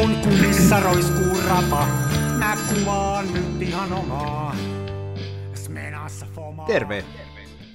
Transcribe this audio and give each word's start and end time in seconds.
kun 0.00 0.16
kumissa 0.16 0.80
roiskuu 0.80 1.40
rapa. 1.48 1.86
Mä 2.38 2.56
kuvaan 2.68 3.32
nyt 3.32 3.62
ihan 3.62 3.92
omaa. 3.92 4.56
Smenassa 5.54 6.26
fomaa. 6.34 6.66
Terve. 6.66 7.04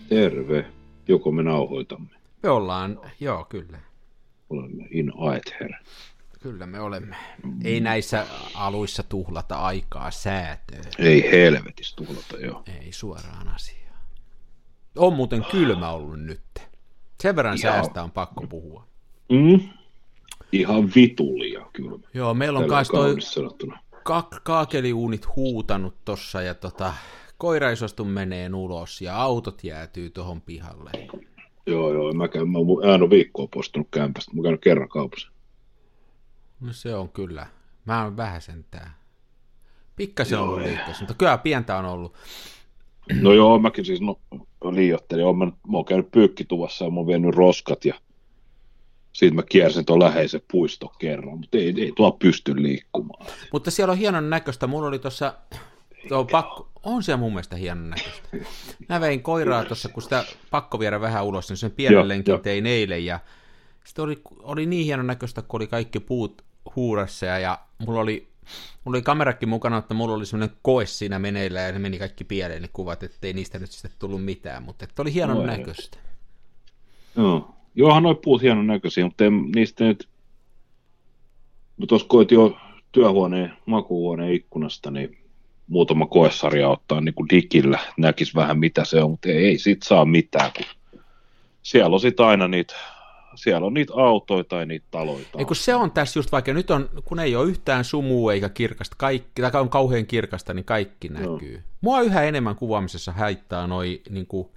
Terve. 0.10 0.66
Joko 1.08 1.32
me 1.32 1.44
nauhoitamme? 1.44 2.10
Me 2.44 2.50
ollaan, 2.50 3.00
joo 3.20 3.46
kyllä. 3.50 3.80
Olemme 4.50 4.88
in 4.92 5.12
aether. 5.18 5.72
Kyllä 6.42 6.66
me 6.66 6.80
olemme. 6.80 7.16
Ei 7.64 7.80
näissä 7.80 8.26
aluissa 8.56 9.04
tuhlata 9.04 9.56
aikaa 9.56 10.12
säätöön. 10.12 10.84
Ei 11.00 11.32
helvetis 11.32 11.94
tuhlata, 11.96 12.38
joo. 12.38 12.64
Ei 12.82 12.92
suoraan 12.92 13.48
asiaan. 13.48 14.00
On 14.98 15.14
muuten 15.14 15.46
kylmä 15.52 15.90
ollut 15.92 16.20
nyt. 16.20 16.42
Sen 17.22 17.36
verran 17.36 17.58
Joo. 17.64 17.74
säästä 17.74 18.04
on 18.04 18.12
pakko 18.12 18.48
puhua. 18.48 18.88
Mm. 19.30 19.70
Ihan 20.52 20.92
vitulia 20.96 21.66
kyllä. 21.74 22.00
Joo, 22.14 22.34
meillä 22.34 22.60
on 22.60 22.68
kans 22.68 22.88
toi 22.88 23.16
ka- 24.04 24.30
kaakeliuunit 24.44 25.36
huutanut 25.36 25.96
tossa 26.06 26.42
ja 26.42 26.54
tota, 26.54 26.94
koiraisostun 27.38 28.08
menee 28.08 28.50
ulos 28.54 29.02
ja 29.02 29.22
autot 29.22 29.64
jäätyy 29.64 30.10
tuohon 30.10 30.42
pihalle. 30.42 30.92
Joo, 31.68 31.94
joo. 31.94 32.14
Mä, 32.14 32.28
käyn, 32.28 32.50
mä, 32.50 32.58
ole 32.58 33.10
viikkoa 33.10 33.48
postunut 33.54 33.88
kämpästä. 33.92 34.32
Mä 34.36 34.44
käyn 34.44 34.60
kerran 34.60 34.90
kaupassa. 34.90 35.32
No 36.60 36.74
se 36.74 36.96
on 36.96 37.10
kyllä. 37.10 37.48
Mä 37.86 38.04
oon 38.04 38.18
vähän 38.18 38.42
sentään. 38.42 38.92
Pikkasen 39.96 40.36
Joo, 40.36 40.44
ollut 40.44 40.62
liikkeessä, 40.62 41.02
mutta 41.04 41.14
kyllä 41.14 41.38
pientä 41.38 41.78
on 41.78 41.86
ollut. 41.86 42.14
No 43.22 43.34
joo, 43.34 43.60
mäkin 43.60 43.86
siis 43.86 44.02
no, 44.02 44.20
liioittelin. 44.72 45.26
Oon 45.26 45.38
mä, 45.38 45.46
mä 45.46 45.78
oon 45.78 45.86
käynyt 45.86 46.12
pyykkituvassa 46.12 46.86
ja 46.86 46.92
mä 46.92 46.98
oon 46.98 47.08
vienyt 47.08 47.36
roskat 47.36 47.86
ja 47.86 47.94
siitä 49.16 49.36
mä 49.36 49.44
kiersin 49.44 49.86
tuon 49.86 50.00
läheisen 50.00 50.42
puiston 50.52 50.90
kerran, 51.00 51.38
mutta 51.38 51.58
ei, 51.58 51.74
ei 51.78 51.92
tuolla 51.96 52.18
pysty 52.20 52.64
liikkumaan. 52.64 53.26
Mutta 53.52 53.72
siellä 53.72 53.92
on 53.92 53.98
hienon 53.98 54.30
näköistä. 54.30 54.68
Mulla 54.68 54.88
oli 54.88 55.00
tuossa, 55.00 55.34
tuo 56.08 56.26
pakko, 56.26 56.70
on 56.84 57.04
siellä 57.04 57.20
mun 57.20 57.32
mielestä 57.32 57.56
hienon 57.56 57.90
näköistä. 57.90 58.30
Mä 58.90 59.02
vein 59.02 59.24
koiraa 59.24 59.66
tuossa, 59.66 59.90
kun 59.90 60.04
sitä 60.04 60.26
pakko 60.52 60.80
viedä 60.80 61.02
vähän 61.02 61.26
ulos, 61.26 61.50
niin 61.50 61.58
sen 61.58 61.72
pienen 61.72 62.08
lenkin 62.08 62.42
tein 62.42 62.66
eilen 62.66 63.06
ja 63.06 63.20
sitten 63.84 64.06
oli, 64.06 64.22
oli 64.40 64.66
niin 64.66 64.86
hienon 64.86 65.08
näköistä, 65.08 65.42
kun 65.42 65.58
oli 65.58 65.68
kaikki 65.68 66.00
puut 66.00 66.42
huurassa 66.76 67.26
ja, 67.26 67.40
ja 67.40 67.60
mulla 67.86 68.00
oli 68.00 68.28
Mulla 68.84 68.96
oli 68.96 69.02
kamerakin 69.02 69.50
mukana, 69.50 69.78
että 69.78 69.94
mulla 69.94 70.16
oli 70.16 70.26
semmoinen 70.26 70.58
koe 70.62 70.86
siinä 70.86 71.20
meneillä 71.20 71.60
ja 71.60 71.72
ne 71.72 71.80
meni 71.80 72.00
kaikki 72.00 72.24
pieleen 72.24 72.62
ne 72.62 72.70
kuvat, 72.74 73.04
ettei 73.04 73.34
niistä 73.34 73.60
nyt 73.60 73.72
sitten 73.72 73.92
tullut 74.00 74.26
mitään, 74.26 74.64
mutta 74.64 74.86
että 74.86 75.02
oli 75.02 75.14
hienon 75.14 75.38
No 75.38 75.46
näköistä. 75.46 75.98
Joo. 77.18 77.55
Johan 77.76 78.04
noi 78.04 78.16
puut 78.16 78.42
hienon 78.42 78.68
näköisiä, 78.68 79.06
mutta 79.06 79.26
en, 79.26 79.52
niistä 79.56 79.84
nyt... 79.84 80.08
Mä 81.78 81.86
tuossa 81.86 82.08
koitin 82.08 82.36
jo 82.36 82.58
työhuoneen, 82.92 83.54
makuuhuoneen 83.66 84.34
ikkunasta, 84.34 84.92
niin 84.92 85.18
muutama 85.68 86.06
koesarja 86.06 86.70
ottaa 86.70 87.02
niin 87.02 87.16
kuin 87.16 87.30
digillä, 87.30 87.80
näkis 87.98 88.36
vähän 88.36 88.60
mitä 88.60 88.86
se 88.86 89.04
on, 89.04 89.12
mutta 89.12 89.30
ei, 89.30 89.46
ei 89.46 89.58
siitä 89.58 89.88
saa 89.88 90.06
mitään, 90.06 90.52
kun 90.56 90.66
siellä 91.62 91.94
on 91.94 92.00
sit 92.00 92.20
aina 92.20 92.48
niitä, 92.48 92.76
siellä 93.36 93.68
on 93.68 93.74
niitä 93.74 93.94
autoja 93.96 94.44
tai 94.44 94.66
niitä 94.66 94.86
taloja. 94.92 95.26
Ei 95.38 95.46
kun 95.46 95.56
se 95.56 95.76
on 95.76 95.92
tässä 95.92 96.20
just 96.20 96.32
vaikka 96.32 96.54
nyt 96.54 96.72
on, 96.72 96.90
kun 97.06 97.20
ei 97.20 97.36
ole 97.36 97.50
yhtään 97.50 97.84
sumua 97.84 98.34
eikä 98.34 98.50
kirkasta, 98.50 98.96
kaikki, 99.00 99.42
tai 99.42 99.62
on 99.62 99.70
kauhean 99.70 100.06
kirkasta, 100.06 100.54
niin 100.54 100.66
kaikki 100.66 101.10
näkyy. 101.10 101.64
Mua 101.82 102.02
yhä 102.02 102.24
enemmän 102.24 102.56
kuvaamisessa 102.56 103.12
haittaa 103.12 103.68
noi 103.68 104.02
niin 104.10 104.28
kuin, 104.28 104.48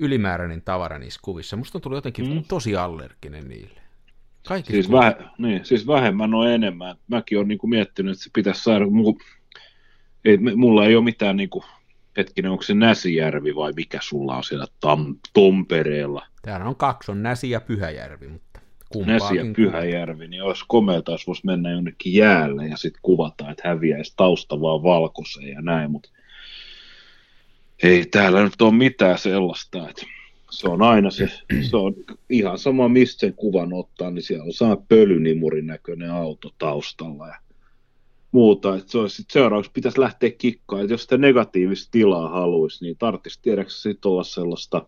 ylimääräinen 0.00 0.62
tavara 0.62 0.98
niissä 0.98 1.20
kuvissa. 1.24 1.56
Musta 1.56 1.78
on 1.78 1.82
tullut 1.82 1.96
jotenkin 1.96 2.34
mm. 2.34 2.44
tosi 2.48 2.76
allerginen 2.76 3.48
niille. 3.48 3.80
Kaikki 4.48 4.72
Siis, 4.72 4.92
väh, 4.92 5.14
niin, 5.38 5.64
siis 5.64 5.86
vähemmän 5.86 6.34
on 6.34 6.50
enemmän. 6.50 6.96
Mäkin 7.08 7.38
olen 7.38 7.48
niin 7.48 7.58
miettinyt, 7.64 8.12
että 8.12 8.24
se 8.24 8.30
pitäisi 8.34 8.62
saada, 8.62 8.86
mu, 8.86 9.18
ei, 10.24 10.38
mulla 10.38 10.86
ei 10.86 10.96
ole 10.96 11.04
mitään, 11.04 11.36
niin 11.36 11.50
kuin, 11.50 11.64
hetkinen, 12.16 12.50
onko 12.50 12.62
se 12.62 12.74
Näsijärvi 12.74 13.54
vai 13.54 13.72
mikä 13.76 13.98
sulla 14.02 14.36
on 14.36 14.44
siellä 14.44 14.66
Tam, 14.80 15.16
Tompereella? 15.32 16.26
Täällä 16.42 16.66
on 16.66 16.76
kaksi, 16.76 17.10
on 17.10 17.22
Näsi 17.22 17.50
ja 17.50 17.60
Pyhäjärvi, 17.60 18.28
mutta 18.28 18.60
Näsi 19.06 19.36
ja 19.36 19.44
Pyhäjärvi, 19.56 20.28
niin 20.28 20.42
olisi 20.42 20.64
komeata, 20.68 21.12
jos 21.12 21.26
voisi 21.26 21.46
mennä 21.46 21.70
jonnekin 21.70 22.14
jäälle 22.14 22.66
ja 22.66 22.76
sitten 22.76 23.02
kuvata, 23.02 23.50
että 23.50 23.68
häviäisi 23.68 24.14
tausta 24.16 24.60
vaan 24.60 24.82
valkoiseen 24.82 25.48
ja 25.48 25.62
näin, 25.62 25.90
mutta 25.90 26.10
ei 27.82 28.06
täällä 28.06 28.42
nyt 28.42 28.62
ole 28.62 28.74
mitään 28.74 29.18
sellaista, 29.18 29.88
että 29.88 30.06
se 30.50 30.68
on 30.68 30.82
aina 30.82 31.10
se, 31.10 31.28
se 31.70 31.76
on 31.76 31.94
ihan 32.30 32.58
sama 32.58 32.88
mistä 32.88 33.20
sen 33.20 33.34
kuvan 33.34 33.72
ottaa, 33.72 34.10
niin 34.10 34.22
siellä 34.22 34.44
on 34.44 34.52
sama 34.52 34.76
pölynimurin 34.76 35.66
näköinen 35.66 36.10
auto 36.10 36.50
taustalla 36.58 37.26
ja 37.26 37.36
muuta, 38.32 38.76
että 38.76 38.92
se 38.92 38.98
olisi 38.98 39.16
sit 39.16 39.30
seuraavaksi 39.30 39.70
pitäisi 39.74 40.00
lähteä 40.00 40.30
kikkaan, 40.30 40.82
että 40.82 40.94
jos 40.94 41.02
sitä 41.02 41.18
negatiivista 41.18 41.90
tilaa 41.90 42.28
haluaisi, 42.28 42.84
niin 42.84 42.96
tarvitsisi 42.98 43.38
tiedäksä 43.42 43.82
sitten 43.82 44.10
olla 44.10 44.24
sellaista 44.24 44.86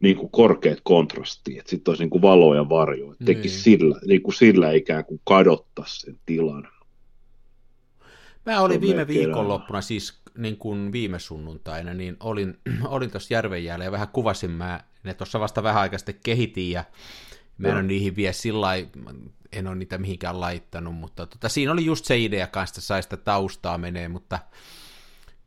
niin 0.00 0.16
kuin 0.16 0.30
korkeat 0.30 0.78
kontrastia, 0.82 1.60
että 1.60 1.70
sitten 1.70 1.92
olisi 1.92 2.02
niin 2.02 2.10
kuin 2.10 2.22
valo 2.22 2.54
ja 2.54 2.68
varjo, 2.68 3.12
että 3.12 3.24
tekisi 3.24 3.54
Niin. 3.54 3.62
sillä, 3.62 4.00
niin 4.06 4.22
kuin 4.22 4.34
sillä 4.34 4.72
ikään 4.72 5.04
kuin 5.04 5.20
kadottaisi 5.24 6.00
sen 6.00 6.18
tilan. 6.26 6.68
Mä 8.46 8.60
olin 8.60 8.80
viime 8.80 9.06
viikonloppuna, 9.06 9.80
siis 9.80 10.20
niin 10.36 10.56
kuin 10.56 10.92
viime 10.92 11.18
sunnuntaina, 11.18 11.94
niin 11.94 12.16
olin, 12.20 12.58
olin 12.84 13.10
tuossa 13.10 13.34
järven 13.34 13.64
jäällä 13.64 13.84
ja 13.84 13.92
vähän 13.92 14.08
kuvasin 14.08 14.50
mä, 14.50 14.80
ne 15.02 15.14
tuossa 15.14 15.40
vasta 15.40 15.62
vähän 15.62 15.82
aikaa 15.82 15.98
sitten 15.98 16.20
kehitin 16.24 16.70
ja 16.70 16.84
mä 17.58 17.68
en 17.68 17.74
ole 17.74 17.82
niihin 17.82 18.16
vielä 18.16 18.32
sillä 18.32 18.68
en 19.52 19.66
ole 19.66 19.74
niitä 19.74 19.98
mihinkään 19.98 20.40
laittanut, 20.40 20.94
mutta 20.94 21.26
tota, 21.26 21.48
siinä 21.48 21.72
oli 21.72 21.84
just 21.84 22.04
se 22.04 22.18
idea 22.18 22.46
kanssa, 22.46 22.72
että 22.72 22.80
sai 22.80 23.02
sitä 23.02 23.16
taustaa 23.16 23.78
menee, 23.78 24.08
mutta 24.08 24.38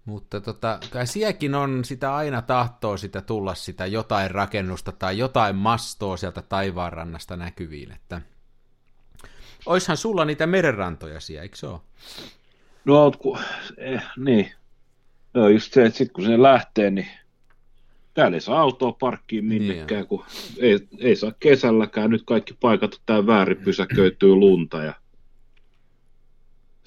mutta 0.06 0.42
tota, 0.42 0.80
kai 0.90 1.08
sielläkin 1.08 1.56
on 1.56 1.86
sitä 1.86 2.16
aina 2.16 2.42
tahtoo 2.42 2.98
sitä 2.98 3.22
tulla 3.22 3.56
sitä 3.56 3.86
jotain 3.86 4.32
rakennusta 4.32 4.92
tai 4.92 5.18
jotain 5.18 5.56
mastoa 5.56 6.18
sieltä 6.18 6.42
taivaanrannasta 6.42 7.36
näkyviin, 7.36 7.92
että 7.92 8.22
oishan 9.66 9.98
sulla 9.98 10.26
niitä 10.26 10.48
merenrantoja 10.48 11.20
siellä, 11.20 11.44
eikö 11.44 11.56
se 11.56 11.68
ole? 11.68 11.80
No, 12.86 13.12
eh, 13.78 14.04
niin. 14.18 14.52
No 15.34 15.50
just 15.50 15.74
se, 15.74 15.86
että 15.86 15.98
sitten 15.98 16.14
kun 16.14 16.26
se 16.26 16.42
lähtee, 16.42 16.90
niin 16.90 17.08
täällä 18.14 18.38
ei 18.38 18.42
saa 18.42 18.62
autoa 18.62 18.92
parkkiin 18.92 19.46
minnekään, 19.46 20.08
kun 20.08 20.26
ei, 20.58 20.80
ei 21.00 21.16
saa 21.16 21.32
kesälläkään. 21.40 22.10
Nyt 22.10 22.24
kaikki 22.26 22.54
paikat 22.60 22.94
on 22.94 23.00
tää 23.06 23.28
väärin 23.28 23.58
pysäköityy 23.58 24.36
lunta 24.36 24.84
ja 24.84 24.94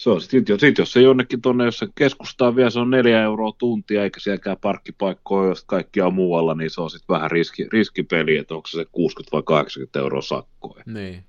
se 0.02 0.10
on 0.10 0.20
sit, 0.20 0.48
jos, 0.48 0.60
sit 0.60 0.78
jos 0.78 0.92
se 0.92 1.00
jonnekin 1.00 1.40
tonne, 1.40 1.64
jos 1.64 1.78
se 1.78 1.86
keskustaa 1.94 2.56
vielä, 2.56 2.70
se 2.70 2.78
on 2.78 2.90
neljä 2.90 3.22
euroa 3.22 3.52
tuntia, 3.58 4.02
eikä 4.02 4.20
sielläkään 4.20 4.56
parkkipaikkoja, 4.60 5.48
jos 5.48 5.64
kaikkia 5.64 6.06
on 6.06 6.14
muualla, 6.14 6.54
niin 6.54 6.70
se 6.70 6.80
on 6.80 6.90
sitten 6.90 7.14
vähän 7.14 7.30
riski, 7.30 7.68
riskipeli, 7.72 8.36
että 8.36 8.54
onko 8.54 8.68
se 8.68 8.76
se 8.76 8.84
60 8.92 9.36
vai 9.36 9.42
80 9.44 9.98
euroa 9.98 10.22
sakkoa. 10.22 10.80
Niin. 10.86 11.24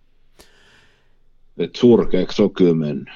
Et 1.57 1.75
surkeaksi 1.75 2.41
on 2.41 2.53
kyllä 2.53 2.73
mennyt. 2.73 3.09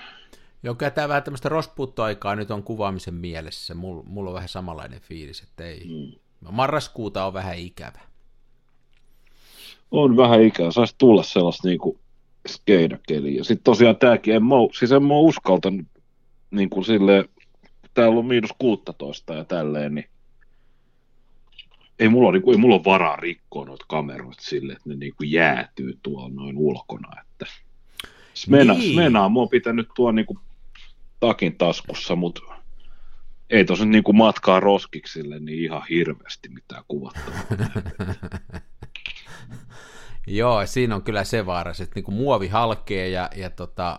Joo, 0.63 0.75
kyllä 0.75 0.91
tämä 0.91 1.07
vähän 1.07 1.23
tämmöistä 1.23 1.49
rospuuttoaikaa 1.49 2.35
nyt 2.35 2.51
on 2.51 2.63
kuvaamisen 2.63 3.13
mielessä. 3.13 3.73
Mulla, 3.75 4.03
mulla 4.07 4.29
on 4.29 4.33
vähän 4.33 4.49
samanlainen 4.49 5.01
fiilis, 5.01 5.41
että 5.41 5.63
ei. 5.65 5.85
Mm. 5.85 6.19
Marraskuuta 6.51 7.25
on 7.25 7.33
vähän 7.33 7.57
ikävä. 7.57 7.99
on 9.91 10.17
vähän 10.17 10.41
ikää, 10.43 10.71
saisi 10.71 10.95
tulla 10.97 11.23
sellaista 11.23 11.67
niinku 11.67 11.99
skeidakeliä. 12.47 13.43
Sitten 13.43 13.63
tosiaan 13.63 13.95
tämäkin, 13.95 14.35
en 14.35 14.43
mä, 14.43 14.55
siis 14.79 14.91
en 14.91 15.03
mä 15.03 15.13
uskaltanut 15.13 15.85
niin 16.51 16.69
kuin 16.69 16.85
silleen, 16.85 17.25
täällä 17.93 18.19
on 18.19 18.25
miinus 18.25 18.51
16 18.59 19.33
ja 19.33 19.43
tälleen, 19.45 19.95
niin 19.95 20.09
ei 21.99 22.09
mulla, 22.09 22.31
niin 22.31 22.41
kuin, 22.41 22.55
ei 22.55 22.61
mulla 22.61 22.75
ole 22.75 22.83
varaa 22.85 23.15
rikkoa 23.15 23.65
noita 23.65 23.85
kameroita 23.89 24.41
silleen, 24.43 24.77
että 24.77 24.89
ne 24.89 24.95
niin 24.95 25.13
kuin 25.17 25.31
jäätyy 25.31 25.99
tuolla 26.03 26.29
noin 26.29 26.57
ulkona. 26.57 27.21
Että 27.21 27.45
Smena, 28.33 28.73
Niin. 28.73 28.81
niin. 28.81 28.93
Smenaa 28.93 29.29
mua 29.29 29.43
on 29.43 29.49
pitänyt 29.49 29.87
tuolla 29.95 30.11
niin 30.11 30.25
kuin 30.25 30.39
takin 31.19 31.57
taskussa, 31.57 32.15
mutta 32.15 32.41
ei 33.49 33.65
tosi 33.65 33.85
niin 33.85 34.03
kuin 34.03 34.17
matkaa 34.17 34.59
roskiksille 34.59 35.39
niin 35.39 35.63
ihan 35.63 35.81
hirveästi 35.89 36.49
mitään 36.49 36.83
kuvattavaa. 36.87 37.41
Joo, 40.27 40.65
siinä 40.65 40.95
on 40.95 41.03
kyllä 41.03 41.23
se 41.23 41.45
vaara, 41.45 41.71
että 41.71 41.95
niinku 41.95 42.11
muovi 42.11 42.47
halkee 42.47 43.09
ja, 43.09 43.29
ja 43.35 43.49
tota, 43.49 43.97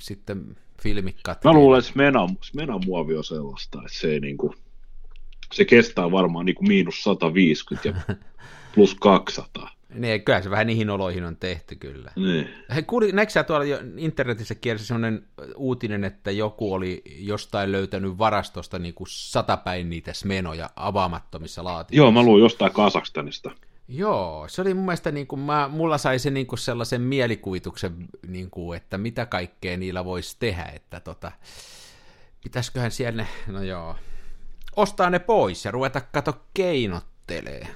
sitten 0.00 0.56
filmit 0.82 1.16
katkee. 1.22 1.52
Mä 1.52 1.58
luulen, 1.58 1.78
että 1.78 1.90
Smena, 1.90 2.28
Smena 2.42 2.78
muovi 2.86 3.16
on 3.16 3.24
sellaista, 3.24 3.78
että 3.78 3.98
se 3.98 4.12
ei 4.12 4.20
niinku, 4.20 4.54
se 5.52 5.64
kestää 5.64 6.10
varmaan 6.10 6.46
niinku 6.46 6.62
miinus 6.62 7.02
150 7.02 7.88
ja 7.88 7.94
plus 8.74 8.94
200. 8.94 9.70
Niin, 9.94 10.22
kyllä 10.22 10.42
se 10.42 10.50
vähän 10.50 10.66
niihin 10.66 10.90
oloihin 10.90 11.24
on 11.24 11.36
tehty 11.36 11.76
kyllä. 11.76 12.10
Niin. 12.16 12.48
Hei, 12.74 12.82
kuuli, 12.82 13.12
näetkö 13.12 13.32
sä 13.32 13.44
tuolla 13.44 13.64
internetissä 13.96 14.54
kiersi 14.54 14.86
sellainen 14.86 15.24
uutinen, 15.56 16.04
että 16.04 16.30
joku 16.30 16.72
oli 16.72 17.02
jostain 17.18 17.72
löytänyt 17.72 18.18
varastosta 18.18 18.78
niin 18.78 18.94
kuin 18.94 19.06
satapäin 19.10 19.90
niitä 19.90 20.12
smenoja 20.12 20.70
avaamattomissa 20.76 21.64
laatikoissa? 21.64 22.02
Joo, 22.02 22.12
mä 22.12 22.22
luin 22.22 22.42
jostain 22.42 22.72
Kasakstanista. 22.72 23.50
Joo, 23.88 24.48
se 24.48 24.62
oli 24.62 24.74
mun 24.74 24.84
mielestä, 24.84 25.10
niin 25.10 25.26
kuin 25.26 25.40
mä, 25.40 25.68
mulla 25.68 25.98
sai 25.98 26.18
se 26.18 26.30
niin 26.30 26.46
kuin 26.46 26.58
sellaisen 26.58 27.00
mielikuvituksen, 27.00 28.08
niin 28.26 28.50
kuin, 28.50 28.76
että 28.76 28.98
mitä 28.98 29.26
kaikkea 29.26 29.76
niillä 29.76 30.04
voisi 30.04 30.36
tehdä, 30.38 30.64
että 30.74 31.00
tota, 31.00 31.32
pitäisiköhän 32.44 32.90
siellä 32.90 33.22
ne, 33.22 33.28
no 33.52 33.62
joo, 33.62 33.96
ostaa 34.76 35.10
ne 35.10 35.18
pois 35.18 35.64
ja 35.64 35.70
ruveta 35.70 36.00
kato 36.00 36.42
keinottelee. 36.54 37.68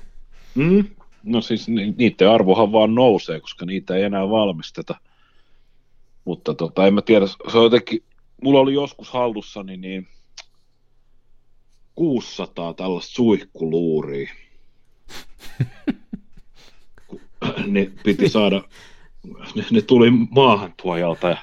Mm. 0.54 0.84
No 1.26 1.40
siis 1.40 1.68
ni- 1.68 1.94
niiden 1.98 2.30
arvohan 2.30 2.72
vaan 2.72 2.94
nousee, 2.94 3.40
koska 3.40 3.66
niitä 3.66 3.96
ei 3.96 4.02
enää 4.02 4.30
valmisteta. 4.30 4.94
Mutta 6.24 6.54
tota, 6.54 6.86
en 6.86 6.94
mä 6.94 7.02
tiedä, 7.02 7.26
se 7.26 7.58
on 7.58 7.64
jotenkin, 7.64 8.02
mulla 8.42 8.60
oli 8.60 8.74
joskus 8.74 9.10
hallussani 9.10 9.76
niin 9.76 10.08
600 11.94 12.74
tällaista 12.74 13.14
suihkuluuria. 13.14 14.34
ne 17.66 17.90
piti 18.04 18.28
saada, 18.28 18.62
ne, 19.54 19.64
ne 19.70 19.80
tuli 19.82 20.10
maahantuojalta 20.10 21.28
ja 21.28 21.38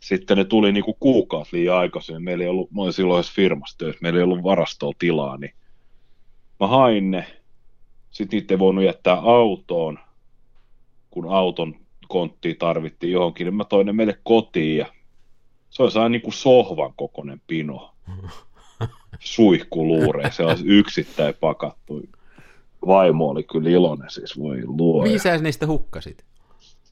sitten 0.00 0.36
ne 0.36 0.44
tuli 0.44 0.72
niinku 0.72 0.96
kuukausi 1.00 1.56
liian 1.56 1.76
aikaisin. 1.76 2.22
Meillä 2.22 2.44
ei 2.44 2.50
ollut, 2.50 2.70
mä 2.70 2.82
olin 2.82 2.92
silloin 2.92 3.24
firmassa 3.24 3.78
töissä, 3.78 3.98
meillä 4.02 4.18
ei 4.18 4.24
ollut 4.24 4.42
varastoa 4.42 4.92
tilaa, 4.98 5.36
niin 5.36 5.54
mä 6.60 6.66
hain 6.66 7.10
ne. 7.10 7.39
Sitten 8.10 8.36
niitä 8.36 8.54
ei 8.54 8.58
voinut 8.58 8.84
jättää 8.84 9.14
autoon, 9.14 9.98
kun 11.10 11.32
auton 11.32 11.74
konttiin 12.08 12.56
tarvittiin 12.56 13.12
johonkin, 13.12 13.44
niin 13.44 13.54
mä 13.54 13.64
toin 13.64 13.86
ne 13.86 13.92
meille 13.92 14.18
kotiin 14.24 14.76
ja 14.78 14.86
se 15.70 15.82
olisi 15.82 15.98
aina 15.98 16.08
niin 16.08 16.22
kuin 16.22 16.34
sohvan 16.34 16.92
kokoinen 16.96 17.42
pino 17.46 17.94
suihkuluureen, 19.20 20.32
se 20.32 20.44
olisi 20.44 20.64
yksittäin 20.66 21.34
pakattu. 21.40 22.02
Vaimo 22.86 23.28
oli 23.28 23.42
kyllä 23.42 23.70
iloinen, 23.70 24.10
siis 24.10 24.38
voi 24.38 24.62
luoja. 24.64 25.02
Mihin 25.02 25.20
sä 25.20 25.38
niistä 25.38 25.66
hukkasit? 25.66 26.24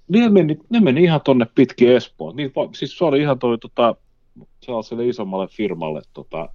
Ne 0.08 0.28
meni, 0.28 0.58
ne 0.70 0.80
meni 0.80 1.02
ihan 1.02 1.20
tonne 1.24 1.46
pitkin 1.54 1.96
Espoon. 1.96 2.36
Niin, 2.36 2.52
siis 2.74 2.98
se 2.98 3.04
oli 3.04 3.20
ihan 3.20 3.38
toi 3.38 3.58
tota, 3.58 3.94
sellaiselle 4.60 5.06
isommalle 5.06 5.48
firmalle, 5.48 6.02
tota, 6.12 6.48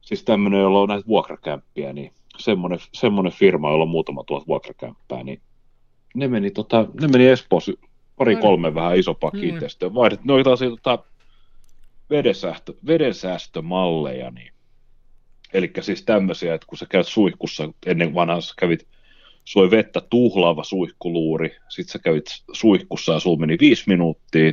siis 0.00 0.24
tämmöinen, 0.24 0.60
jolla 0.60 0.80
on 0.80 0.88
näitä 0.88 1.06
vuokrakämppiä, 1.08 1.92
niin 1.92 2.12
semmoinen, 2.38 2.78
semmoinen 2.92 3.32
firma, 3.32 3.70
jolla 3.70 3.82
on 3.82 3.90
muutama 3.90 4.24
tuhat 4.24 4.46
vuokrakämppää, 4.46 5.22
niin 5.22 5.40
ne 6.14 6.28
meni, 6.28 6.50
tota, 6.50 6.86
ne 7.00 7.08
meni 7.08 7.26
Espoossa 7.26 7.72
pari 8.16 8.34
Ai. 8.34 8.40
kolme 8.40 8.74
vähän 8.74 8.96
isompaa 8.96 9.30
Mm. 9.34 9.40
kiinteistöä. 9.40 9.94
Vaihdettiin, 9.94 10.26
ne 10.26 10.32
oli 10.32 10.44
tota, 10.44 10.98
vedensäästö, 12.10 12.74
vedensäästömalleja, 12.86 14.30
niin 14.30 14.52
Eli 15.52 15.70
siis 15.80 16.02
tämmöisiä, 16.02 16.54
että 16.54 16.66
kun 16.66 16.78
sä 16.78 16.86
käyt 16.86 17.06
suihkussa, 17.06 17.68
ennen 17.86 18.14
vanhassa 18.14 18.54
kävit, 18.58 18.86
soi 19.44 19.70
vettä 19.70 20.00
tuhlaava 20.00 20.64
suihkuluuri, 20.64 21.56
sit 21.68 21.88
sä 21.88 21.98
kävit 21.98 22.24
suihkussa 22.52 23.12
ja 23.12 23.20
sulla 23.20 23.38
meni 23.38 23.56
viisi 23.60 23.84
minuuttia, 23.86 24.52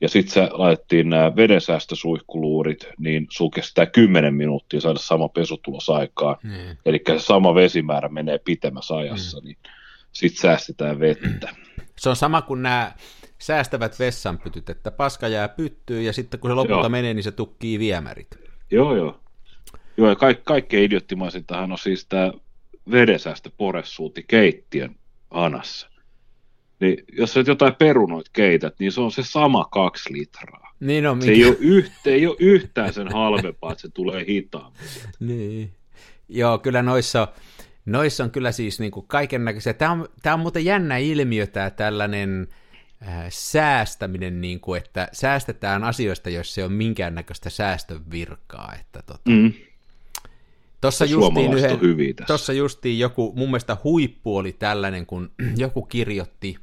ja 0.00 0.08
sitten 0.08 0.34
sä 0.34 0.48
laitettiin 0.52 1.10
nämä 1.10 1.36
vedensäästösuihkuluurit, 1.36 2.88
niin 2.98 3.26
sulla 3.30 3.50
kestää 3.54 3.86
10 3.86 4.34
minuuttia 4.34 4.80
saada 4.80 4.98
sama 4.98 5.28
pesutulos 5.28 5.90
aikaan. 5.90 6.36
Niin. 6.42 6.78
Eli 6.86 7.00
se 7.08 7.18
sama 7.18 7.54
vesimäärä 7.54 8.08
menee 8.08 8.38
pitemmässä 8.38 8.96
ajassa, 8.96 9.40
niin 9.40 9.56
sitten 10.12 10.40
säästetään 10.40 11.00
vettä. 11.00 11.48
Se 11.98 12.08
on 12.08 12.16
sama 12.16 12.42
kuin 12.42 12.62
nämä 12.62 12.92
säästävät 13.38 13.98
vessanpytyt, 13.98 14.70
että 14.70 14.90
paska 14.90 15.28
jää 15.28 15.48
pyttyyn 15.48 16.04
ja 16.04 16.12
sitten 16.12 16.40
kun 16.40 16.50
se 16.50 16.54
lopulta 16.54 16.80
Joo. 16.80 16.88
menee, 16.88 17.14
niin 17.14 17.24
se 17.24 17.32
tukkii 17.32 17.78
viemärit. 17.78 18.28
Joo, 18.70 18.96
joo. 18.96 19.20
Joo, 19.96 20.08
ja 20.08 20.16
kaik, 20.16 20.44
kaikkein 20.44 20.84
idioottimaisintahan 20.84 21.72
on 21.72 21.78
siis 21.78 22.06
tämä 22.06 22.32
vedensäästö 22.90 23.50
poressuuti 23.56 24.24
keittiön 24.28 24.96
hanassa. 25.30 25.88
Niin 26.80 27.04
jos 27.12 27.32
sä 27.32 27.44
jotain 27.46 27.74
perunoit 27.74 28.28
keität, 28.32 28.74
niin 28.78 28.92
se 28.92 29.00
on 29.00 29.12
se 29.12 29.22
sama 29.22 29.64
kaksi 29.64 30.12
litraa. 30.12 30.72
Niin 30.80 31.06
on, 31.06 31.22
Se 31.22 31.30
ei 31.30 31.44
ole, 31.44 31.56
yhtä, 31.60 32.10
ei 32.10 32.26
ole 32.26 32.36
yhtään 32.38 32.92
sen 32.92 33.08
halvempaa, 33.12 33.72
että 33.72 33.82
se 33.82 33.88
tulee 33.88 34.24
hitaammin. 34.28 34.80
Niin. 35.20 35.70
Joo, 36.28 36.58
kyllä 36.58 36.82
noissa 36.82 37.22
on, 37.22 37.28
noissa 37.86 38.24
on 38.24 38.30
kyllä 38.30 38.52
siis 38.52 38.80
niin 38.80 38.92
kuin 38.92 39.06
kaiken 39.06 39.44
näköisiä. 39.44 39.74
Tämä 39.74 39.92
on, 39.92 40.08
tämä 40.22 40.34
on 40.34 40.40
muuten 40.40 40.64
jännä 40.64 40.96
ilmiö, 40.96 41.46
tämä 41.46 41.70
tällainen 41.70 42.48
äh, 43.08 43.24
säästäminen, 43.28 44.40
niin 44.40 44.60
kuin, 44.60 44.82
että 44.82 45.08
säästetään 45.12 45.84
asioista, 45.84 46.30
joissa 46.30 46.60
ei 46.60 46.64
ole 46.64 46.72
minkäännäköistä 46.72 47.50
säästövirkaa. 47.50 48.74
Että 48.80 49.02
tota, 49.02 49.30
Mm. 49.30 49.52
Tuossa 50.86 51.04
justiin, 51.04 51.52
yhden, 51.52 52.14
tässä. 52.16 52.26
tossa 52.26 52.52
justiin 52.52 52.98
joku, 52.98 53.32
mun 53.36 53.48
mielestä 53.48 53.76
huippu 53.84 54.36
oli 54.36 54.52
tällainen, 54.52 55.06
kun 55.06 55.30
joku 55.56 55.82
kirjoitti, 55.82 56.56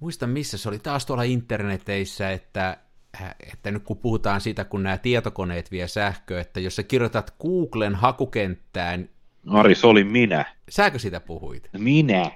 muista 0.00 0.26
missä 0.26 0.58
se 0.58 0.68
oli, 0.68 0.78
taas 0.78 1.06
tuolla 1.06 1.22
interneteissä, 1.22 2.30
että, 2.30 2.76
äh, 3.20 3.34
että 3.52 3.70
nyt 3.70 3.82
kun 3.82 3.98
puhutaan 3.98 4.40
siitä, 4.40 4.64
kun 4.64 4.82
nämä 4.82 4.98
tietokoneet 4.98 5.70
vie 5.70 5.88
sähköä, 5.88 6.40
että 6.40 6.60
jos 6.60 6.76
sä 6.76 6.82
kirjoitat 6.82 7.34
Googlen 7.40 7.94
hakukenttään, 7.94 9.08
Ari, 9.50 9.74
se 9.74 9.86
oli 9.86 10.04
minä. 10.04 10.44
sääkö 10.68 10.98
sitä 10.98 11.20
puhuit? 11.20 11.68
Minä. 11.78 12.30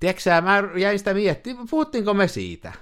Tiedätkö 0.00 0.22
sä, 0.22 0.40
mä 0.40 0.62
jäin 0.76 0.98
sitä 0.98 1.14
miettimään, 1.14 1.66
puhuttiinko 1.70 2.14
me 2.14 2.28
siitä? 2.28 2.72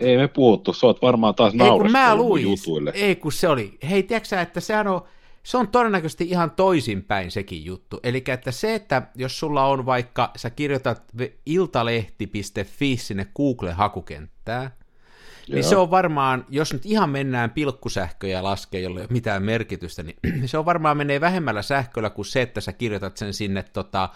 Ei 0.00 0.16
me 0.16 0.28
puhuttu, 0.28 0.72
sä 0.72 0.86
oot 0.86 1.02
varmaan 1.02 1.34
taas 1.34 1.52
Ei 1.52 1.70
kun 1.70 1.92
mä 1.92 2.14
luin, 2.16 2.42
jutuille. 2.42 2.90
ei 2.94 3.16
kun 3.16 3.32
se 3.32 3.48
oli, 3.48 3.78
hei 3.90 4.02
tiedätkö 4.02 4.28
sä, 4.28 4.40
että 4.40 4.60
sehän 4.60 4.88
on, 4.88 5.02
se 5.42 5.56
on 5.56 5.68
todennäköisesti 5.68 6.24
ihan 6.24 6.50
toisinpäin 6.50 7.30
sekin 7.30 7.64
juttu. 7.64 8.00
Eli 8.02 8.24
että 8.26 8.52
se, 8.52 8.74
että 8.74 9.02
jos 9.14 9.38
sulla 9.38 9.66
on 9.66 9.86
vaikka, 9.86 10.30
sä 10.36 10.50
kirjoitat 10.50 11.02
iltalehti.fi 11.46 12.96
sinne 12.96 13.26
Google-hakukenttään, 13.36 14.70
niin 15.48 15.58
Joo. 15.58 15.68
se 15.68 15.76
on 15.76 15.90
varmaan, 15.90 16.46
jos 16.48 16.72
nyt 16.72 16.86
ihan 16.86 17.10
mennään 17.10 17.50
pilkkusähköjä 17.50 18.42
laskee, 18.42 18.80
jolle 18.80 19.00
ei 19.00 19.04
ole 19.04 19.12
mitään 19.12 19.42
merkitystä, 19.42 20.02
niin 20.02 20.16
se 20.48 20.58
on 20.58 20.64
varmaan 20.64 20.96
menee 20.96 21.20
vähemmällä 21.20 21.62
sähköllä 21.62 22.10
kuin 22.10 22.26
se, 22.26 22.42
että 22.42 22.60
sä 22.60 22.72
kirjoitat 22.72 23.16
sen 23.16 23.34
sinne 23.34 23.62
tota, 23.62 24.08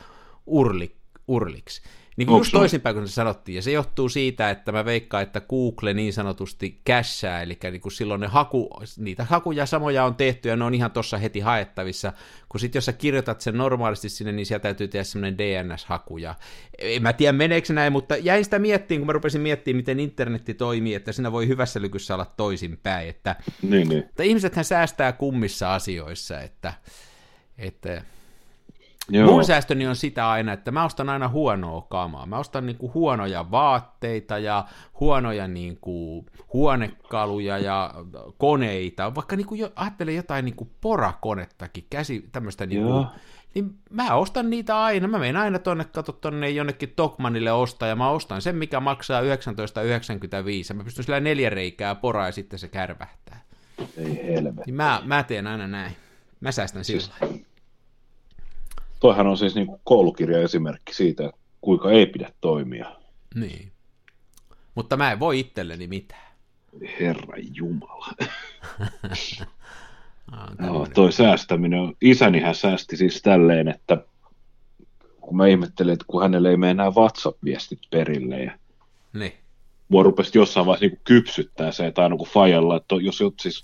urli, 0.46 0.96
urliksi. 1.28 1.82
Niin 2.16 2.26
kuin 2.26 2.38
just 2.38 2.52
toisinpäin 2.52 2.96
kuin 2.96 3.08
se 3.08 3.14
sanottiin, 3.14 3.56
ja 3.56 3.62
se 3.62 3.70
johtuu 3.70 4.08
siitä, 4.08 4.50
että 4.50 4.72
mä 4.72 4.84
veikkaan, 4.84 5.22
että 5.22 5.40
Google 5.40 5.94
niin 5.94 6.12
sanotusti 6.12 6.80
cashää, 6.88 7.42
eli 7.42 7.58
niin 7.70 7.80
kuin 7.80 7.92
silloin 7.92 8.20
ne 8.20 8.26
haku, 8.26 8.70
niitä 8.98 9.24
hakuja 9.24 9.66
samoja 9.66 10.04
on 10.04 10.14
tehty, 10.14 10.48
ja 10.48 10.56
ne 10.56 10.64
on 10.64 10.74
ihan 10.74 10.90
tuossa 10.90 11.18
heti 11.18 11.40
haettavissa, 11.40 12.12
kun 12.48 12.60
sitten 12.60 12.76
jos 12.76 12.84
sä 12.84 12.92
kirjoitat 12.92 13.40
sen 13.40 13.56
normaalisti 13.56 14.08
sinne, 14.08 14.32
niin 14.32 14.46
sieltä 14.46 14.62
täytyy 14.62 14.88
tehdä 14.88 15.04
semmoinen 15.04 15.38
DNS-haku, 15.38 16.18
ja 16.18 16.34
en 16.78 17.02
mä 17.02 17.12
tiedä 17.12 17.32
meneekö 17.32 17.72
näin, 17.72 17.92
mutta 17.92 18.16
jäin 18.16 18.44
sitä 18.44 18.58
miettimään, 18.58 19.00
kun 19.00 19.06
mä 19.06 19.12
rupesin 19.12 19.40
miettimään, 19.40 19.76
miten 19.76 20.00
internetti 20.00 20.54
toimii, 20.54 20.94
että 20.94 21.12
siinä 21.12 21.32
voi 21.32 21.48
hyvässä 21.48 21.80
lykyssä 21.80 22.14
olla 22.14 22.32
toisinpäin, 22.36 23.08
että, 23.08 23.36
Niin, 23.62 23.88
niin. 23.88 24.04
että 24.04 24.22
ihmisethän 24.22 24.64
säästää 24.64 25.12
kummissa 25.12 25.74
asioissa, 25.74 26.40
että, 26.40 26.72
että 27.58 28.02
Joo. 29.08 29.30
Mun 29.30 29.44
säästöni 29.44 29.86
on 29.86 29.96
sitä 29.96 30.30
aina, 30.30 30.52
että 30.52 30.70
mä 30.70 30.84
ostan 30.84 31.08
aina 31.08 31.28
huonoa 31.28 31.86
kamaa. 31.90 32.26
Mä 32.26 32.38
ostan 32.38 32.66
niinku 32.66 32.90
huonoja 32.94 33.50
vaatteita 33.50 34.38
ja 34.38 34.64
huonoja 35.00 35.48
niinku 35.48 36.26
huonekaluja 36.52 37.58
ja 37.58 37.94
koneita. 38.38 39.14
Vaikka 39.14 39.36
niinku 39.36 39.54
jo, 39.54 39.72
ajattelen 39.76 40.16
jotain 40.16 40.44
niinku 40.44 40.70
porakonettakin, 40.80 41.86
käsi 41.90 42.28
tämmöistä 42.32 42.66
niinku, 42.66 42.88
Joo. 42.88 43.06
niin 43.54 43.78
mä 43.90 44.14
ostan 44.14 44.50
niitä 44.50 44.82
aina. 44.82 45.08
Mä 45.08 45.18
menen 45.18 45.36
aina 45.36 45.58
tonne, 45.58 45.84
kato 45.84 46.12
tonne 46.12 46.50
jonnekin 46.50 46.92
Tokmanille 46.96 47.52
ostaa 47.52 47.88
ja 47.88 47.96
mä 47.96 48.10
ostan 48.10 48.42
sen, 48.42 48.56
mikä 48.56 48.80
maksaa 48.80 49.20
19,95. 49.20 49.26
Ja 50.68 50.74
mä 50.74 50.84
pystyn 50.84 51.04
sillä 51.04 51.20
neljä 51.20 51.50
reikää 51.50 51.94
poraa 51.94 52.26
ja 52.26 52.32
sitten 52.32 52.58
se 52.58 52.68
kärvähtää. 52.68 53.40
Ei 53.96 54.34
helvetti. 54.34 54.62
Niin 54.66 54.74
mä, 54.74 55.02
mä 55.04 55.22
teen 55.22 55.46
aina 55.46 55.66
näin. 55.66 55.96
Mä 56.40 56.52
säästän 56.52 56.84
sillä. 56.84 57.14
Toihan 59.00 59.26
on 59.26 59.38
siis 59.38 59.54
niin 59.54 59.66
koulukirja 59.84 60.38
esimerkki 60.42 60.94
siitä, 60.94 61.30
kuinka 61.60 61.90
ei 61.90 62.06
pidä 62.06 62.32
toimia. 62.40 62.96
Niin. 63.34 63.72
Mutta 64.74 64.96
mä 64.96 65.12
en 65.12 65.20
voi 65.20 65.40
itselleni 65.40 65.86
mitään. 65.86 66.32
Herra 67.00 67.36
Jumala. 67.54 68.06
Tämmönen. 70.56 70.92
toi 70.94 71.12
säästäminen, 71.12 71.80
on- 71.80 71.96
isänihän 72.00 72.54
säästi 72.54 72.96
siis 72.96 73.22
tälleen, 73.22 73.68
että 73.68 74.04
kun 75.20 75.36
mä 75.36 75.46
ihmettelin, 75.46 75.92
että 75.92 76.04
kun 76.08 76.22
hänelle 76.22 76.50
ei 76.50 76.56
mene 76.56 76.70
enää 76.70 76.90
WhatsApp-viestit 76.90 77.78
perille 77.90 78.42
ja 78.42 78.52
Niin. 79.12 79.32
mua 79.88 80.02
rupesi 80.02 80.38
jossain 80.38 80.66
vaiheessa 80.66 80.86
niin 80.86 81.00
kypsyttää 81.04 81.72
se, 81.72 81.86
että 81.86 82.02
aina 82.02 82.16
kun 82.16 82.26
Fajalla, 82.26 82.76
että 82.76 82.94
jos, 83.00 83.18
siis, 83.40 83.62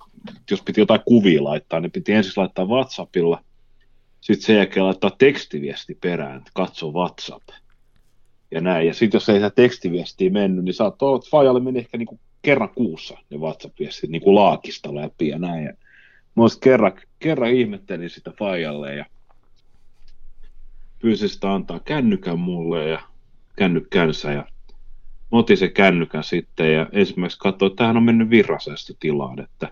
jos 0.50 0.62
piti 0.62 0.80
jotain 0.80 1.00
kuvia 1.06 1.44
laittaa, 1.44 1.80
niin 1.80 1.92
piti 1.92 2.12
ensin 2.12 2.32
laittaa 2.36 2.64
WhatsAppilla, 2.64 3.44
sitten 4.22 4.46
sen 4.46 4.56
jälkeen 4.56 4.86
laittaa 4.86 5.10
tekstiviesti 5.18 5.94
perään, 6.00 6.38
että 6.38 6.50
katso 6.54 6.92
WhatsApp. 6.92 7.48
Ja 8.50 8.60
näin. 8.60 8.86
Ja 8.86 8.94
sitten 8.94 9.16
jos 9.16 9.28
ei 9.28 9.34
sitä 9.34 9.50
tekstiviestiä 9.50 10.30
mennyt, 10.30 10.64
niin 10.64 10.74
saattoi 10.74 11.08
olla, 11.08 11.18
että 11.18 11.30
Fajalle 11.30 11.60
meni 11.60 11.78
ehkä 11.78 11.98
niin 11.98 12.06
kuin 12.06 12.20
kerran 12.42 12.68
kuussa 12.68 13.18
ne 13.30 13.36
WhatsApp-viestit 13.36 14.10
niin 14.10 14.22
kuin 14.22 14.34
laakista 14.34 14.94
läpi 14.94 15.28
ja 15.28 15.38
näin. 15.38 15.64
Ja 15.64 15.72
mä 16.36 16.42
kerran, 16.60 16.92
kerran 17.18 17.50
ihmettelin 17.50 18.10
sitä 18.10 18.32
Fajalle 18.38 18.94
ja 18.94 19.06
pyysin 20.98 21.28
sitä 21.28 21.54
antaa 21.54 21.80
kännykän 21.80 22.38
mulle 22.38 22.88
ja 22.88 23.02
kännykkänsä 23.56 24.32
ja 24.32 24.46
mä 25.32 25.38
otin 25.38 25.56
sen 25.56 25.72
kännykän 25.72 26.24
sitten 26.24 26.74
ja 26.74 26.86
ensimmäiseksi 26.92 27.40
katsoin, 27.40 27.70
että 27.72 27.76
tämähän 27.76 27.96
on 27.96 28.02
mennyt 28.02 28.30
virrasäästötilaan, 28.30 29.40
että 29.40 29.68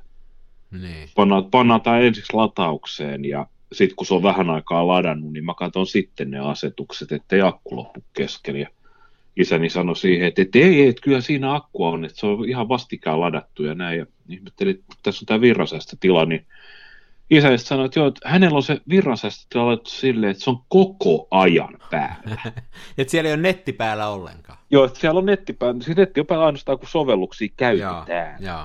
Niin. 0.70 1.08
pannaan, 1.14 1.50
pannaan 1.50 1.80
tämä 1.80 1.98
ensiksi 1.98 2.34
lataukseen 2.34 3.24
ja 3.24 3.46
sitten 3.72 3.96
kun 3.96 4.06
se 4.06 4.14
on 4.14 4.22
vähän 4.22 4.50
aikaa 4.50 4.86
ladannut, 4.86 5.32
niin 5.32 5.44
mä 5.44 5.54
katson 5.54 5.86
sitten 5.86 6.30
ne 6.30 6.38
asetukset, 6.38 7.12
ettei 7.12 7.40
akku 7.40 7.76
loppu 7.76 8.04
kesken. 8.12 8.56
Ja 8.56 8.68
isäni 9.36 9.70
sanoi 9.70 9.96
siihen, 9.96 10.28
että, 10.28 10.42
että 10.42 10.58
ei, 10.58 10.88
että 10.88 11.02
kyllä 11.02 11.20
siinä 11.20 11.54
akkua 11.54 11.88
on, 11.88 12.04
että 12.04 12.20
se 12.20 12.26
on 12.26 12.48
ihan 12.48 12.68
vastikään 12.68 13.20
ladattu 13.20 13.64
ja 13.64 13.74
näin. 13.74 13.98
Ja 13.98 14.06
ihmettelin, 14.28 14.74
että 14.74 14.96
tässä 15.02 15.22
on 15.22 15.26
tämä 15.26 15.40
virrasäästötila, 15.40 16.24
niin 16.24 16.46
isä 17.30 17.56
sanoi, 17.56 17.86
että 17.86 18.00
joo, 18.00 18.08
että 18.08 18.28
hänellä 18.28 18.56
on 18.56 18.62
se 18.62 18.80
virrasäästötila 18.88 19.66
laittu 19.66 19.90
silleen, 19.90 20.30
että 20.30 20.44
se 20.44 20.50
on 20.50 20.62
koko 20.68 21.28
ajan 21.30 21.78
päällä. 21.90 22.36
Et 22.98 23.08
siellä 23.08 23.28
ei 23.28 23.34
ole 23.34 23.42
netti 23.42 23.72
päällä 23.72 24.08
ollenkaan. 24.08 24.58
joo, 24.70 24.84
että 24.84 25.00
siellä 25.00 25.18
on 25.18 25.26
nettipää, 25.26 25.74
siis 25.80 25.96
netti 25.96 26.20
on 26.20 26.26
päällä 26.26 26.46
ainoastaan, 26.46 26.78
kun 26.78 26.88
sovelluksia 26.88 27.48
käytetään. 27.56 28.42
joo. 28.44 28.64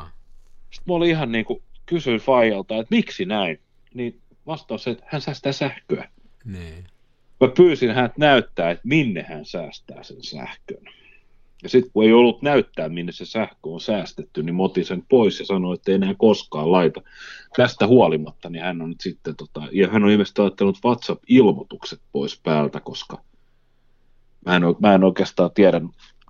Sitten 0.72 0.92
mä 0.92 0.96
olin 0.96 1.10
ihan 1.10 1.32
niin 1.32 1.46
kuin, 1.46 1.62
kysyin 1.86 2.20
Fajalta, 2.20 2.76
että 2.76 2.96
miksi 2.96 3.26
näin, 3.26 3.60
niin 3.94 4.22
vastaus 4.48 4.84
se, 4.84 4.92
että 4.92 5.06
hän 5.08 5.22
säästää 5.22 5.52
sähköä. 5.52 6.10
Niin. 6.46 6.84
Mä 7.42 7.48
pyysin 7.58 7.92
häntä 7.92 8.16
näyttää, 8.18 8.72
että 8.72 8.88
minne 8.88 9.26
hän 9.30 9.46
säästää 9.46 10.04
sen 10.04 10.24
sähkön. 10.24 10.86
Ja 11.64 11.70
sitten 11.70 11.92
kun 11.92 12.04
ei 12.04 12.14
ollut 12.14 12.42
näyttää, 12.42 12.90
minne 12.90 13.12
se 13.12 13.26
sähkö 13.26 13.70
on 13.70 13.82
säästetty, 13.82 14.44
niin 14.44 14.56
mä 14.56 14.64
otin 14.64 14.86
sen 14.86 15.04
pois 15.10 15.40
ja 15.40 15.46
sanoin, 15.46 15.76
että 15.76 15.92
ei 15.92 15.96
enää 15.96 16.16
koskaan 16.18 16.72
laita. 16.72 17.02
Tästä 17.56 17.88
huolimatta, 17.88 18.50
niin 18.50 18.64
hän 18.64 18.82
on 18.82 18.90
nyt 18.90 19.02
sitten, 19.02 19.36
tota, 19.36 19.62
ja 19.72 19.88
hän 19.90 20.04
on 20.04 20.10
ilmeisesti 20.10 20.42
laittanut 20.42 20.80
WhatsApp-ilmoitukset 20.86 22.00
pois 22.12 22.40
päältä, 22.44 22.80
koska 22.80 23.22
mä 24.46 24.56
en, 24.56 24.62
mä 24.80 24.96
en 24.96 25.04
oikeastaan 25.04 25.52
tiedä, 25.54 25.82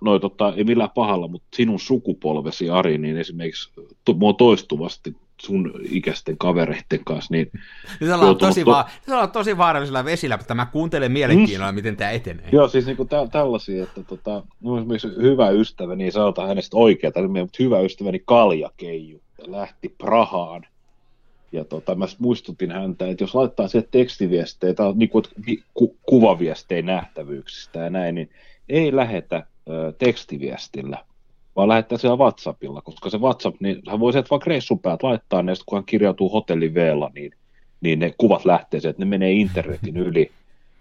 noi, 0.02 0.20
tota, 0.20 0.54
ei 0.56 0.64
millään 0.64 0.90
pahalla, 0.94 1.28
mutta 1.28 1.48
sinun 1.56 1.80
sukupolvesi 1.80 2.70
Ari, 2.70 2.98
niin 2.98 3.16
esimerkiksi 3.16 3.70
mua 4.14 4.32
toistuvasti 4.32 5.16
sun 5.40 5.72
ikäisten 5.90 6.38
kavereiden 6.38 7.04
kanssa, 7.04 7.34
niin 7.34 7.50
Nyt 8.00 8.10
ollaan, 8.10 8.20
Joutunut 8.20 8.38
tosi, 8.38 8.64
to- 8.64 8.70
va- 8.70 8.86
nyt 9.06 9.12
ollaan 9.14 9.30
tosi 9.30 9.58
vaarallisella 9.58 10.04
vesillä, 10.04 10.36
mutta 10.36 10.54
mä 10.54 10.66
kuuntelen 10.66 11.12
mielenkiinnolla, 11.12 11.72
miten 11.72 11.96
tämä 11.96 12.10
etenee. 12.10 12.48
Joo, 12.52 12.68
siis 12.68 12.86
niinku 12.86 13.04
tä- 13.04 13.28
tällaisia, 13.32 13.82
että 13.82 14.02
tota, 14.02 14.42
esimerkiksi 14.78 15.08
hyvä 15.08 15.50
ystäväni, 15.50 16.04
ei 16.04 16.12
sanota 16.12 16.46
hänestä 16.46 16.76
oikeata 16.76 17.20
nimeä, 17.20 17.42
mutta 17.42 17.62
hyvä 17.62 17.80
ystäväni 17.80 18.22
Kalja 18.24 18.70
Keiju 18.76 19.20
lähti 19.46 19.94
Prahaan. 19.98 20.66
Ja 21.52 21.64
tota, 21.64 21.94
mä 21.94 22.06
muistutin 22.18 22.70
häntä, 22.72 23.08
että 23.08 23.24
jos 23.24 23.34
laittaa 23.34 23.68
sieltä 23.68 23.88
tekstiviestejä 23.90 24.74
tai 24.74 24.92
niinku, 24.94 25.22
ku, 25.74 25.96
kuvaviestejä 26.06 26.82
nähtävyyksistä 26.82 27.78
ja 27.78 27.90
näin, 27.90 28.14
niin 28.14 28.30
ei 28.68 28.96
lähetä 28.96 29.46
ö, 29.68 29.92
tekstiviestillä, 29.98 31.04
vaan 31.56 31.68
lähettää 31.68 31.98
siellä 31.98 32.16
WhatsAppilla, 32.16 32.82
koska 32.82 33.10
se 33.10 33.18
WhatsApp, 33.18 33.56
niin 33.60 33.82
hän 33.88 34.00
voi 34.00 34.12
sieltä 34.12 34.30
vaikka 34.30 34.48
reissun 34.48 34.78
päältä 34.78 35.06
laittaa 35.06 35.42
ne, 35.42 35.52
ja 35.52 35.56
sit 35.56 35.64
kun 35.66 35.76
hän 35.76 35.84
kirjautuu 35.84 36.28
hotelli 36.28 36.74
V:lla, 36.74 37.10
niin, 37.14 37.32
niin 37.80 37.98
ne 37.98 38.14
kuvat 38.18 38.44
lähtee 38.44 38.80
sieltä, 38.80 38.90
että 38.90 39.04
ne 39.04 39.08
menee 39.08 39.32
internetin 39.32 39.96
yli, 39.96 40.30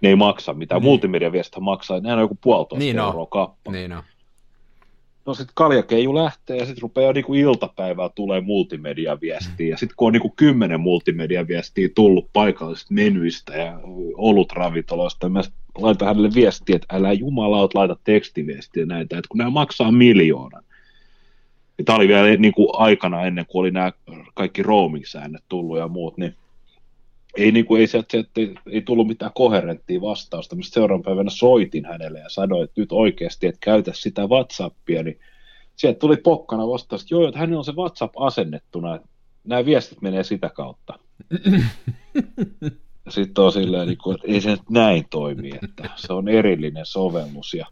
ne 0.01 0.09
ei 0.09 0.15
maksa 0.15 0.53
mitään. 0.53 0.81
Niin. 0.81 0.89
Multimediaviestit 0.89 1.63
maksaa, 1.63 1.99
nehän 1.99 2.17
on 2.17 2.23
joku 2.23 2.37
puolitoista 2.41 2.85
Niin 2.85 2.99
euroa 2.99 3.25
kappale. 3.25 3.77
Niin 3.77 3.93
on. 3.93 4.03
No 5.25 5.33
sitten 5.33 5.53
kaljakeiju 5.55 6.15
lähtee 6.15 6.57
ja 6.57 6.65
sitten 6.65 6.81
rupeaa 6.81 7.13
niinku 7.13 7.33
iltapäivällä 7.33 8.09
tulee 8.15 8.41
multimediaviestiä. 8.41 9.67
Ja 9.67 9.77
sitten 9.77 9.95
kun 9.95 10.05
on 10.05 10.13
niinku 10.13 10.33
kymmenen 10.35 10.79
multimediaviestiä 10.79 11.89
tullut 11.95 12.29
paikallisista 12.33 12.93
menyistä 12.93 13.57
ja 13.57 13.79
olutravintoloista, 14.17 15.29
mä 15.29 15.41
laitan 15.77 16.07
hänelle 16.07 16.29
viestiä, 16.35 16.75
että 16.75 16.95
älä 16.95 17.13
jumalaut 17.13 17.73
laita 17.73 17.97
tekstiviestiä 18.03 18.85
näitä, 18.85 19.17
että 19.17 19.29
kun 19.29 19.37
nämä 19.37 19.49
maksaa 19.49 19.91
miljoonan. 19.91 20.63
Tämä 21.85 21.95
oli 21.95 22.07
vielä 22.07 22.35
niinku 22.37 22.69
aikana 22.73 23.21
ennen 23.21 23.45
kuin 23.45 23.59
oli 23.59 23.71
nämä 23.71 23.91
kaikki 24.33 24.63
roaming-säännöt 24.63 25.43
tullut 25.49 25.77
ja 25.77 25.87
muut, 25.87 26.17
niin 26.17 26.35
ei, 27.35 27.51
niin 27.51 27.65
kuin, 27.65 27.81
ei, 27.81 27.87
sieltä, 27.87 28.07
sieltä, 28.11 28.29
ei, 28.37 28.55
ei 28.71 28.81
tullut 28.81 29.07
mitään 29.07 29.31
koherenttia 29.35 30.01
vastausta, 30.01 30.55
mistä 30.55 30.73
seuraavan 30.73 31.03
päivänä 31.03 31.29
soitin 31.29 31.85
hänelle 31.85 32.19
ja 32.19 32.29
sanoin, 32.29 32.63
että 32.63 32.81
nyt 32.81 32.91
oikeasti, 32.91 33.47
että 33.47 33.59
käytä 33.61 33.91
sitä 33.93 34.27
Whatsappia, 34.27 35.03
niin 35.03 35.19
sieltä 35.75 35.99
tuli 35.99 36.17
pokkana 36.17 36.67
vastaus, 36.67 37.01
että 37.01 37.15
joo, 37.15 37.27
että 37.27 37.39
hänellä 37.39 37.57
on 37.57 37.65
se 37.65 37.75
WhatsApp 37.75 38.13
asennettuna, 38.17 38.95
että 38.95 39.07
nämä 39.43 39.65
viestit 39.65 40.01
menee 40.01 40.23
sitä 40.23 40.49
kautta. 40.49 40.99
Sitten 43.09 43.43
on 43.43 43.51
silleen, 43.51 43.87
niin 43.87 43.97
kuin, 43.97 44.15
että 44.15 44.27
ei 44.27 44.41
se 44.41 44.51
nyt 44.51 44.69
näin 44.69 45.05
toimi, 45.09 45.51
että 45.63 45.89
se 45.95 46.13
on 46.13 46.27
erillinen 46.27 46.85
sovellus. 46.85 47.53
Ja, 47.53 47.65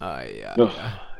Ai, 0.00 0.44
ai, 0.44 0.54
no, 0.58 0.70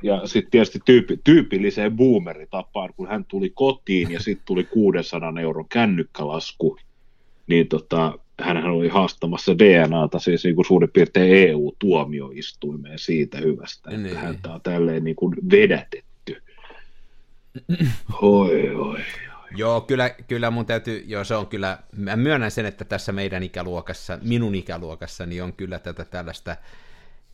ja 0.03 0.27
sitten 0.27 0.51
tietysti 0.51 0.79
tyyppi, 0.85 1.21
tyypilliseen 1.25 1.97
boomeritapaan, 1.97 2.95
kun 2.97 3.09
hän 3.09 3.25
tuli 3.25 3.51
kotiin 3.51 4.11
ja 4.11 4.21
sitten 4.21 4.47
tuli 4.47 4.65
600 4.65 5.33
euron 5.41 5.69
kännykkälasku, 5.69 6.79
niin 7.47 7.69
tota, 7.69 8.19
hänhän 8.41 8.71
oli 8.71 8.89
haastamassa 8.89 9.59
DNAta 9.59 10.19
siis 10.19 10.45
niin 10.45 10.55
kuin 10.55 10.67
suurin 10.67 10.91
piirtein 10.93 11.49
EU-tuomioistuimeen 11.49 12.99
siitä 12.99 13.39
hyvästä, 13.39 13.91
että 13.91 14.03
Niin. 14.03 14.17
häntä 14.17 14.53
on 14.55 14.61
tälleen 14.61 15.05
niin 15.05 15.17
kuin 15.17 15.37
vedätetty. 15.51 16.43
Hoi, 18.23 18.75
hoi. 18.75 18.99
Joo, 19.57 19.81
kyllä, 19.81 20.11
kyllä 20.11 20.51
mun 20.51 20.67
täytyy, 20.67 21.05
joo 21.07 21.25
se 21.25 21.35
on 21.37 21.47
kyllä, 21.47 21.79
mä 21.97 22.17
myönnän 22.17 22.51
sen, 22.51 22.67
että 22.67 22.85
tässä 22.85 23.13
meidän 23.13 23.43
ikäluokassa, 23.43 24.19
minun 24.23 24.55
ikäluokassa, 24.55 25.27
niin 25.27 25.43
on 25.43 25.53
kyllä 25.53 25.79
tätä 25.79 26.05
tällaista, 26.05 26.57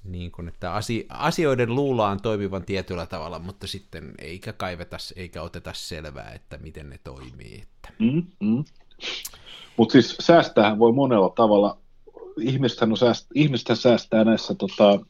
niin 0.05 0.31
kuin, 0.33 0.49
että 0.49 0.75
asi, 0.75 1.07
asioiden 1.09 1.75
luullaan 1.75 2.21
toimivan 2.23 2.65
tietyllä 2.65 3.07
tavalla, 3.07 3.39
mutta 3.39 3.67
sitten 3.67 4.15
eikä 4.19 4.53
kaiveta, 4.53 4.97
eikä 5.17 5.43
oteta 5.43 5.73
selvää, 5.75 6.33
että 6.33 6.59
miten 6.59 6.91
ne 6.91 6.99
toimii. 7.05 7.63
Että. 7.63 7.89
Mm, 7.99 8.23
mm. 8.41 8.65
Mutta 9.77 9.93
siis 9.93 10.17
säästäähän 10.21 10.79
voi 10.79 10.93
monella 10.93 11.31
tavalla. 11.31 11.79
Ihmistähän, 12.41 12.93
on 12.93 12.97
sääst, 12.97 13.27
ihmistä 13.35 13.75
säästää 13.75 14.25
näissä 14.25 14.55
tota, 14.55 15.01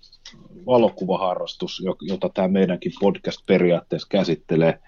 valokuvaharrastus, 0.67 1.81
jo- 1.85 1.97
jota 2.01 2.29
tämä 2.29 2.49
meidänkin 2.49 2.93
podcast 3.01 3.47
periaatteessa 3.47 4.09
käsittelee. 4.11 4.79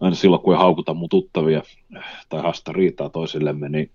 Aina 0.00 0.16
silloin, 0.16 0.42
kun 0.42 0.54
ei 0.54 0.58
haukuta 0.58 0.94
mun 0.94 1.08
tuttavia 1.08 1.62
tai 2.28 2.42
haasta 2.42 2.72
riitaa 2.72 3.08
toisillemme, 3.08 3.68
niin 3.68 3.90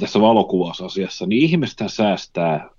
tässä 0.00 0.20
valokuvausasiassa, 0.20 1.26
niin 1.26 1.42
ihmistä 1.42 1.88
säästää 1.88 2.70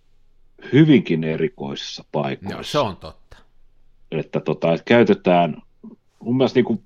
hyvinkin 0.74 1.24
erikoisissa 1.24 2.03
paikoissa 2.12 2.55
Joo, 2.55 2.63
se 2.63 2.79
on 2.79 2.98
totta. 2.98 3.38
että, 4.12 4.39
tota, 4.39 4.74
että 4.74 4.86
käytetään, 4.86 5.62
mun 6.19 6.38
mielestä 6.38 6.57
niin 6.57 6.65
kuin 6.65 6.81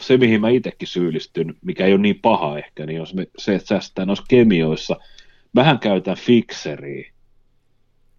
se, 0.00 0.16
mihin 0.16 0.40
mä 0.40 0.48
itsekin 0.48 0.88
syyllistyn, 0.88 1.54
mikä 1.62 1.86
ei 1.86 1.92
ole 1.92 2.00
niin 2.00 2.20
paha 2.22 2.58
ehkä, 2.58 2.86
niin 2.86 3.00
on 3.00 3.06
se, 3.06 3.14
se 3.38 3.54
että 3.54 3.68
säästetään 3.68 4.08
noissa 4.08 4.24
kemioissa. 4.28 4.96
Mähän 5.52 5.78
käytän 5.78 6.16
fikseriä, 6.16 7.12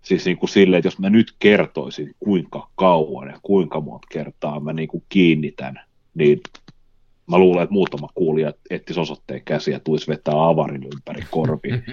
siis 0.01 0.25
niin 0.25 0.37
kuin 0.37 0.49
silleen, 0.49 0.79
että 0.79 0.87
jos 0.87 0.99
mä 0.99 1.09
nyt 1.09 1.33
kertoisin, 1.39 2.15
kuinka 2.19 2.69
kauan 2.75 3.27
ja 3.27 3.39
kuinka 3.41 3.81
monta 3.81 4.07
kertaa 4.11 4.59
mä 4.59 4.73
niin 4.73 4.87
kuin 4.87 5.03
kiinnitän, 5.09 5.79
niin 6.13 6.41
mä 7.29 7.37
luulen, 7.37 7.63
että 7.63 7.73
muutama 7.73 8.09
kuulija 8.15 8.53
etsisi 8.69 8.99
osoitteen 8.99 9.41
käsiä 9.45 9.75
ja 9.75 9.79
tulisi 9.79 10.07
vetää 10.07 10.47
avarin 10.47 10.83
ympäri 10.93 11.23
korviin. 11.31 11.83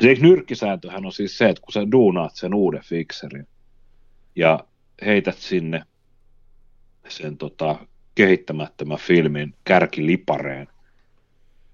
Se 0.00 0.08
eikö 0.08 0.22
nyrkkisääntöhän 0.22 1.06
on 1.06 1.12
siis 1.12 1.38
se, 1.38 1.48
että 1.48 1.62
kun 1.62 1.72
sä 1.72 1.90
duunaat 1.92 2.34
sen 2.34 2.54
uuden 2.54 2.82
fikserin 2.84 3.46
ja 4.36 4.60
heität 5.06 5.38
sinne 5.38 5.82
sen 7.08 7.36
tota, 7.36 7.86
kehittämättömän 8.16 8.98
filmin 8.98 9.54
kärkilipareen, 9.64 10.68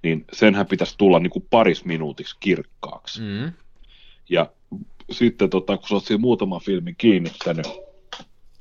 niin 0.03 0.25
senhän 0.33 0.67
pitäisi 0.67 0.99
tulla 0.99 1.19
niin 1.19 1.31
kuin 1.31 1.47
paris 1.51 1.85
minuutiksi 1.85 2.37
kirkkaaksi. 2.41 3.21
Mm. 3.21 3.53
Ja 4.29 4.53
sitten 5.11 5.51
tota, 5.51 5.77
kun 5.77 5.89
sä 5.89 5.95
oot 5.95 6.05
siinä 6.05 6.21
muutaman 6.21 6.61
filmin 6.61 6.95
kiinnittänyt, 6.99 7.67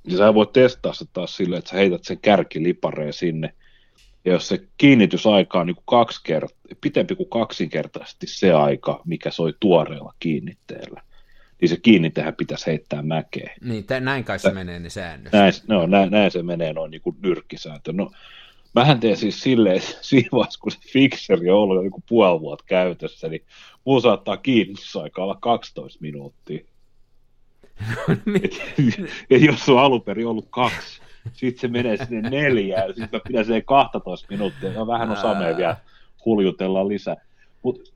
niin 0.07 0.17
sä 0.17 0.33
voit 0.33 0.53
testaa 0.53 0.93
se 0.93 1.05
taas 1.13 1.37
silleen, 1.37 1.59
että 1.59 1.69
sä 1.69 1.77
heität 1.77 2.03
sen 2.03 2.19
kärkilipareen 2.19 3.13
sinne. 3.13 3.53
Ja 4.25 4.33
jos 4.33 4.47
se 4.47 4.67
kiinnitysaika 4.77 5.59
on 5.59 5.67
niin 5.67 5.75
kuin 5.75 5.85
kaksi 5.85 6.21
kert- 6.29 6.75
pitempi 6.81 7.15
kuin 7.15 7.29
kaksinkertaisesti 7.29 8.27
se 8.27 8.53
aika, 8.53 9.01
mikä 9.05 9.31
soi 9.31 9.53
tuoreella 9.59 10.13
kiinnitteellä, 10.19 11.01
niin 11.61 11.69
se 11.69 11.77
kiinnitehän 11.77 12.35
pitäisi 12.35 12.67
heittää 12.67 13.01
mäkeen. 13.01 13.51
Niin, 13.61 13.83
tä, 13.83 13.99
näin 13.99 14.23
kai 14.23 14.39
se 14.39 14.51
menee 14.51 14.79
ne 14.79 14.89
säännöt. 14.89 15.33
Näin, 15.33 15.53
no, 15.67 15.87
näin, 15.87 16.11
näin 16.11 16.31
se 16.31 16.43
menee 16.43 16.73
noin 16.73 16.91
niin 16.91 17.01
kuin 17.01 17.15
nyrkkisääntö. 17.23 17.93
No, 17.93 18.11
mähän 18.75 18.99
teen 18.99 19.17
siis 19.17 19.41
silleen, 19.41 19.81
siinä 20.01 20.29
vaiheessa, 20.31 20.59
kun 20.59 20.71
se 20.71 20.79
fikseri 20.93 21.49
on 21.49 21.57
ollut 21.57 21.75
jo 21.75 21.81
niin 21.81 21.91
kuin 21.91 22.03
puoli 22.09 22.41
vuotta 22.41 22.65
käytössä, 22.67 23.27
niin 23.27 23.43
muu 23.85 24.01
saattaa 24.01 24.37
kiinnitysaika 24.37 25.23
olla 25.23 25.37
12 25.41 25.99
minuuttia. 26.01 26.65
et, 28.43 28.61
et 29.29 29.41
jos 29.41 29.69
on 29.69 29.79
alun 29.79 30.01
perin 30.01 30.27
ollut 30.27 30.47
kaksi, 30.49 31.01
sitten 31.33 31.61
se 31.61 31.67
menee 31.67 32.05
sinne 32.05 32.29
neljään, 32.29 32.87
ja 32.87 32.93
sitten 32.93 33.09
mä 33.11 33.21
pidän 33.27 33.45
sen 33.45 33.65
12 33.65 34.27
minuuttia, 34.29 34.71
ja 34.71 34.87
vähän 34.87 35.09
on 35.09 35.17
samea 35.17 35.57
vielä 35.57 35.77
huljutella 36.25 36.87
lisää. 36.87 37.15
Mutta 37.63 37.91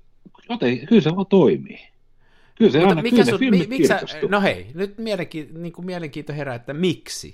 joten 0.49 0.87
kyllä 0.87 1.01
se 1.01 1.15
vaan 1.15 1.25
toimii. 1.25 1.94
Kyllä 2.55 2.71
se 2.71 2.77
Mutta 2.77 2.89
aina, 2.89 3.01
mikä 3.01 3.25
sun, 3.25 3.39
filmit 3.39 3.69
mi, 3.69 3.77
miksi 3.77 3.87
sä, 3.87 4.01
no 4.29 4.41
hei, 4.41 4.67
nyt 4.73 4.97
mielenki, 4.97 5.49
niin 5.53 5.73
kuin 5.73 5.85
mielenkiinto 5.85 6.33
herää, 6.33 6.55
että 6.55 6.73
miksi? 6.73 7.33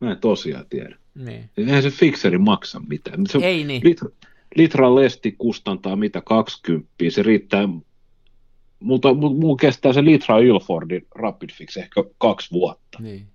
Mä 0.00 0.10
en 0.10 0.18
tosiaan 0.18 0.66
tiedä. 0.70 0.96
Niin. 1.14 1.50
Eihän 1.56 1.82
se 1.82 1.90
fikseri 1.90 2.38
maksa 2.38 2.80
mitään. 2.88 3.26
Se, 3.26 3.38
Ei 3.38 3.64
niin. 3.64 3.82
Litra, 3.84 4.08
litran 4.56 4.94
lesti 4.94 5.32
kustantaa 5.32 5.96
mitä 5.96 6.20
20, 6.20 6.88
se 7.08 7.22
riittää, 7.22 7.68
multa, 8.80 9.14
mul, 9.14 9.34
mul 9.34 9.56
kestää 9.56 9.92
se 9.92 10.04
litra 10.04 10.38
Ilfordin 10.38 11.06
Rapid 11.14 11.50
Fix 11.52 11.76
ehkä 11.76 12.04
kaksi 12.18 12.50
vuotta. 12.50 12.98
Niin. 13.02 13.26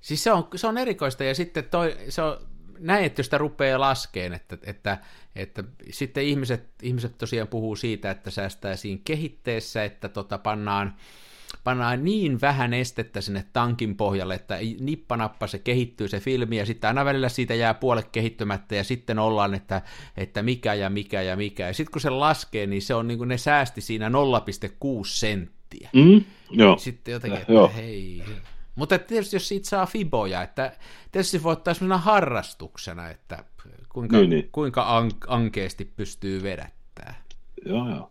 Siis 0.00 0.24
se 0.24 0.32
on, 0.32 0.48
se 0.54 0.66
on 0.66 0.78
erikoista, 0.78 1.24
ja 1.24 1.34
sitten 1.34 1.64
toi, 1.64 1.96
se 2.08 2.22
on, 2.22 2.36
näin, 2.80 3.04
että 3.04 3.20
jos 3.20 3.26
sitä 3.26 3.38
rupeaa 3.38 3.80
laskeen, 3.80 4.32
että, 4.32 4.58
että, 4.62 4.98
että 5.36 5.64
sitten 5.90 6.24
ihmiset, 6.24 6.64
ihmiset 6.82 7.18
tosiaan 7.18 7.48
puhuu 7.48 7.76
siitä, 7.76 8.10
että 8.10 8.30
säästää 8.30 8.76
siinä 8.76 9.00
kehitteessä, 9.04 9.84
että 9.84 10.08
tota 10.08 10.38
pannaan, 10.38 10.96
pannaan 11.64 12.04
niin 12.04 12.40
vähän 12.40 12.74
estettä 12.74 13.20
sinne 13.20 13.44
tankin 13.52 13.96
pohjalle, 13.96 14.34
että 14.34 14.58
nippanappa 14.80 15.46
se 15.46 15.58
kehittyy 15.58 16.08
se 16.08 16.20
filmi, 16.20 16.56
ja 16.56 16.66
sitten 16.66 16.88
aina 16.88 17.04
välillä 17.04 17.28
siitä 17.28 17.54
jää 17.54 17.74
puolet 17.74 18.08
kehittymättä, 18.12 18.74
ja 18.74 18.84
sitten 18.84 19.18
ollaan, 19.18 19.54
että, 19.54 19.82
että 20.16 20.42
mikä 20.42 20.74
ja 20.74 20.90
mikä 20.90 21.22
ja 21.22 21.36
mikä, 21.36 21.66
ja 21.66 21.74
sitten 21.74 21.92
kun 21.92 22.00
se 22.00 22.10
laskee, 22.10 22.66
niin 22.66 22.82
se 22.82 22.94
on 22.94 23.08
niin 23.08 23.18
kuin 23.18 23.28
ne 23.28 23.38
säästi 23.38 23.80
siinä 23.80 24.08
0,6 24.08 24.14
senttiä. 25.04 25.90
Mm? 25.92 26.24
Joo. 26.50 26.78
Sitten 26.78 27.12
jotenkin, 27.12 27.40
että 27.40 27.52
joo. 27.52 27.72
hei. 27.76 28.22
Mutta 28.78 28.98
tietysti 28.98 29.36
jos 29.36 29.48
siitä 29.48 29.68
saa 29.68 29.86
fiboja, 29.86 30.42
että 30.42 30.72
tietysti 31.12 31.42
voi 31.42 31.52
ottaa 31.52 31.74
sellaisena 31.74 31.98
harrastuksena, 31.98 33.08
että 33.10 33.44
kuinka, 33.88 34.16
Niin, 34.16 34.30
niin. 34.30 34.48
kuinka 34.52 34.96
an- 34.96 35.10
ankeasti 35.26 35.84
pystyy 35.84 36.42
vedättää. 36.42 37.14
Joo, 37.66 37.88
joo. 37.90 38.10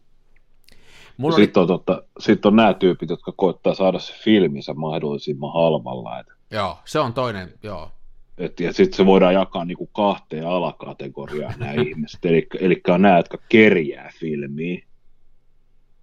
Mulla 1.17 1.35
oli, 1.35 1.43
Sitten 1.43 1.61
on, 1.61 1.67
totta, 1.67 2.03
sit 2.19 2.45
on 2.45 2.55
nämä 2.55 2.73
tyypit, 2.73 3.09
jotka 3.09 3.31
koittaa 3.31 3.73
saada 3.75 3.99
se 3.99 4.13
filminsä 4.23 4.73
mahdollisimman 4.73 5.53
halvalla. 5.53 6.19
Et, 6.19 6.27
joo, 6.51 6.77
se 6.85 6.99
on 6.99 7.13
toinen, 7.13 7.53
joo. 7.63 7.91
et, 8.37 8.59
ja 8.59 8.73
sitten 8.73 8.97
se 8.97 9.05
voidaan 9.05 9.33
jakaa 9.33 9.65
niinku 9.65 9.87
kahteen 9.87 10.47
alakategoriaan 10.47 11.53
nämä 11.59 11.71
ihmiset. 11.87 12.25
Eli, 12.25 12.47
eli 12.59 12.81
on 12.87 13.01
nämä, 13.01 13.17
jotka 13.17 13.37
kerjää 13.49 14.11
filmiä, 14.19 14.86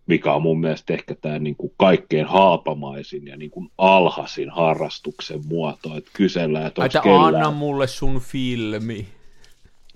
mikä 0.06 0.32
on 0.32 0.42
mun 0.42 0.60
mielestä 0.60 0.94
ehkä 0.94 1.14
tämä 1.14 1.38
niinku 1.38 1.74
kaikkein 1.76 2.26
halpamaisin 2.26 3.26
ja 3.26 3.36
niinku 3.36 3.66
alhaisin 3.78 4.50
harrastuksen 4.50 5.40
muoto. 5.46 5.96
Että 5.96 6.10
kysellään, 6.14 6.66
että 6.66 6.82
onko 6.82 7.00
kellään... 7.02 7.34
anna 7.34 7.50
mulle 7.50 7.86
sun 7.86 8.20
filmi. 8.20 9.06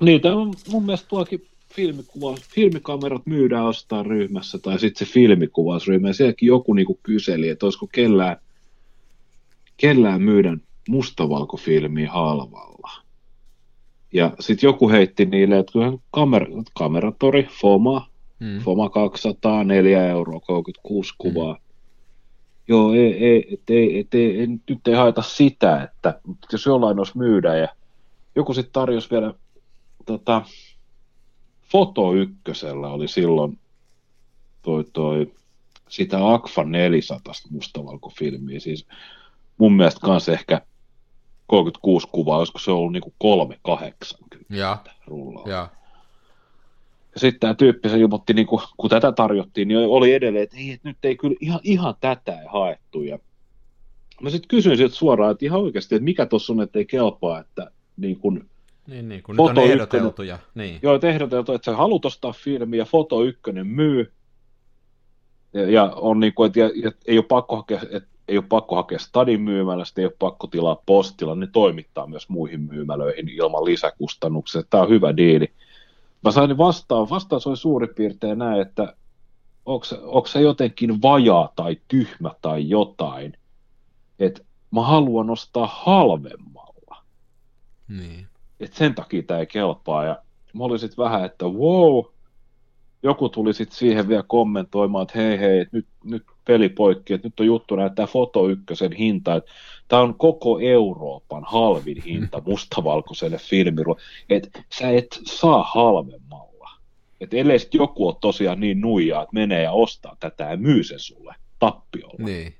Niin, 0.00 0.20
tämä 0.20 0.36
on 0.36 0.54
mun 0.68 0.84
mielestä 0.84 1.08
tuokin 1.08 1.46
filmikuva, 1.74 2.36
filmikamerat 2.54 3.26
myydään 3.26 3.64
ostaa 3.64 4.02
ryhmässä, 4.02 4.58
tai 4.58 4.78
sitten 4.78 5.06
se 5.06 5.12
filmikuvausryhmä, 5.12 6.08
ja 6.08 6.14
sielläkin 6.14 6.46
joku 6.46 6.74
niinku 6.74 6.98
kyseli, 7.02 7.48
että 7.48 7.66
olisiko 7.66 7.86
kellään, 7.92 8.36
kellään 9.76 10.22
myydä 10.22 10.56
mustavalkofilmiä 10.88 12.10
halvalla. 12.10 12.90
Ja 14.12 14.32
sitten 14.40 14.68
joku 14.68 14.90
heitti 14.90 15.24
niille, 15.24 15.58
että 15.58 15.72
kyllähän 15.72 15.98
kamer, 16.10 16.46
kameratori, 16.74 17.48
FOMA, 17.60 18.06
Hmm. 18.40 18.58
FOMA 18.58 18.90
200, 18.90 19.64
4 19.64 20.06
euroa, 20.08 20.40
36 20.40 21.14
kuvaa. 21.18 21.58
Joo, 22.68 22.94
ei, 22.94 23.24
ei, 23.24 23.54
et, 23.54 23.70
ei, 23.70 23.98
et, 23.98 24.14
ei, 24.14 24.40
ei, 24.40 24.46
nyt 24.46 24.88
ei 24.88 24.94
haeta 24.94 25.22
sitä, 25.22 25.82
että 25.82 26.20
jos 26.52 26.66
jollain 26.66 26.98
olisi 26.98 27.18
myydä 27.18 27.56
ja 27.56 27.68
joku 28.36 28.54
sitten 28.54 28.72
tarjosi 28.72 29.10
vielä 29.10 29.34
tota, 30.06 30.42
Foto 31.62 32.14
ykkösellä 32.14 32.88
oli 32.88 33.08
silloin 33.08 33.58
toi, 34.62 34.84
toi, 34.92 35.32
sitä 35.88 36.32
Akfa 36.34 36.64
400 36.64 37.32
mustavalkofilmiä, 37.50 38.60
siis 38.60 38.86
mun 39.58 39.72
mielestä 39.76 40.00
kanssa 40.00 40.32
ehkä 40.32 40.60
36 41.46 42.08
kuvaa, 42.12 42.38
olisiko 42.38 42.58
se 42.58 42.70
ollut 42.70 42.92
niinku 42.92 43.14
380 43.18 44.36
Ja, 44.50 44.78
rullaa. 45.06 45.48
ja. 45.48 45.68
Ja 47.18 47.20
sitten 47.20 47.40
tämä 47.40 47.54
tyyppi 47.54 47.88
se 47.88 47.98
ilmoitti, 47.98 48.32
niin 48.34 48.46
kun, 48.46 48.60
kun 48.76 48.90
tätä 48.90 49.12
tarjottiin, 49.12 49.68
niin 49.68 49.78
oli 49.78 50.12
edelleen, 50.12 50.42
että 50.42 50.56
ei, 50.56 50.70
että 50.72 50.88
nyt 50.88 50.96
ei 51.02 51.16
kyllä 51.16 51.36
ihan, 51.40 51.60
ihan 51.62 51.94
tätä 52.00 52.40
ei 52.40 52.46
haettu. 52.46 53.02
Ja 53.02 53.18
mä 54.22 54.30
sitten 54.30 54.48
kysyin 54.48 54.76
sieltä 54.76 54.94
suoraan, 54.94 55.30
että 55.32 55.44
ihan 55.44 55.60
oikeasti, 55.60 55.94
että 55.94 56.04
mikä 56.04 56.26
tuossa 56.26 56.52
on, 56.52 56.60
että 56.62 56.78
ei 56.78 56.84
kelpaa, 56.84 57.40
että 57.40 57.70
niin 57.96 58.18
kun, 58.20 58.46
Niin, 58.86 59.08
niin, 59.08 59.22
kun 59.22 59.36
Foto 59.36 59.48
nyt 59.52 59.58
on 59.58 59.64
ykkönen. 59.64 59.80
ehdoteltu 59.80 60.22
ja 60.22 60.38
niin. 60.54 60.78
joo, 60.82 60.94
että 60.94 61.08
ehdoteltu, 61.08 61.52
että 61.52 61.64
sä 61.64 61.76
haluat 61.76 62.04
ostaa 62.04 62.32
filmiä, 62.32 62.84
Foto 62.84 63.22
ykkönen 63.22 63.66
myy, 63.66 64.12
ja, 65.52 65.70
ja 65.70 65.92
on 65.96 66.20
niin 66.20 66.34
kuin, 66.34 66.46
että, 66.46 66.60
ja, 66.60 66.70
ja 66.74 66.92
ei 67.06 67.18
ole 67.18 67.24
pakko 67.28 67.56
hakea, 67.56 67.80
että 67.90 68.08
ei 68.28 68.38
ole 68.38 68.44
pakko 68.48 68.76
hakea 68.76 68.98
stadin 68.98 69.40
myymälästä, 69.40 70.00
ei 70.00 70.04
ole 70.04 70.14
pakko 70.18 70.46
tilaa 70.46 70.82
postilla, 70.86 71.34
ne 71.34 71.48
toimittaa 71.52 72.06
myös 72.06 72.28
muihin 72.28 72.60
myymälöihin 72.60 73.28
ilman 73.28 73.64
lisäkustannuksia. 73.64 74.62
Tämä 74.70 74.82
on 74.82 74.88
hyvä 74.88 75.16
diili. 75.16 75.52
Mä 76.24 76.30
sain 76.30 76.58
vastaan, 76.58 77.10
vastaus 77.10 77.46
oli 77.46 77.56
suurin 77.56 77.94
piirtein 77.94 78.38
näin, 78.38 78.60
että 78.60 78.94
onko, 79.66 80.26
se- 80.26 80.40
jotenkin 80.40 81.02
vajaa 81.02 81.52
tai 81.56 81.76
tyhmä 81.88 82.30
tai 82.42 82.68
jotain, 82.68 83.32
että 84.18 84.42
mä 84.70 84.82
haluan 84.82 85.30
ostaa 85.30 85.66
halvemmalla 85.66 86.68
niin. 87.88 88.26
että 88.60 88.76
sen 88.76 88.94
takia 88.94 89.22
tämä 89.22 89.40
ei 89.40 89.46
kelpaa. 89.46 90.04
Ja 90.04 90.22
mä 90.52 90.64
olin 90.64 90.78
sitten 90.78 91.04
vähän, 91.04 91.24
että 91.24 91.44
wow, 91.44 92.04
joku 93.02 93.28
tuli 93.28 93.54
sitten 93.54 93.78
siihen 93.78 94.08
vielä 94.08 94.24
kommentoimaan, 94.26 95.02
että 95.02 95.18
hei 95.18 95.38
hei, 95.38 95.60
että 95.60 95.76
nyt, 95.76 95.86
nyt 96.04 96.24
peli 96.48 96.68
poikki, 96.68 97.14
että 97.14 97.26
nyt 97.26 97.40
on 97.40 97.46
juttu 97.46 97.76
näyttää 97.76 98.06
Foto 98.06 98.48
Ykkösen 98.48 98.92
hinta, 98.92 99.34
että 99.34 99.50
tämä 99.88 100.02
on 100.02 100.14
koko 100.14 100.58
Euroopan 100.58 101.44
halvin 101.46 102.02
hinta 102.02 102.42
mustavalkoiselle 102.46 103.38
filmille, 103.38 103.94
että 104.30 104.64
sä 104.72 104.90
et 104.90 105.20
saa 105.24 105.62
halvemmalla. 105.62 106.70
Että 107.20 107.36
ellei 107.36 107.58
sit 107.58 107.74
joku 107.74 108.08
ole 108.08 108.16
tosiaan 108.20 108.60
niin 108.60 108.80
nuijaa, 108.80 109.22
että 109.22 109.34
menee 109.34 109.62
ja 109.62 109.72
ostaa 109.72 110.16
tätä 110.20 110.44
ja 110.44 110.56
myy 110.56 110.84
sen 110.84 110.98
sulle 110.98 111.34
tappiolla. 111.58 112.24
Niin. 112.24 112.54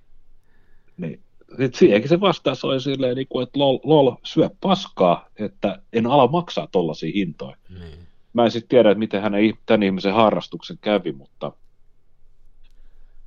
Niin. 0.96 1.20
Sitten 1.48 1.74
siihenkin 1.74 2.09
se 2.09 2.20
vastaus 2.20 2.64
oli 2.64 2.81
silleen, 2.81 3.16
niin 3.16 3.29
kuin, 3.29 3.42
että 3.42 3.59
lol, 3.59 3.79
lol, 3.83 4.12
syö 4.24 4.51
paskaa, 4.61 5.29
että 5.38 5.83
en 5.92 6.07
ala 6.07 6.27
maksaa 6.27 6.68
tollaisia 6.72 7.12
hintoja. 7.14 7.57
niin. 7.68 7.98
Mä 8.33 8.44
en 8.44 8.51
sitten 8.51 8.68
tiedä, 8.68 8.90
että 8.90 8.98
miten 8.98 9.22
hänen, 9.22 9.55
tämän 9.66 9.83
ihmisen 9.83 10.14
harrastuksen 10.14 10.79
kävi, 10.81 11.12
mutta 11.12 11.53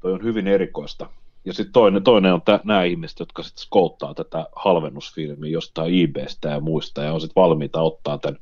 toi 0.01 0.13
on 0.13 0.23
hyvin 0.23 0.47
erikoista. 0.47 1.09
Ja 1.45 1.53
sitten 1.53 1.73
toinen, 1.73 2.03
toinen 2.03 2.33
on 2.33 2.41
nämä 2.63 2.83
ihmiset, 2.83 3.19
jotka 3.19 3.43
sitten 3.43 3.61
skouttaa 3.63 4.13
tätä 4.13 4.45
halvennusfilmiä 4.55 5.51
jostain 5.51 6.03
eBaystä 6.03 6.49
ja 6.49 6.59
muista, 6.59 7.03
ja 7.03 7.13
on 7.13 7.21
sitten 7.21 7.41
valmiita 7.41 7.81
ottaa 7.81 8.17
tämän, 8.17 8.39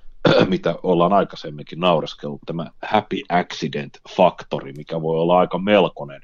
mitä 0.48 0.74
ollaan 0.82 1.12
aikaisemminkin 1.12 1.80
naureskellut, 1.80 2.40
tämä 2.46 2.70
happy 2.82 3.20
accident 3.28 3.98
factori, 4.16 4.72
mikä 4.72 5.02
voi 5.02 5.20
olla 5.20 5.38
aika 5.38 5.58
melkoinen, 5.58 6.22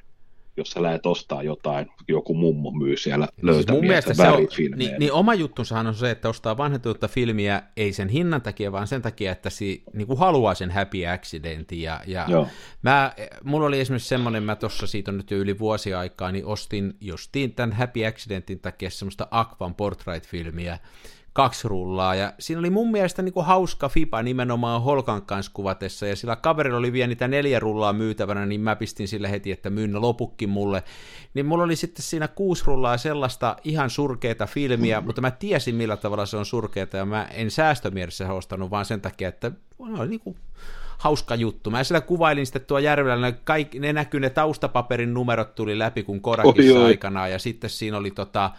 jos 0.62 0.70
sä 0.70 0.82
lähdet 0.82 1.06
ostaa 1.06 1.42
jotain, 1.42 1.86
joku 2.08 2.34
mummo 2.34 2.70
myy 2.70 2.96
siellä 2.96 3.26
Siis 3.26 3.42
löytämiä 3.42 3.80
mun 3.80 3.88
mielestä 3.88 4.14
se 4.14 4.28
on, 4.28 4.46
niin, 4.76 4.94
niin 4.98 5.12
oma 5.12 5.34
juttunsahan 5.34 5.86
on 5.86 5.94
se, 5.94 6.10
että 6.10 6.28
ostaa 6.28 6.56
vanhentunutta 6.56 7.08
filmiä 7.08 7.62
ei 7.76 7.92
sen 7.92 8.08
hinnan 8.08 8.42
takia, 8.42 8.72
vaan 8.72 8.86
sen 8.86 9.02
takia, 9.02 9.32
että 9.32 9.50
si, 9.50 9.82
niin 9.92 10.06
kuin 10.06 10.18
haluaa 10.18 10.54
sen 10.54 10.70
happy 10.70 11.06
accidentin. 11.06 11.82
Ja, 11.82 12.00
ja 12.06 12.24
Joo. 12.28 12.46
mä, 12.82 13.12
mulla 13.44 13.66
oli 13.66 13.80
esimerkiksi 13.80 14.08
semmoinen, 14.08 14.42
mä 14.42 14.56
tuossa 14.56 14.86
siitä 14.86 15.10
on 15.10 15.16
nyt 15.16 15.30
jo 15.30 15.38
yli 15.38 15.58
vuosi 15.58 15.94
aikaa, 15.94 16.32
niin 16.32 16.46
ostin 16.46 16.96
justiin 17.00 17.54
tämän 17.54 17.72
happy 17.72 18.06
accidentin 18.06 18.60
takia 18.60 18.90
semmoista 18.90 19.28
Aquan 19.30 19.74
portrait-filmiä, 19.74 20.78
kaksi 21.32 21.68
rullaa, 21.68 22.14
ja 22.14 22.32
siinä 22.38 22.58
oli 22.58 22.70
mun 22.70 22.90
mielestä 22.90 23.22
niin 23.22 23.32
kuin 23.32 23.46
hauska 23.46 23.88
fipa 23.88 24.22
nimenomaan 24.22 24.82
Holkan 24.82 25.22
kanssa 25.22 25.52
kuvatessa, 25.54 26.06
ja 26.06 26.16
sillä 26.16 26.36
kaverilla 26.36 26.78
oli 26.78 26.92
vielä 26.92 27.08
niitä 27.08 27.28
neljä 27.28 27.60
rullaa 27.60 27.92
myytävänä, 27.92 28.46
niin 28.46 28.60
mä 28.60 28.76
pistin 28.76 29.08
sille 29.08 29.30
heti, 29.30 29.52
että 29.52 29.70
myyn 29.70 29.92
ne 29.92 29.98
lopukkin 29.98 30.48
mulle, 30.48 30.82
niin 31.34 31.46
mulla 31.46 31.64
oli 31.64 31.76
sitten 31.76 32.02
siinä 32.02 32.28
kuusi 32.28 32.64
rullaa 32.66 32.96
sellaista 32.96 33.56
ihan 33.64 33.90
surkeita 33.90 34.46
filmiä, 34.46 35.00
mutta 35.00 35.20
mä 35.20 35.30
tiesin 35.30 35.74
millä 35.74 35.96
tavalla 35.96 36.26
se 36.26 36.36
on 36.36 36.46
surkeita, 36.46 36.96
ja 36.96 37.04
mä 37.04 37.24
en 37.24 37.50
säästömielessä 37.50 38.32
ostanut, 38.32 38.70
vaan 38.70 38.84
sen 38.84 39.00
takia, 39.00 39.28
että 39.28 39.52
no, 39.78 40.04
niin 40.04 40.20
kuin 40.20 40.36
hauska 41.02 41.34
juttu. 41.34 41.70
Mä 41.70 41.84
sillä 41.84 42.00
kuvailin 42.00 42.46
sitten 42.46 42.64
tuo 42.66 42.78
järvellä, 42.78 43.26
ne, 43.26 43.32
kaikki, 43.44 43.78
ne 43.78 43.92
näkyy, 43.92 44.20
ne 44.20 44.30
taustapaperin 44.30 45.14
numerot 45.14 45.54
tuli 45.54 45.78
läpi 45.78 46.02
kuin 46.02 46.20
Korakissa 46.20 46.78
oi. 46.78 46.84
aikanaan, 46.84 47.30
ja 47.30 47.38
sitten 47.38 47.70
siinä 47.70 47.96
oli 47.96 48.10
tota, 48.10 48.50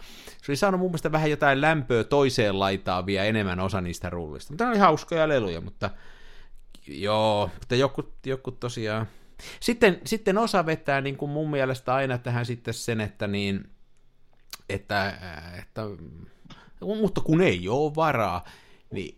se 0.41 0.51
oli 0.51 0.55
saanut 0.55 0.79
mun 0.79 0.89
mielestä 0.89 1.11
vähän 1.11 1.29
jotain 1.29 1.61
lämpöä 1.61 2.03
toiseen 2.03 2.59
laitaan 2.59 3.05
vielä 3.05 3.25
enemmän 3.25 3.59
osa 3.59 3.81
niistä 3.81 4.09
rullista. 4.09 4.51
Mutta 4.53 4.63
ne 4.63 4.69
oli 4.69 4.79
hauskoja 4.79 5.27
leluja, 5.27 5.61
mutta 5.61 5.89
joo, 6.87 7.49
mutta 7.59 7.75
joku, 7.75 8.13
joku 8.25 8.51
tosiaan. 8.51 9.07
Sitten, 9.59 10.01
sitten 10.05 10.37
osa 10.37 10.65
vetää 10.65 11.01
niin 11.01 11.17
kuin 11.17 11.31
mun 11.31 11.51
mielestä 11.51 11.93
aina 11.93 12.17
tähän 12.17 12.45
sitten 12.45 12.73
sen, 12.73 13.01
että 13.01 13.27
niin, 13.27 13.69
että, 14.69 15.17
että 15.59 15.81
mutta 16.81 17.21
kun 17.21 17.41
ei 17.41 17.69
ole 17.69 17.95
varaa, 17.95 18.45
niin 18.91 19.17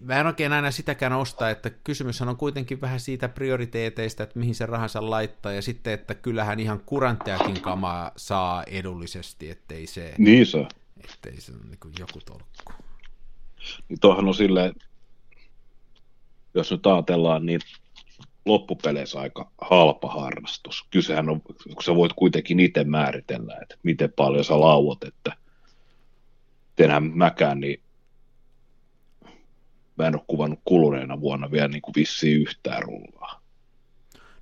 mä 0.00 0.20
en 0.20 0.26
oikein 0.26 0.52
aina 0.52 0.70
sitäkään 0.70 1.12
osta, 1.12 1.50
että 1.50 1.70
kysymyshän 1.70 2.28
on 2.28 2.36
kuitenkin 2.36 2.80
vähän 2.80 3.00
siitä 3.00 3.28
prioriteeteista, 3.28 4.22
että 4.22 4.38
mihin 4.38 4.54
se 4.54 4.66
rahansa 4.66 5.10
laittaa, 5.10 5.52
ja 5.52 5.62
sitten, 5.62 5.92
että 5.92 6.14
kyllähän 6.14 6.60
ihan 6.60 6.80
kurantteakin 6.86 7.60
kamaa 7.60 8.10
saa 8.16 8.64
edullisesti, 8.64 9.50
ettei 9.50 9.86
se... 9.86 10.14
Niin 10.18 10.46
se. 10.46 10.66
Ettei 11.04 11.40
se 11.40 11.52
ole 11.52 11.60
niin 11.64 11.92
joku 11.98 12.20
tolkku. 12.24 12.72
Niin 13.88 14.00
tuohan 14.00 14.28
on 14.28 14.34
silleen, 14.34 14.72
jos 16.54 16.70
nyt 16.70 16.86
ajatellaan, 16.86 17.46
niin 17.46 17.60
loppupeleissä 18.46 19.20
aika 19.20 19.50
halpa 19.60 20.08
harrastus. 20.08 20.86
Kysehän 20.90 21.28
on, 21.28 21.42
kun 21.42 21.82
sä 21.84 21.94
voit 21.94 22.12
kuitenkin 22.12 22.60
itse 22.60 22.84
määritellä, 22.84 23.58
että 23.62 23.76
miten 23.82 24.12
paljon 24.12 24.44
sä 24.44 24.60
lauot, 24.60 25.04
että 25.04 25.36
enää 26.78 27.00
mäkään, 27.00 27.60
niin 27.60 27.80
mä 29.98 30.06
en 30.06 30.14
ole 30.14 30.24
kuvannut 30.26 30.60
kuluneena 30.64 31.20
vuonna 31.20 31.50
vielä 31.50 31.68
niin 31.68 31.82
kuin 31.82 31.94
vissiin 31.96 32.40
yhtään 32.42 32.82
rullaa. 32.82 33.40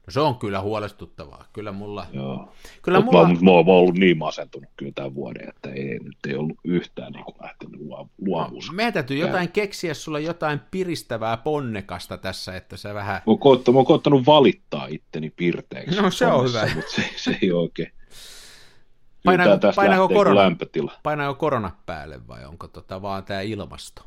No 0.07 0.11
se 0.11 0.21
on 0.21 0.39
kyllä 0.39 0.61
huolestuttavaa. 0.61 1.45
Kyllä 1.53 1.73
mulla... 1.73 2.07
Joo. 2.13 2.53
Kyllä 2.83 3.01
Mut 3.01 3.13
mulla... 3.13 3.29
Mä, 3.29 3.35
mä, 3.41 3.51
oon 3.51 3.69
ollut 3.69 3.99
niin 3.99 4.19
masentunut 4.19 4.71
kyllä 4.77 4.93
tämän 4.95 5.15
vuoden, 5.15 5.49
että 5.49 5.71
ei, 5.71 5.99
nyt 5.99 6.19
ei 6.29 6.35
ollut 6.35 6.59
yhtään 6.65 7.13
niin 7.13 7.25
kuin 7.25 7.37
lähtenyt 7.43 7.81
luo- 7.81 8.09
luovuus. 8.19 8.73
Meidän 8.73 8.93
täytyy 8.93 9.17
jotain 9.17 9.53
keksiä 9.53 9.95
sulle 9.95 10.21
jotain 10.21 10.61
piristävää 10.71 11.37
ponnekasta 11.37 12.19
tässä, 12.19 12.57
että 12.57 12.77
sä 12.77 12.95
vähän... 12.95 13.15
Mä 13.15 13.23
oon, 13.27 13.39
koittanut, 13.39 13.75
mä 13.75 13.79
oon 13.79 13.87
koittanut 13.87 14.27
valittaa 14.27 14.87
itteni 14.87 15.31
pirteeksi. 15.31 16.03
No, 16.03 16.11
se 16.11 16.27
on 16.27 16.49
hyvä. 16.49 16.69
Mutta 16.75 16.91
se, 16.91 17.11
se 17.17 17.39
ei 17.43 17.53
oikein. 17.53 17.93
Painaako- 19.29 19.73
Painaako, 19.77 20.09
korona? 20.15 20.41
lämpötila. 20.41 20.93
Painaako 21.03 21.39
korona 21.39 21.71
päälle 21.87 22.29
vai 22.29 22.45
onko 22.45 22.69
tota 22.69 23.03
vaan 23.03 23.25
tämä 23.25 23.41
ilmasto? 23.41 24.03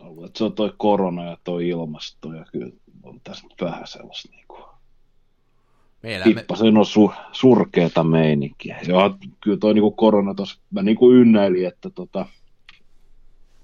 Ollut, 0.00 0.24
että 0.24 0.38
se 0.38 0.44
on 0.44 0.52
toi 0.52 0.72
korona 0.78 1.24
ja 1.24 1.36
toi 1.44 1.68
ilmasto 1.68 2.32
ja 2.32 2.44
kyllä 2.52 2.72
on 3.02 3.20
tässä 3.24 3.46
nyt 3.46 3.60
vähän 3.60 3.86
sellaista 3.86 4.28
niin 4.32 4.44
kuin, 4.48 4.62
Me 6.02 6.14
elämme... 6.14 6.34
Hippasen 6.34 6.76
on 6.76 6.86
su, 6.86 7.12
surkeata 7.32 8.04
meininkiä. 8.04 8.80
Ja 8.88 9.16
kyllä 9.40 9.56
toi 9.56 9.74
niin 9.74 9.82
kuin 9.82 9.96
korona 9.96 10.34
tuossa, 10.34 10.60
mä 10.70 10.82
niin 10.82 10.96
kuin 10.96 11.16
ynnäilin, 11.16 11.66
että 11.66 11.90
tota, 11.90 12.26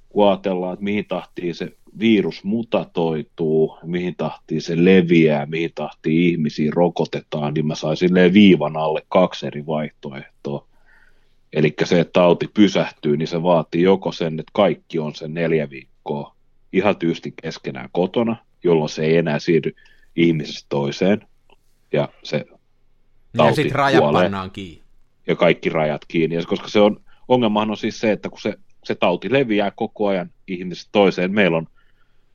kun 0.08 0.28
ajatellaan, 0.28 0.72
että 0.72 0.84
mihin 0.84 1.04
tahtiin 1.08 1.54
se 1.54 1.76
virus 1.98 2.44
mutatoituu, 2.44 3.78
mihin 3.82 4.14
tahtiin 4.16 4.62
se 4.62 4.84
leviää, 4.84 5.46
mihin 5.46 5.70
tahtiin 5.74 6.30
ihmisiä 6.32 6.70
rokotetaan, 6.74 7.54
niin 7.54 7.66
mä 7.66 7.74
sain 7.74 7.96
silleen 7.96 8.32
viivan 8.32 8.76
alle 8.76 9.02
kaksi 9.08 9.46
eri 9.46 9.66
vaihtoehtoa. 9.66 10.66
Eli 11.56 11.74
se, 11.84 12.00
että 12.00 12.12
tauti 12.12 12.48
pysähtyy, 12.54 13.16
niin 13.16 13.28
se 13.28 13.42
vaatii 13.42 13.82
joko 13.82 14.12
sen, 14.12 14.40
että 14.40 14.50
kaikki 14.52 14.98
on 14.98 15.14
sen 15.14 15.34
neljä 15.34 15.70
viikkoa 15.70 16.36
ihan 16.72 16.96
tyysti 16.96 17.34
keskenään 17.42 17.88
kotona, 17.92 18.36
jolloin 18.64 18.88
se 18.88 19.04
ei 19.04 19.16
enää 19.16 19.38
siirry 19.38 19.72
ihmisestä 20.16 20.66
toiseen, 20.68 21.26
ja 21.92 22.08
se 22.22 22.36
Ja 22.36 22.58
tauti 23.36 23.54
sitten 23.54 23.74
raja 23.74 23.98
kuolee. 24.00 24.22
pannaan 24.22 24.50
kiinni. 24.50 24.82
ja 25.26 25.36
kaikki 25.36 25.68
rajat 25.68 26.02
kiinni. 26.08 26.36
Ja 26.36 26.42
koska 26.46 26.68
se 26.68 26.80
on, 26.80 27.00
ongelmahan 27.28 27.70
on 27.70 27.76
siis 27.76 28.00
se, 28.00 28.12
että 28.12 28.28
kun 28.28 28.40
se, 28.40 28.54
se 28.84 28.94
tauti 28.94 29.32
leviää 29.32 29.70
koko 29.70 30.06
ajan 30.06 30.30
ihmisestä 30.48 30.88
toiseen, 30.92 31.32
meillä 31.32 31.56
on 31.56 31.66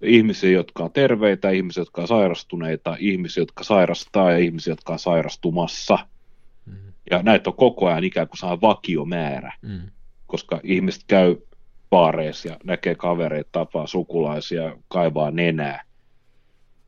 ihmisiä, 0.01 0.49
jotka 0.49 0.83
on 0.83 0.91
terveitä, 0.91 1.49
ihmisiä, 1.49 1.81
jotka 1.81 2.01
on 2.01 2.07
sairastuneita, 2.07 2.97
ihmisiä, 2.99 3.41
jotka 3.41 3.63
sairastaa 3.63 4.31
ja 4.31 4.37
ihmisiä, 4.37 4.71
jotka 4.71 4.93
on 4.93 4.99
sairastumassa. 4.99 5.99
Ja 7.11 7.23
näitä 7.23 7.49
on 7.49 7.55
koko 7.55 7.87
ajan 7.87 8.03
ikään 8.03 8.27
kuin 8.27 8.37
saa 8.37 8.61
vakiomäärä, 8.61 9.53
Mm. 9.61 9.81
koska 10.27 10.59
ihmiset 10.63 11.03
käy 11.07 11.35
baareissa 11.89 12.47
ja 12.47 12.57
näkee 12.63 12.95
kavereita, 12.95 13.49
tapaa 13.51 13.87
sukulaisia, 13.87 14.75
kaivaa 14.87 15.31
nenää. 15.31 15.83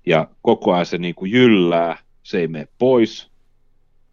Ja 0.06 0.28
koko 0.41 0.73
ajan 0.73 0.86
se 0.86 0.97
niin 0.97 1.15
kuin 1.15 1.32
jyllää, 1.32 1.97
se 2.23 2.39
ei 2.39 2.47
mene 2.47 2.67
pois. 2.78 3.34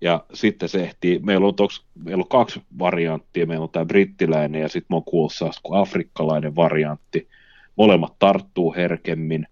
Ja 0.00 0.24
sitten 0.34 0.68
se 0.68 0.82
ehtii, 0.82 1.18
meillä 1.18 1.46
on, 1.46 1.54
toks, 1.54 1.84
meillä 2.04 2.22
on 2.22 2.28
kaksi 2.28 2.62
varianttia, 2.78 3.46
meillä 3.46 3.62
on 3.62 3.70
tämä 3.70 3.84
brittiläinen 3.84 4.60
ja 4.60 4.68
sitten 4.68 4.86
mä 4.90 4.96
oon 4.96 5.04
kuullut 5.04 5.32
sellaista 5.32 5.60
kuin 5.62 5.80
afrikkalainen 5.80 6.56
variantti. 6.56 7.28
Molemmat 7.76 8.14
tarttuu 8.18 8.74
herkemmin. 8.74 9.46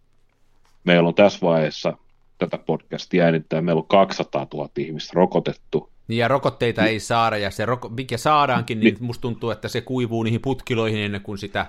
Meillä 0.85 1.09
on 1.09 1.15
tässä 1.15 1.39
vaiheessa 1.43 1.99
tätä 2.39 2.59
podcastia 2.59 3.25
äänittää, 3.25 3.61
meillä 3.61 3.81
on 3.81 3.89
200 3.89 4.47
000 4.55 4.69
ihmistä 4.79 5.13
rokotettu. 5.15 5.91
Niin 6.09 6.19
ja 6.19 6.29
rokotteita 6.29 6.85
ei 6.85 7.01
saada, 7.01 7.39
ja 7.39 7.51
se 7.51 7.67
roko, 7.67 7.89
mikä 7.89 8.17
saadaankin, 8.17 8.81
niin 8.81 8.95
Ni- 8.95 9.07
musta 9.07 9.23
tuntuu, 9.23 9.51
että 9.51 9.69
se 9.69 9.81
kuivuu 9.81 10.23
niihin 10.23 10.41
putkiloihin 10.41 11.01
ennen 11.01 11.21
kuin 11.21 11.39
sitä 11.39 11.67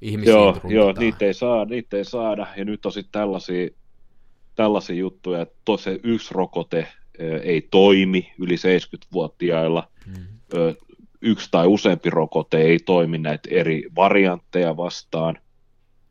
ihmisiä 0.00 0.32
Joo, 0.32 0.60
joo 0.64 0.94
niitä, 0.98 1.24
ei 1.24 1.34
saada, 1.34 1.64
niitä 1.64 1.96
ei 1.96 2.04
saada. 2.04 2.46
Ja 2.56 2.64
nyt 2.64 2.86
on 2.86 2.92
sitten 2.92 3.12
tällaisia, 3.12 3.68
tällaisia 4.54 4.96
juttuja, 4.96 5.42
että 5.42 5.76
se 5.76 6.00
yksi 6.02 6.34
rokote 6.34 6.88
ei 7.42 7.68
toimi 7.70 8.32
yli 8.38 8.54
70-vuotiailla. 8.54 9.88
Mm. 10.06 10.26
Yksi 11.20 11.48
tai 11.50 11.66
useampi 11.66 12.10
rokote 12.10 12.58
ei 12.58 12.78
toimi 12.78 13.18
näitä 13.18 13.48
eri 13.52 13.84
variantteja 13.96 14.76
vastaan. 14.76 15.38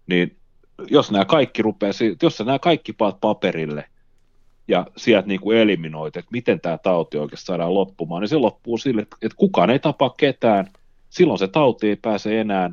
Niin 0.08 0.38
jos 0.90 1.12
nämä 1.12 1.26
kaikki 1.26 1.62
rupeaa, 1.62 1.92
jos 2.24 2.40
nämä 2.40 2.60
kaikki 2.60 2.94
paat 2.94 3.22
paperille 3.22 3.86
ja 4.68 4.88
sieltä 4.98 5.28
niin 5.28 5.42
kuin 5.42 5.58
eliminoit, 5.58 6.18
että 6.18 6.32
miten 6.32 6.62
tämä 6.62 6.78
tauti 6.78 7.18
oikeasti 7.18 7.46
saadaan 7.46 7.74
loppumaan, 7.74 8.22
niin 8.22 8.30
se 8.30 8.38
loppuu 8.38 8.78
sille, 8.78 9.02
että- 9.02 9.36
kukaan 9.36 9.70
ei 9.70 9.80
tapa 9.80 10.10
ketään, 10.18 10.68
silloin 11.10 11.40
se 11.40 11.48
tauti 11.48 11.90
ei 11.90 11.96
pääse 11.96 12.42
enää 12.42 12.72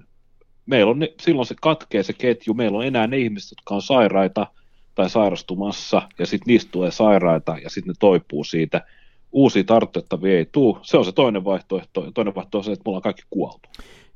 meillä 0.69 0.91
on 0.91 0.99
ne, 0.99 1.15
silloin 1.21 1.47
se 1.47 1.55
katkee 1.61 2.03
se 2.03 2.13
ketju, 2.13 2.55
meillä 2.55 2.79
on 2.79 2.85
enää 2.87 3.07
ne 3.07 3.19
ihmiset, 3.19 3.51
jotka 3.51 3.75
on 3.75 3.83
sairaita 3.83 4.47
tai 4.95 5.11
sairastumassa, 5.11 6.03
ja 6.19 6.27
sitten 6.27 6.53
niistä 6.53 6.71
tulee 6.73 6.91
sairaita, 6.91 7.57
ja 7.63 7.71
sitten 7.71 7.89
ne 7.89 7.95
toipuu 8.01 8.45
siitä. 8.45 8.81
Uusia 9.33 9.65
tartuttavia 9.65 10.39
ei 10.39 10.47
tule. 10.53 10.79
Se 10.83 10.97
on 10.97 11.05
se 11.05 11.13
toinen 11.13 11.45
vaihtoehto. 11.45 12.05
Ja 12.05 12.13
toinen 12.13 12.35
vaihtoehto 12.35 12.59
on 12.59 12.65
se, 12.65 12.73
että 12.73 12.83
me 12.87 12.89
ollaan 12.89 13.03
kaikki 13.03 13.23
kuoltu. 13.31 13.69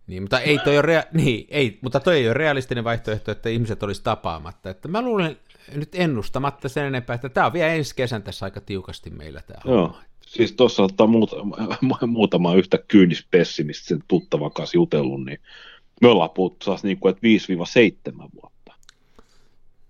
Niin, 0.06 0.22
mutta 0.22 0.40
ei 0.40 0.58
toi 0.58 0.78
ole, 0.78 0.82
rea- 0.82 1.08
niin, 1.22 1.46
ei, 1.50 1.78
mutta 1.82 2.00
toi 2.00 2.16
ei 2.16 2.26
ole 2.26 2.34
realistinen 2.34 2.84
vaihtoehto, 2.84 3.30
että 3.30 3.48
ihmiset 3.48 3.82
olisi 3.82 4.02
tapaamatta. 4.02 4.70
Että 4.70 4.88
mä 4.88 5.02
luulen 5.02 5.36
nyt 5.74 5.94
ennustamatta 5.94 6.68
sen 6.68 6.84
enempää, 6.84 7.14
että 7.14 7.28
tämä 7.28 7.46
on 7.46 7.52
vielä 7.52 7.72
ensi 7.72 7.94
kesän 7.94 8.22
tässä 8.22 8.46
aika 8.46 8.60
tiukasti 8.60 9.10
meillä 9.10 9.42
tämä 9.46 9.60
Joo. 9.64 9.86
homma. 9.86 10.02
Siis 10.26 10.52
tuossa 10.52 10.82
ottaa 10.82 11.06
muutama, 11.06 11.56
muutama 12.06 12.54
yhtä 12.54 12.78
kyynis 12.88 13.26
pessimistä 13.30 13.88
sen 13.88 14.04
tuttavan 14.08 14.52
kanssa 14.52 14.76
jutellut, 14.76 15.24
niin 15.24 15.38
me 16.00 16.08
ollaan 16.08 16.30
puhuttu 16.30 16.64
saas 16.64 16.84
niin 16.84 16.98
kuin, 16.98 17.10
että 17.10 17.26
5-7 18.12 18.28
vuotta. 18.34 18.72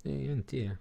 Niin, 0.05 0.31
en 0.31 0.45
tiedä. 0.45 0.77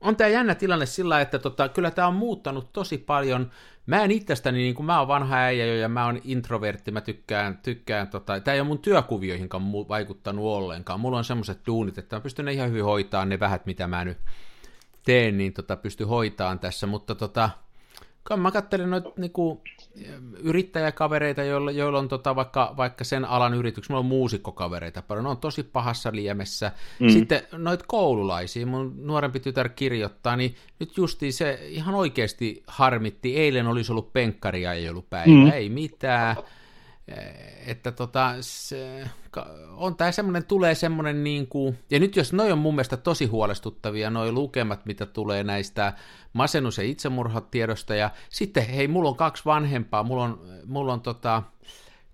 On 0.00 0.16
tämä 0.16 0.28
jännä 0.28 0.54
tilanne 0.54 0.86
sillä 0.86 1.20
että 1.20 1.38
tota, 1.38 1.68
kyllä 1.68 1.90
tämä 1.90 2.08
on 2.08 2.14
muuttanut 2.14 2.72
tosi 2.72 2.98
paljon. 2.98 3.50
Mä 3.86 4.02
en 4.02 4.10
itsestäni, 4.10 4.58
niin 4.58 4.74
kuin 4.74 4.86
mä 4.86 4.98
oon 4.98 5.08
vanha 5.08 5.36
äijä 5.36 5.66
jo 5.66 5.74
ja 5.74 5.88
mä 5.88 6.06
oon 6.06 6.20
introvertti, 6.24 6.90
mä 6.90 7.00
tykkään, 7.00 7.58
tykkään 7.62 8.08
tota, 8.08 8.40
tämä 8.40 8.54
ei 8.54 8.60
ole 8.60 8.68
mun 8.68 8.78
työkuvioihinkaan 8.78 9.72
vaikuttanut 9.72 10.44
ollenkaan. 10.44 11.00
Mulla 11.00 11.18
on 11.18 11.24
semmoiset 11.24 11.66
duunit, 11.66 11.98
että 11.98 12.16
mä 12.16 12.20
pystyn 12.20 12.48
ihan 12.48 12.68
hyvin 12.68 12.84
hoitaa 12.84 13.24
ne 13.24 13.40
vähät, 13.40 13.66
mitä 13.66 13.86
mä 13.86 14.04
nyt 14.04 14.18
teen, 15.04 15.38
niin 15.38 15.52
tota, 15.52 15.76
pysty 15.76 16.04
hoitaan 16.04 16.58
tässä, 16.58 16.86
mutta 16.86 17.14
tota, 17.14 17.50
kun 18.28 18.40
mä 18.40 18.50
katselen 18.50 18.90
noita 18.90 19.10
niinku, 19.16 19.62
yrittäjäkavereita, 20.42 21.42
joilla, 21.42 21.70
joilla 21.70 21.98
on 21.98 22.08
tota, 22.08 22.36
vaikka, 22.36 22.74
vaikka 22.76 23.04
sen 23.04 23.24
alan 23.24 23.54
yrityksiä, 23.54 23.92
mulla 23.92 24.00
on 24.00 24.06
muusikkokavereita 24.06 25.02
paljon, 25.02 25.24
ne 25.24 25.30
on 25.30 25.36
tosi 25.36 25.62
pahassa 25.62 26.10
liemessä. 26.12 26.72
Mm. 26.98 27.08
Sitten 27.08 27.42
noita 27.52 27.84
koululaisia, 27.88 28.66
mun 28.66 28.94
nuorempi 28.96 29.40
tytär 29.40 29.68
kirjoittaa, 29.68 30.36
niin 30.36 30.54
nyt 30.80 30.96
justiin 30.96 31.32
se 31.32 31.58
ihan 31.68 31.94
oikeasti 31.94 32.62
harmitti, 32.66 33.36
eilen 33.36 33.66
olisi 33.66 33.92
ollut 33.92 34.12
penkkaria, 34.12 34.72
ei 34.72 34.88
ollut 34.88 35.10
päivä, 35.10 35.32
mm. 35.32 35.50
ei 35.50 35.68
mitään. 35.68 36.36
Että 37.66 37.92
tota, 37.92 38.34
se, 38.40 39.04
on 39.76 39.96
tämä 39.96 40.12
semmoinen, 40.12 40.44
tulee 40.44 40.74
semmoinen 40.74 41.24
niin 41.24 41.46
kuin, 41.46 41.78
ja 41.90 42.00
nyt 42.00 42.16
jos 42.16 42.32
noi 42.32 42.52
on 42.52 42.58
mun 42.58 42.74
mielestä 42.74 42.96
tosi 42.96 43.26
huolestuttavia, 43.26 44.10
noi 44.10 44.32
lukemat, 44.32 44.86
mitä 44.86 45.06
tulee 45.06 45.44
näistä 45.44 45.92
masennus- 46.32 46.78
ja 46.78 46.84
itsemurhatiedosta, 46.84 47.94
ja 47.94 48.10
sitten 48.28 48.66
hei, 48.66 48.88
mulla 48.88 49.08
on 49.08 49.16
kaksi 49.16 49.44
vanhempaa, 49.44 50.02
mulla 50.02 50.24
on, 50.24 50.40
mulla 50.66 50.92
on 50.92 51.00
tota, 51.00 51.42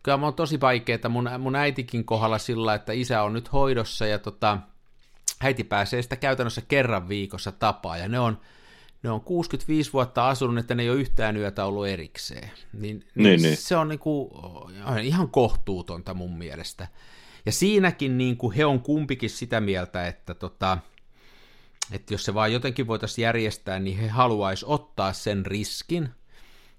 kyllä 0.03 0.17
mulla 0.17 0.29
on 0.29 0.35
tosi 0.35 0.61
vaikeaa 0.61 1.09
mun, 1.09 1.31
mun 1.39 1.57
äitikin 1.57 2.05
kohdalla 2.05 2.39
sillä, 2.39 2.75
että 2.75 2.93
isä 2.93 3.23
on 3.23 3.33
nyt 3.33 3.53
hoidossa, 3.53 4.07
ja 4.07 4.19
tota, 4.19 4.59
äiti 5.41 5.65
pääsee 5.65 6.03
sitä 6.03 6.17
käytännössä 6.17 6.63
kerran 6.69 7.09
viikossa 7.09 7.53
tapaa, 7.53 7.97
ja 7.97 8.09
ne 8.09 8.21
on, 8.21 8.39
ne 9.07 9.13
on 9.13 9.21
65 9.21 9.93
vuotta 9.93 10.29
asunut, 10.29 10.59
että 10.59 10.75
ne 10.75 10.83
ei 10.83 10.91
ole 10.91 11.01
yhtään 11.01 11.37
yötä 11.37 11.65
ollut 11.65 11.87
erikseen. 11.87 12.51
Niin, 12.73 12.81
niin, 12.81 13.09
Niin, 13.15 13.43
niin. 13.43 13.57
se 13.57 13.77
on 13.77 13.89
niinku, 13.89 14.31
ihan 15.03 15.31
kohtuutonta 15.31 16.15
mun 16.15 16.39
mielestä. 16.39 16.89
Ja 17.47 17.53
siinäkin 17.53 18.19
niinku 18.19 18.51
he 18.51 18.65
on 18.65 18.81
kumpikin 18.81 19.31
sitä 19.31 19.61
mieltä, 19.61 20.07
että, 20.07 20.35
tota, 20.35 20.79
että 21.93 22.15
jos 22.15 22.25
se 22.25 22.35
vaan 22.35 22.53
jotenkin 22.53 22.87
voitaisiin 22.87 23.23
järjestää, 23.23 23.79
niin 23.79 23.99
he 23.99 24.09
haluaisi 24.09 24.65
ottaa 24.69 25.13
sen 25.13 25.47
riskin, 25.47 26.09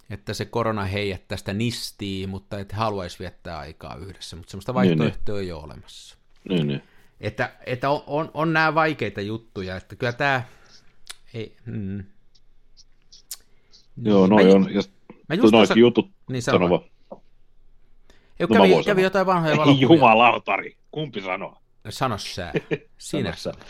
että 0.10 0.34
se 0.34 0.46
korona 0.46 0.86
heidät 0.86 1.28
tästä 1.28 1.54
nistii, 1.54 2.28
mutta 2.28 2.60
että 2.60 2.76
he 2.76 2.80
haluaisi 2.80 3.20
viettää 3.20 3.58
aikaa 3.58 3.96
yhdessä, 3.96 4.36
mutta 4.36 4.52
semmoista 4.52 4.74
Niin, 4.74 4.82
niin. 4.82 5.00
vaihtoehtoa 5.00 5.40
ei 5.40 5.52
ole 5.52 5.64
olemassa. 5.64 6.18
Niin, 6.50 6.68
niin. 6.68 6.84
Että, 7.22 7.52
että 7.66 7.90
on, 7.90 8.04
on, 8.08 8.32
on 8.34 8.54
nämä 8.54 8.76
vaikeita 8.76 9.22
juttuja, 9.22 9.76
että 9.76 9.96
kyllä 9.96 10.14
tämä, 10.14 10.44
ei, 11.34 11.58
mm. 11.66 12.04
Joo, 14.02 14.28
noin 14.28 14.56
on. 14.56 14.68
Ja 14.74 14.82
Mä 15.30 15.36
just 15.36 15.42
noikin 15.42 15.52
tuossa- 15.52 15.80
jutut, 15.80 16.10
Niin 16.30 16.42
sano 16.42 16.70
vaan. 16.70 16.82
Ei, 18.40 18.48
No 18.50 18.56
mä 18.56 18.56
kävi, 18.62 18.74
voin 18.74 18.86
kävi 18.86 19.02
jotain 19.02 19.26
vanhoja 19.26 19.58
valokuvia. 19.58 19.82
jumalautari, 19.96 20.76
kumpi 20.92 21.22
sanoo? 21.22 21.58
Sano 21.90 22.18
sä. 22.18 22.54
Sinä. 22.98 23.34
Sano 23.36 23.56
sä. 23.58 23.66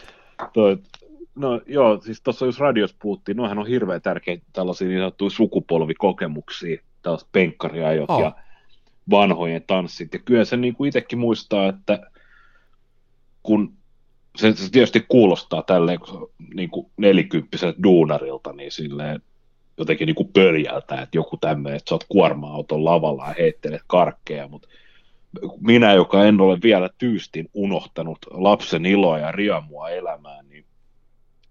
Toi, 0.54 0.78
no 1.36 1.62
joo, 1.66 2.02
siis 2.02 2.22
tuossa 2.22 2.46
jos 2.46 2.60
radios 2.60 2.96
puhuttiin, 3.02 3.38
noihän 3.38 3.60
on 3.60 3.68
hirveän 3.68 4.02
tärkeitä 4.02 4.46
tällaisia 4.54 4.88
niin 4.88 5.00
sanottuja 5.00 5.30
sukupolvikokemuksia, 5.30 6.82
tällaiset 7.02 7.30
penkkariajot 7.32 8.10
Oh. 8.10 8.22
ja 8.22 8.36
vanhojen 9.10 9.64
tanssit. 9.68 10.14
Ja 10.14 10.20
kyllä 10.20 10.46
se 10.46 10.58
niin 10.58 10.74
kuin 10.76 10.88
itsekin 10.88 11.20
muistaa, 11.20 11.70
että 11.70 12.12
kun 13.44 13.74
se, 14.36 14.54
se 14.56 14.72
tietysti 14.72 15.06
kuulostaa 15.08 15.62
tälleen 15.62 16.00
niin 16.54 16.70
kuin 16.70 16.92
nelikymppiseltä 16.98 17.84
duunarilta, 17.84 18.54
niin 18.54 18.72
silleen 18.72 19.22
jotenkin 19.78 20.06
niin 20.06 20.16
kuin 20.16 20.30
pöljältä, 20.34 21.02
että 21.02 21.18
joku 21.18 21.38
tämmöinen, 21.38 21.78
että 21.78 21.90
sä 21.90 21.96
oot 21.96 22.06
kuorma-auton 22.10 22.86
lavalla 22.86 23.28
ja 23.28 23.36
heittelet 23.38 23.82
karkkeja, 23.88 24.48
mutta 24.48 24.68
minä, 25.60 25.94
joka 25.94 26.26
en 26.26 26.42
ole 26.42 26.58
vielä 26.64 26.90
tyystin 26.98 27.50
unohtanut 27.54 28.18
lapsen 28.32 28.86
iloa 28.86 29.20
ja 29.20 29.32
riemua 29.32 29.90
elämään, 29.90 30.50
niin 30.50 30.66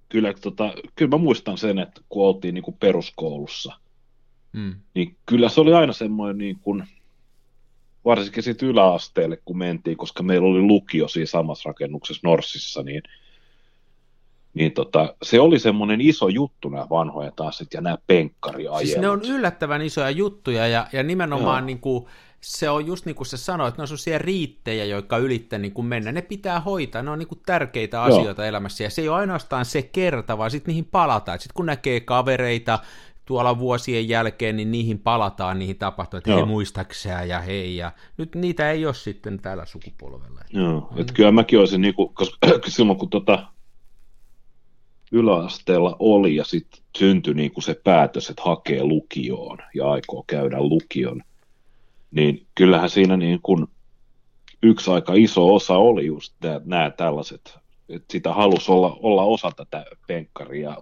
kyllä, 0.08 0.34
tota, 0.40 0.74
kyllä 0.94 1.10
mä 1.10 1.18
muistan 1.18 1.58
sen, 1.58 1.78
että 1.78 2.00
kun 2.08 2.26
oltiin 2.26 2.54
niin 2.54 2.64
kuin 2.64 2.76
peruskoulussa, 2.80 3.72
Mm. 4.56 4.74
niin 4.94 5.16
kyllä 5.26 5.48
se 5.48 5.60
oli 5.60 5.74
aina 5.74 5.92
semmoinen 5.92 6.38
niin 6.38 6.58
kuin, 6.58 6.84
varsinkin 8.04 8.42
sitten 8.42 8.68
yläasteelle, 8.68 9.38
kun 9.44 9.58
mentiin, 9.58 9.96
koska 9.96 10.22
meillä 10.22 10.48
oli 10.48 10.62
lukio 10.62 11.08
siinä 11.08 11.26
samassa 11.26 11.68
rakennuksessa 11.68 12.28
Norsissa, 12.28 12.82
niin, 12.82 13.02
niin 14.56 14.72
tota, 14.72 15.14
se 15.22 15.40
oli 15.40 15.58
semmoinen 15.58 16.00
iso 16.00 16.28
juttu 16.28 16.68
nämä 16.68 16.86
vanhoja 16.90 17.30
tanssit 17.36 17.74
ja 17.74 17.80
nämä 17.80 17.98
penkkariajelut. 18.06 18.78
Siis 18.78 18.98
ne 18.98 19.08
on 19.08 19.22
yllättävän 19.22 19.82
isoja 19.82 20.10
juttuja 20.10 20.68
ja, 20.68 20.86
ja 20.92 21.02
nimenomaan 21.02 21.62
Joo. 21.62 21.66
niin 21.66 21.80
kuin, 21.80 22.06
se 22.40 22.70
on 22.70 22.86
just 22.86 23.06
niin 23.06 23.16
kuin 23.16 23.26
sä 23.26 23.36
sanoit, 23.36 23.68
että 23.68 23.78
ne 23.78 23.82
on 23.82 23.88
sellaisia 23.88 24.18
riittejä, 24.18 24.84
jotka 24.84 25.18
ylittää 25.18 25.58
niin 25.58 25.72
kuin 25.72 25.86
mennä. 25.86 26.12
Ne 26.12 26.22
pitää 26.22 26.60
hoitaa, 26.60 27.02
ne 27.02 27.10
on 27.10 27.18
niin 27.18 27.28
kuin 27.28 27.40
tärkeitä 27.46 27.96
Joo. 27.96 28.04
asioita 28.04 28.46
elämässä 28.46 28.84
ja 28.84 28.90
se 28.90 29.02
ei 29.02 29.08
ole 29.08 29.18
ainoastaan 29.18 29.64
se 29.64 29.82
kerta, 29.82 30.38
vaan 30.38 30.50
sitten 30.50 30.72
niihin 30.72 30.84
palataan. 30.84 31.38
Sitten 31.38 31.54
kun 31.54 31.66
näkee 31.66 32.00
kavereita 32.00 32.78
tuolla 33.24 33.58
vuosien 33.58 34.08
jälkeen, 34.08 34.56
niin 34.56 34.70
niihin 34.70 34.98
palataan, 34.98 35.58
niihin 35.58 35.78
tapahtuu, 35.78 36.18
että 36.18 36.30
hei 36.30 36.38
Joo. 36.38 36.46
muistaksää 36.46 37.24
ja 37.24 37.40
hei. 37.40 37.76
Ja 37.76 37.92
nyt 38.16 38.34
niitä 38.34 38.70
ei 38.70 38.86
ole 38.86 38.94
sitten 38.94 39.38
tällä 39.38 39.66
sukupolvella. 39.66 40.40
Joo, 40.50 40.92
että 40.96 41.12
kyllä 41.12 41.32
mäkin 41.32 41.58
olisin, 41.58 41.80
niinku, 41.80 42.08
koska 42.08 42.36
silloin 42.68 42.98
kun 42.98 43.10
tota 43.10 43.46
yläasteella 45.12 45.96
oli 45.98 46.36
ja 46.36 46.44
sitten 46.44 46.80
syntyi 46.98 47.34
niinku 47.34 47.60
se 47.60 47.80
päätös, 47.84 48.30
että 48.30 48.42
hakee 48.42 48.84
lukioon 48.84 49.58
ja 49.74 49.90
aikoo 49.90 50.24
käydä 50.26 50.60
lukion, 50.60 51.22
niin 52.10 52.46
kyllähän 52.54 52.90
siinä 52.90 53.16
niin 53.16 53.40
kuin 53.42 53.66
yksi 54.62 54.90
aika 54.90 55.12
iso 55.16 55.54
osa 55.54 55.76
oli 55.76 56.06
just 56.06 56.34
nämä 56.64 56.90
tällaiset, 56.90 57.58
että 57.88 58.12
sitä 58.12 58.32
halusi 58.32 58.72
olla, 58.72 58.98
olla 59.02 59.22
osa 59.22 59.50
tätä 59.56 59.84
penkkaria, 60.06 60.76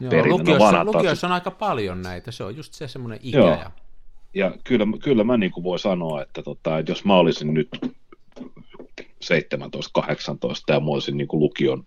Joo, 0.00 0.10
perinne. 0.10 0.30
No, 0.30 0.38
lukiossa, 0.38 0.64
vanhat 0.64 0.86
tanssit 0.86 0.94
lukiossa 0.94 1.26
on 1.26 1.32
aika 1.32 1.50
paljon 1.50 2.02
näitä, 2.02 2.30
se 2.30 2.44
on 2.44 2.56
just 2.56 2.72
se 2.72 2.88
semmoinen 2.88 3.20
ikä. 3.22 3.38
Joo. 3.38 3.50
Ja, 3.50 3.70
ja 4.34 4.52
kyllä, 4.64 4.86
kyllä 5.02 5.24
mä 5.24 5.36
niin 5.36 5.52
kuin 5.52 5.64
voi 5.64 5.78
sanoa, 5.78 6.22
että, 6.22 6.42
tota, 6.42 6.78
että 6.78 6.92
jos 6.92 7.04
mä 7.04 7.16
olisin 7.16 7.54
nyt 7.54 7.68
17-18 9.24 9.24
ja 10.68 10.80
mä 10.80 10.86
olisin 10.86 11.16
niin 11.16 11.28
kuin 11.28 11.40
lukion, 11.40 11.84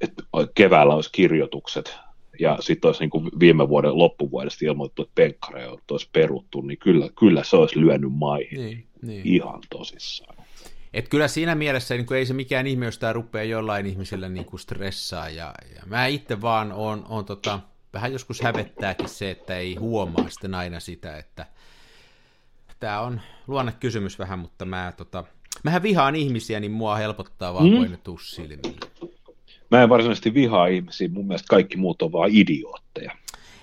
että 0.00 0.22
keväällä 0.54 0.94
olisi 0.94 1.10
kirjoitukset 1.12 1.96
ja 2.40 2.58
sitten 2.60 2.88
olisi 2.88 3.00
niin 3.00 3.10
kuin 3.10 3.30
viime 3.40 3.68
vuoden 3.68 3.98
loppuvuodesta 3.98 4.64
ilmoitettu, 4.64 5.02
että 5.02 5.12
penkkareja 5.14 5.76
olisi 5.90 6.08
peruttu, 6.12 6.60
niin 6.60 6.78
kyllä, 6.78 7.08
kyllä 7.18 7.44
se 7.44 7.56
olisi 7.56 7.80
lyönyt 7.80 8.12
maihin 8.12 8.60
niin, 8.60 8.86
niin. 9.02 9.22
ihan 9.24 9.60
tosissaan. 9.70 10.36
Et 10.94 11.08
kyllä 11.08 11.28
siinä 11.28 11.54
mielessä 11.54 11.94
niin 11.94 12.12
ei 12.16 12.26
se 12.26 12.34
mikään 12.34 12.66
ihme, 12.66 12.84
jos 12.84 12.98
tämä 12.98 13.12
rupeaa 13.12 13.44
jollain 13.44 13.86
ihmisellä 13.86 14.28
niin 14.28 14.44
kuin 14.44 14.60
stressaa. 14.60 15.28
Ja, 15.28 15.54
ja 15.76 15.82
mä 15.86 16.06
itse 16.06 16.40
vaan 16.40 16.72
on, 16.72 17.06
on 17.08 17.24
tota, 17.24 17.60
vähän 17.92 18.12
joskus 18.12 18.40
hävettääkin 18.40 19.08
se, 19.08 19.30
että 19.30 19.56
ei 19.56 19.74
huomaa 19.74 20.28
sitten 20.28 20.54
aina 20.54 20.80
sitä, 20.80 21.18
että 21.18 21.46
tämä 22.80 23.00
on 23.00 23.20
luonnekysymys 23.46 24.18
vähän, 24.18 24.38
mutta 24.38 24.64
mä 24.64 24.92
tota, 24.96 25.24
mähän 25.62 25.82
vihaan 25.82 26.16
ihmisiä, 26.16 26.60
niin 26.60 26.72
mua 26.72 26.96
helpottaa 26.96 27.54
vaan, 27.54 27.66
mm. 27.66 27.72
kun 27.72 27.84
ei 27.84 27.90
ne 27.90 27.96
tuu 27.96 28.18
silmille. 28.18 28.76
Mä 29.72 29.82
en 29.82 29.88
varsinaisesti 29.88 30.34
vihaa 30.34 30.66
ihmisiä, 30.66 31.08
mun 31.08 31.26
mielestä 31.26 31.46
kaikki 31.50 31.76
muut 31.76 32.02
on 32.02 32.12
vaan 32.12 32.30
idiootteja. 32.32 33.12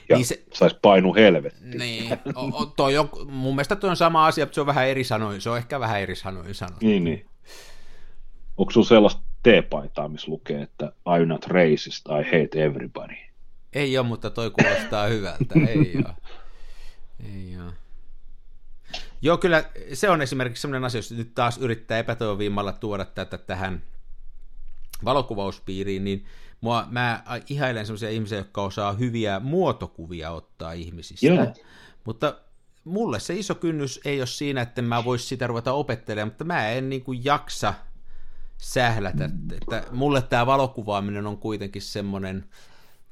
Ja 0.09 0.15
Niin 0.15 0.25
se- 0.25 0.35
se... 0.35 0.57
sais 0.57 0.73
painu 0.81 1.13
helvettiin. 1.15 1.77
Niin, 1.77 2.13
o, 2.35 2.45
o, 2.53 2.65
toi 2.65 2.97
on, 2.97 3.09
mun 3.27 3.55
mielestä 3.55 3.75
toi 3.75 3.89
on 3.89 3.97
sama 3.97 4.25
asia, 4.27 4.45
mutta 4.45 4.55
se 4.55 4.61
on 4.61 4.67
vähän 4.67 4.87
eri 4.87 5.03
sanoin, 5.03 5.41
se 5.41 5.49
on 5.49 5.57
ehkä 5.57 5.79
vähän 5.79 6.01
eri 6.01 6.15
sanoin 6.15 6.55
sanottu. 6.55 6.85
Niin, 6.85 7.03
niin. 7.03 7.25
Onko 8.57 8.71
sulla 8.71 8.87
sellaista 8.87 9.21
teepaitaa, 9.43 10.07
missä 10.07 10.31
lukee, 10.31 10.61
että 10.61 10.91
I'm 11.09 11.25
not 11.25 11.45
racist, 11.47 12.05
I 12.05 12.23
hate 12.25 12.63
everybody? 12.65 13.15
Ei 13.73 13.97
ole, 13.97 14.07
mutta 14.07 14.29
toi 14.29 14.51
kuulostaa 14.51 15.07
hyvältä. 15.15 15.55
Ei 15.67 15.93
ole. 16.05 16.15
Ei 17.35 17.57
ole. 17.63 17.73
Joo, 19.21 19.37
kyllä 19.37 19.63
se 19.93 20.09
on 20.09 20.21
esimerkiksi 20.21 20.61
sellainen 20.61 20.85
asia, 20.85 20.97
jos 20.99 21.11
nyt 21.11 21.35
taas 21.35 21.57
yrittää 21.57 21.99
epätoivimmalla 21.99 22.71
tuoda 22.71 23.05
tätä 23.05 23.37
tähän 23.37 23.81
valokuvauspiiriin, 25.05 26.03
niin 26.03 26.25
mua, 26.62 26.88
mä 26.89 27.23
ihailen 27.49 27.85
sellaisia 27.85 28.09
ihmisiä, 28.09 28.38
jotka 28.38 28.63
osaa 28.63 28.93
hyviä 28.93 29.39
muotokuvia 29.39 30.31
ottaa 30.31 30.71
ihmisistä. 30.71 31.25
Joo. 31.25 31.53
Mutta 32.05 32.35
mulle 32.83 33.19
se 33.19 33.35
iso 33.35 33.55
kynnys 33.55 33.99
ei 34.05 34.19
ole 34.19 34.27
siinä, 34.27 34.62
että 34.62 34.81
mä 34.81 35.05
vois 35.05 35.29
sitä 35.29 35.47
ruveta 35.47 35.73
opettelemaan, 35.73 36.27
mutta 36.27 36.43
mä 36.43 36.69
en 36.69 36.89
niin 36.89 37.03
kuin 37.03 37.25
jaksa 37.25 37.73
sählätä. 38.57 39.29
Että 39.62 39.83
mulle 39.91 40.21
tämä 40.21 40.45
valokuvaaminen 40.45 41.27
on 41.27 41.38
kuitenkin 41.38 41.81
semmoinen 41.81 42.45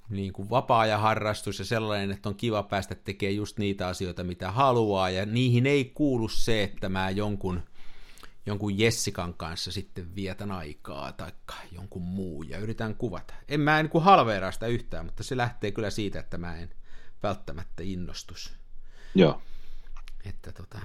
niin 0.10 0.34
kuin 0.34 0.50
vapaa-ajan 0.50 1.02
harrastus 1.02 1.60
ja 1.60 1.66
sellainen, 1.66 2.12
että 2.12 2.30
on 2.30 2.36
kiva 2.36 2.64
päästä 2.64 2.96
tekemään 2.96 3.36
just 3.36 3.60
niitä 3.60 3.88
asioita, 3.88 4.24
mitä 4.24 4.52
haluaa, 4.52 5.10
ja 5.10 5.26
niihin 5.26 5.66
ei 5.66 5.86
kuulu 5.86 6.28
se, 6.28 6.64
että 6.64 6.90
mä 6.90 7.10
jonkun, 7.10 7.62
jonkun 8.48 8.80
Jessikan 8.80 9.34
kanssa 9.34 9.72
sitten 9.72 10.16
vietän 10.16 10.52
aikaa, 10.52 11.12
tai 11.12 11.32
jonkun 11.72 12.02
muu, 12.02 12.44
ja 12.44 12.58
yritän 12.58 12.96
kuvata. 12.96 13.34
En 13.48 13.60
mä 13.60 13.84
niin 13.84 14.04
halveeraa 14.04 14.52
sitä 14.52 14.68
yhtään, 14.68 15.06
mutta 15.06 15.24
se 15.24 15.38
lähtee 15.38 15.72
kyllä 15.72 15.90
siitä, 15.90 16.20
että 16.20 16.38
mä 16.38 16.58
en 16.58 16.70
välttämättä 17.24 17.84
innostus. 17.84 18.54
Joo. 19.16 19.42
Että 20.26 20.52
tota, 20.52 20.80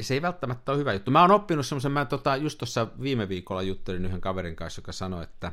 se 0.00 0.14
ei 0.14 0.22
välttämättä 0.22 0.72
ole 0.72 0.78
hyvä 0.78 0.92
juttu. 0.92 1.10
Mä 1.10 1.20
oon 1.20 1.30
oppinut 1.30 1.66
semmoisen, 1.66 1.92
mä 1.92 2.04
tota, 2.04 2.36
just 2.36 2.58
tuossa 2.58 2.88
viime 3.00 3.28
viikolla 3.28 3.62
juttelin 3.62 4.04
yhden 4.04 4.20
kaverin 4.20 4.56
kanssa, 4.56 4.78
joka 4.78 4.92
sanoi, 4.92 5.24
että, 5.24 5.52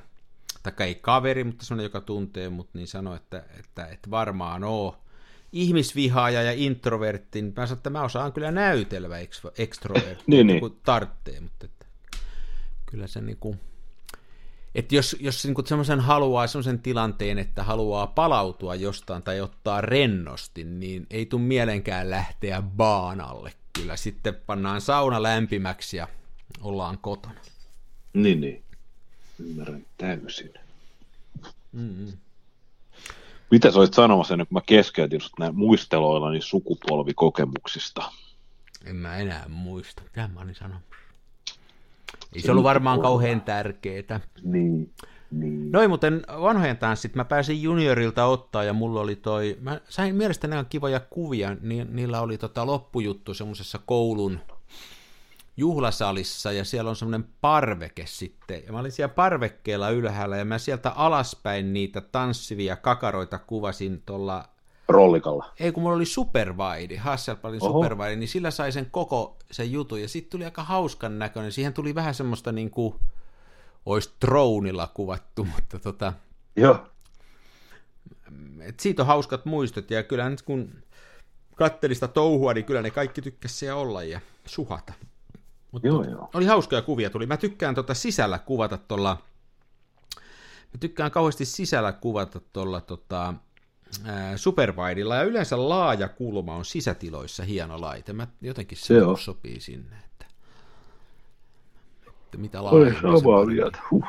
tai 0.64 0.74
ei 0.80 0.96
kaveri, 0.96 1.44
mutta 1.44 1.66
semmoinen, 1.66 1.84
joka 1.84 2.02
tuntee 2.02 2.50
mut, 2.50 2.74
niin 2.74 2.88
sanoi, 2.88 3.16
että, 3.16 3.44
että, 3.60 3.86
että 3.86 4.12
varmaan 4.12 4.64
oo 4.64 5.04
ihmisvihaaja 5.52 6.42
ja 6.44 6.52
introvertti, 6.52 7.42
niin 7.42 7.54
mä 7.58 7.66
sanoin, 7.66 7.78
että 7.80 7.90
mä 7.90 8.04
osaan 8.04 8.34
kyllä 8.34 8.52
näytelvä 8.52 9.20
ekstro- 9.22 9.54
extrovertti, 9.58 10.24
Niin, 10.28 10.48
niin. 10.48 10.60
kun 10.60 10.80
tarttee, 10.86 11.40
mutta 11.40 11.66
että, 11.66 11.86
kyllä 12.86 13.08
se 13.08 13.22
niinku, 13.22 13.56
että 14.76 14.96
jos, 14.96 15.16
jos 15.20 15.46
niinku 15.46 15.64
semmoisen 15.66 16.00
haluaa 16.00 16.48
semmoisen 16.48 16.80
tilanteen, 16.80 17.38
että 17.40 17.64
haluaa 17.64 18.08
palautua 18.08 18.76
jostain 18.76 19.24
tai 19.24 19.42
ottaa 19.42 19.82
rennosti, 19.82 20.64
niin 20.64 21.08
ei 21.10 21.26
tule 21.26 21.42
mielenkään 21.42 22.10
lähteä 22.10 22.62
baanalle. 22.62 23.54
Kyllä 23.74 23.96
sitten 23.98 24.36
pannaan 24.36 24.82
sauna 24.82 25.24
lämpimäksi 25.24 25.98
ja 25.98 26.08
ollaan 26.62 26.98
kotona. 26.98 27.42
Niin, 28.14 28.42
niin. 28.42 28.64
Ymmärrän 29.40 29.86
täysin. 29.98 30.54
Mm-hmm. 31.72 32.12
Mitä 33.52 33.72
sä 33.72 33.80
olisit 33.80 33.94
sanomassa 33.94 34.34
ennen 34.34 34.48
kuin 34.48 34.56
mä 34.56 34.62
keskeytin 34.66 35.22
sut 35.22 35.40
näin 35.40 35.56
muisteloillani 35.56 36.42
sukupolvikokemuksista? 36.42 38.12
En 38.86 38.96
mä 38.96 39.18
enää 39.18 39.46
muista. 39.50 40.04
Mitä 40.04 40.30
mä 40.34 40.42
olin 40.42 40.56
sanomassa? 40.56 40.96
Ei 42.36 42.42
se 42.42 42.52
ollut 42.52 42.64
varmaan 42.64 43.02
kauhean 43.02 43.42
tärkeetä. 43.42 44.20
Niin, 44.44 44.94
niin. 45.32 45.72
Noin 45.72 45.90
muuten 45.90 46.22
vanhojen 46.42 46.78
tanssit, 46.78 47.16
mä 47.16 47.26
pääsin 47.26 47.62
juniorilta 47.62 48.26
ottaa 48.26 48.64
ja 48.64 48.74
mulla 48.74 49.02
oli 49.02 49.16
toi, 49.16 49.58
mä 49.62 49.80
sain 49.90 50.16
mielestäni 50.16 50.54
ihan 50.54 50.66
kivoja 50.70 51.00
kuvia, 51.00 51.56
ni, 51.62 51.86
niillä 51.90 52.22
oli 52.22 52.38
tota 52.38 52.66
loppujuttu 52.66 53.34
semmoisessa 53.34 53.80
koulun 53.86 54.40
juhlasalissa 55.62 56.52
ja 56.52 56.66
siellä 56.66 56.90
on 56.90 56.96
semmoinen 56.96 57.30
parveke 57.42 58.04
sitten. 58.06 58.64
Ja 58.66 58.72
mä 58.72 58.80
olin 58.80 58.92
siellä 58.92 59.14
parvekkeella 59.14 59.90
ylhäällä 59.90 60.38
ja 60.38 60.46
mä 60.46 60.58
sieltä 60.58 60.90
alaspäin 60.90 61.74
niitä 61.74 62.02
tanssivia 62.02 62.76
kakaroita 62.76 63.40
kuvasin 63.40 64.02
tuolla 64.06 64.46
rollikalla. 64.88 65.54
Ei, 65.60 65.72
kun 65.72 65.84
mulla 65.84 65.96
oli 65.96 66.06
Superwide, 66.06 66.98
Hasselbladin 66.98 67.64
Oho. 67.64 67.84
Superwide, 67.84 68.16
niin 68.16 68.28
sillä 68.28 68.52
sai 68.52 68.72
sen 68.72 68.88
koko 68.92 69.38
sen 69.52 69.72
jutun, 69.72 70.02
ja 70.02 70.08
sitten 70.08 70.32
tuli 70.32 70.46
aika 70.46 70.64
hauskan 70.64 71.20
näköinen. 71.20 71.52
Siihen 71.52 71.74
tuli 71.74 71.96
vähän 71.96 72.14
semmoista 72.14 72.52
niin 72.52 72.70
kuin, 72.72 72.96
olisi 73.86 74.14
dronilla 74.22 74.88
kuvattu, 74.94 75.44
mutta 75.56 75.80
tota, 75.80 76.14
Joo. 76.56 76.88
et 78.60 78.80
siitä 78.80 79.02
on 79.02 79.08
hauskat 79.08 79.46
muistot, 79.46 79.92
ja 79.92 80.04
kyllä 80.04 80.30
nyt 80.30 80.42
kun 80.42 80.84
kattelin 81.56 81.96
sitä 81.96 82.08
touhua, 82.08 82.54
niin 82.54 82.66
kyllä 82.66 82.82
ne 82.82 82.92
kaikki 82.92 83.22
tykkäsivät 83.22 83.60
siellä 83.60 83.82
olla 83.82 84.04
ja 84.04 84.20
suhata. 84.46 84.94
Mutta 85.72 85.88
Joo, 85.88 86.04
joo. 86.04 86.30
oli 86.34 86.46
hauskoja 86.46 86.82
kuvia 86.82 87.10
tuli. 87.10 87.26
Mä 87.26 87.38
tykkään 87.38 87.76
tota 87.76 87.94
sisällä 87.94 88.40
kuvata 88.40 88.78
tuolla, 88.78 89.18
mä 90.74 90.78
tykkään 90.80 91.12
kauheasti 91.12 91.46
sisällä 91.46 91.92
kuvata 91.92 92.40
tuolla 92.54 92.82
tota, 92.82 93.34
ää, 94.06 94.38
Superwideilla, 94.38 95.16
ja 95.16 95.24
yleensä 95.24 95.70
laaja 95.70 96.10
kulma 96.10 96.56
on 96.56 96.66
sisätiloissa 96.66 97.44
hieno 97.44 97.82
laite. 97.82 98.14
Mä 98.14 98.28
jotenkin 98.42 98.78
se, 98.78 98.86
Se 98.86 99.04
on. 99.04 99.18
sopii 99.18 99.60
sinne, 99.60 99.96
että, 100.06 100.26
että 102.08 102.38
mitä 102.38 102.62
Oli 102.62 102.92
laajemmin 102.94 103.56
mieltä. 103.56 103.80
Huh. 103.92 104.06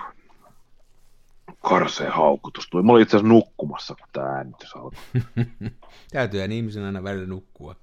Karseen 1.62 2.12
haukutus 2.12 2.68
tuli. 2.70 2.82
Mä 2.82 2.92
olin 2.92 3.02
itse 3.02 3.16
asiassa 3.16 3.34
nukkumassa, 3.34 3.94
kun 3.94 4.08
tämä 4.12 4.26
äänitys 4.26 4.76
alkoi. 4.76 5.00
Täytyyhän 6.12 6.52
ihmisen 6.52 6.84
aina 6.84 7.02
välillä 7.02 7.26
nukkua. 7.26 7.76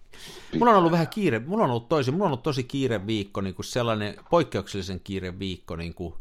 Mulla 0.60 0.72
on 0.72 0.78
ollut 0.78 0.92
vähän 0.92 1.08
kiire, 1.08 1.40
mulla 1.40 1.64
on 1.64 1.70
ollut 1.70 1.90
toisin, 1.90 2.14
mulla 2.14 2.26
on 2.26 2.32
ollut 2.32 2.44
tosi 2.44 2.64
kiire 2.64 3.08
viikko, 3.08 3.42
niin 3.42 3.56
kuin 3.56 3.66
sellainen 3.66 4.16
poikkeuksellisen 4.30 5.00
kiire 5.00 5.40
viikko 5.40 5.76
niin 5.76 5.94
kuin 5.94 6.14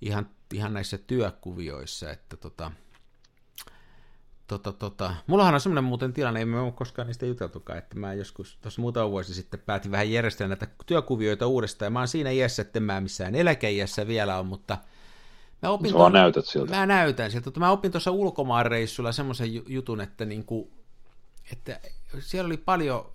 ihan, 0.00 0.30
ihan 0.54 0.74
näissä 0.74 0.98
työkuvioissa, 0.98 2.10
että 2.10 2.36
tota, 2.36 2.70
tota, 4.46 4.72
tota, 4.72 5.14
mullahan 5.26 5.54
on 5.54 5.60
semmoinen 5.60 5.84
muuten 5.84 6.12
tilanne, 6.12 6.40
ei 6.40 6.46
me 6.46 6.60
ole 6.60 6.72
koskaan 6.72 7.06
niistä 7.06 7.26
juteltukaan, 7.26 7.78
että 7.78 7.98
mä 7.98 8.14
joskus 8.14 8.58
tuossa 8.62 8.80
muutama 8.80 9.10
vuosi 9.10 9.34
sitten 9.34 9.60
päätin 9.60 9.90
vähän 9.90 10.10
järjestellä 10.10 10.48
näitä 10.48 10.66
työkuvioita 10.86 11.46
uudestaan, 11.46 11.86
ja 11.86 11.90
mä 11.90 11.98
oon 11.98 12.08
siinä 12.08 12.30
iässä, 12.30 12.62
että 12.62 12.80
mä 12.80 13.00
missään 13.00 13.34
eläkeiässä 13.34 14.06
vielä 14.06 14.38
on, 14.38 14.46
mutta 14.46 14.78
mä 15.62 15.70
opin 15.70 15.92
tuon- 15.92 16.12
näytät 16.12 16.46
siltä. 16.46 16.76
Mä 16.76 16.86
näytän 16.86 17.30
sieltä. 17.30 17.44
Tota, 17.44 17.60
Mä 17.60 17.70
opin 17.70 17.90
tuossa 17.92 18.10
ulkomaanreissulla 18.10 19.12
semmoisen 19.12 19.54
ju- 19.54 19.64
jutun, 19.68 20.00
että, 20.00 20.24
niinku, 20.24 20.70
että 21.52 21.80
siellä 22.20 22.46
oli 22.46 22.56
paljon, 22.56 23.12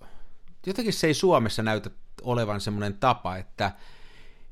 jotenkin 0.66 0.92
se 0.92 1.06
ei 1.06 1.14
Suomessa 1.14 1.62
näytä 1.62 1.90
olevan 2.22 2.60
semmoinen 2.60 2.94
tapa, 2.94 3.36
että 3.36 3.72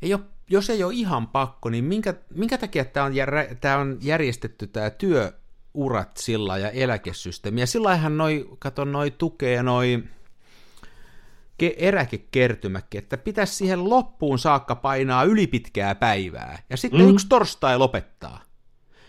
ei 0.03 0.15
ole, 0.15 0.23
jos 0.51 0.71
ei 0.71 0.85
ole 0.85 0.95
ihan 0.95 1.29
pakko, 1.29 1.71
niin 1.71 1.85
minkä, 1.85 2.15
minkä 2.35 2.59
takia 2.59 2.85
tämä 2.85 3.07
on, 3.07 3.15
jär, 3.15 3.31
tää 3.61 3.79
on 3.79 3.99
järjestetty 4.01 4.67
tämä 4.67 4.91
työurat 4.91 6.17
sillä 6.17 6.59
ja 6.59 6.71
eläkesysteemi. 6.71 7.61
Ja 7.61 7.67
sillä 7.67 7.85
laillahan 7.89 8.19
noi, 8.19 8.49
kato, 8.59 8.85
noi 8.85 9.11
tukee 9.11 9.63
noi 9.63 10.05
ke- 11.63 11.75
eräkekertymäkin, 11.77 12.99
että 12.99 13.17
pitäisi 13.17 13.55
siihen 13.55 13.91
loppuun 13.91 14.39
saakka 14.39 14.75
painaa 14.75 15.25
ylipitkää 15.25 15.95
päivää, 15.95 16.59
ja 16.71 16.77
sitten 16.77 17.01
mm. 17.01 17.11
Yksi 17.11 17.27
torstai 17.29 17.79
lopettaa. 17.79 18.43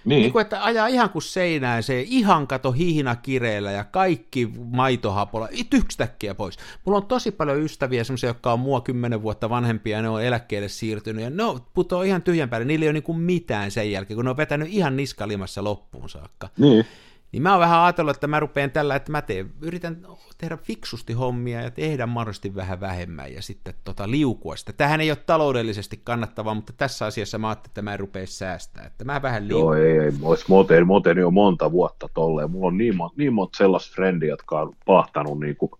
Niin. 0.05 0.21
Niin 0.21 0.31
kuin, 0.31 0.41
että 0.41 0.63
ajaa 0.63 0.87
ihan 0.87 1.09
kuin 1.09 1.21
seinään 1.21 1.83
se 1.83 2.01
ihan 2.07 2.47
kato 2.47 2.71
hihina 2.71 3.15
kireellä 3.15 3.71
ja 3.71 3.83
kaikki 3.83 4.49
maitohapolla, 4.65 5.47
it 5.51 5.73
yksitäkkiä 5.73 6.35
pois. 6.35 6.57
Mulla 6.85 6.97
on 6.97 7.05
tosi 7.05 7.31
paljon 7.31 7.61
ystäviä, 7.61 8.03
semmoisia, 8.03 8.29
jotka 8.29 8.53
on 8.53 8.59
mua 8.59 8.81
kymmenen 8.81 9.21
vuotta 9.21 9.49
vanhempia, 9.49 9.97
ja 9.97 10.01
ne 10.01 10.09
on 10.09 10.23
eläkkeelle 10.23 10.69
siirtynyt, 10.69 11.23
ja 11.23 11.29
ne 11.29 11.43
putoo 11.73 12.01
ihan 12.01 12.21
tyhjän 12.21 12.49
päälle, 12.49 12.65
niillä 12.65 12.83
ei 12.83 12.87
ole 12.87 12.93
niin 12.93 13.03
kuin 13.03 13.19
mitään 13.19 13.71
sen 13.71 13.91
jälkeen, 13.91 14.15
kun 14.15 14.25
ne 14.25 14.31
on 14.31 14.37
vetänyt 14.37 14.67
ihan 14.71 14.97
niskalimassa 14.97 15.63
loppuun 15.63 16.09
saakka. 16.09 16.49
niin. 16.57 16.85
Niin 17.33 17.43
mä 17.43 17.51
oon 17.51 17.59
vähän 17.59 17.79
ajatellut, 17.79 18.15
että 18.15 18.27
mä 18.27 18.39
rupean 18.39 18.71
tällä, 18.71 18.95
että 18.95 19.11
mä 19.11 19.21
teen, 19.21 19.51
yritän 19.61 19.97
tehdä 20.37 20.57
fiksusti 20.57 21.13
hommia 21.13 21.61
ja 21.61 21.71
tehdä 21.71 22.05
mahdollisesti 22.05 22.55
vähän 22.55 22.79
vähemmän 22.79 23.33
ja 23.33 23.41
sitten 23.41 23.73
tota 23.83 24.11
liukua 24.11 24.55
sitä. 24.55 24.73
Tähän 24.73 25.01
ei 25.01 25.11
ole 25.11 25.17
taloudellisesti 25.25 26.01
kannattavaa, 26.03 26.53
mutta 26.53 26.73
tässä 26.77 27.05
asiassa 27.05 27.37
mä 27.37 27.47
ajattelin, 27.47 27.69
että 27.69 27.81
mä 27.81 27.93
en 27.93 27.99
rupea 27.99 28.27
säästää. 28.27 28.85
Että 28.85 29.05
mä 29.05 29.21
vähän 29.21 29.47
liukun. 29.47 29.77
Joo, 29.77 29.85
ei, 29.85 29.97
ei. 29.97 30.11
Olisi 30.21 30.45
moten, 30.47 30.87
moten 30.87 31.17
jo 31.17 31.31
monta 31.31 31.71
vuotta 31.71 32.09
tolleen. 32.13 32.51
Mulla 32.51 32.67
on 32.67 32.77
niin, 32.77 32.95
monta, 32.95 33.15
niin 33.17 33.33
monta 33.33 33.57
sellaista 33.57 33.95
frendiä, 33.95 34.29
jotka 34.29 34.61
on 34.61 34.75
pahtanut 34.85 35.39
niin 35.39 35.55
kuin 35.55 35.71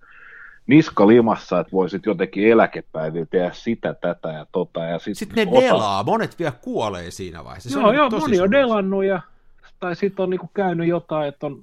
niska 0.68 1.08
limassa, 1.08 1.60
että 1.60 1.72
voisit 1.72 2.06
jotenkin 2.06 2.52
eläkepäivillä 2.52 3.26
tehdä 3.26 3.52
sitä, 3.54 3.94
tätä 3.94 4.30
ja 4.30 4.46
tota. 4.52 4.80
Ja 4.80 5.00
sit 5.00 5.18
Sitten 5.18 5.48
ne 5.48 5.58
osa- 5.58 5.68
delaa, 5.68 6.04
monet 6.04 6.39
vielä 6.39 6.54
kuolee 6.62 7.12
siinä 7.12 7.44
vaiheessa. 7.44 7.70
Se 7.70 7.80
Joo, 7.80 7.89
on 7.89 7.96
joo, 7.96 8.10
moni 8.10 8.42
on 8.42 8.52
delannut 8.52 9.04
ja, 9.04 9.22
tai 9.84 9.96
sitten 9.96 10.24
on 10.24 10.30
niinku 10.30 10.50
käynyt 10.54 10.88
jotain, 10.88 11.28
että 11.28 11.46
on 11.46 11.62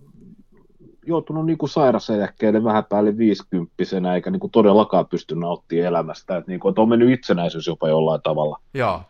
joutunut 1.07 1.47
niinku 1.47 1.67
sairaseläkkeelle 1.67 2.65
vähän 2.65 2.85
päälle 2.85 3.19
viisikymppisenä, 3.19 4.15
eikä 4.15 4.31
niinku 4.31 4.49
todellakaan 4.49 5.07
pysty 5.07 5.35
nauttimaan 5.35 5.87
elämästä, 5.87 6.37
että 6.37 6.51
niinku, 6.51 6.69
että 6.69 6.81
on 6.81 6.89
mennyt 6.89 7.11
itsenäisyys 7.11 7.67
jopa 7.67 7.89
jollain 7.89 8.21
tavalla. 8.23 8.61
Joo, 8.75 9.03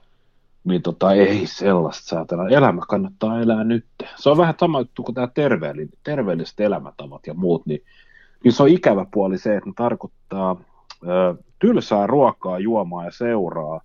Niin 0.64 0.82
tota, 0.82 1.12
ei 1.12 1.46
sellaista 1.46 2.08
saatana. 2.08 2.48
Elämä 2.48 2.80
kannattaa 2.88 3.40
elää 3.40 3.64
nyt. 3.64 3.84
Se 4.16 4.30
on 4.30 4.36
vähän 4.36 4.54
sama 4.60 4.80
juttu 4.80 5.02
kuin 5.02 5.14
tämä 5.14 5.28
terveelliset, 5.34 5.98
terveelliset 6.04 6.60
elämäntavat 6.60 7.26
ja 7.26 7.34
muut, 7.34 7.66
niin, 7.66 7.82
niin 8.44 8.52
se 8.52 8.62
on 8.62 8.68
ikävä 8.68 9.06
puoli 9.10 9.38
se, 9.38 9.56
että 9.56 9.70
ne 9.70 9.74
tarkoittaa 9.76 10.56
ö, 11.02 11.34
tylsää 11.58 12.06
ruokaa, 12.06 12.58
juomaa 12.58 13.04
ja 13.04 13.10
seuraa 13.10 13.80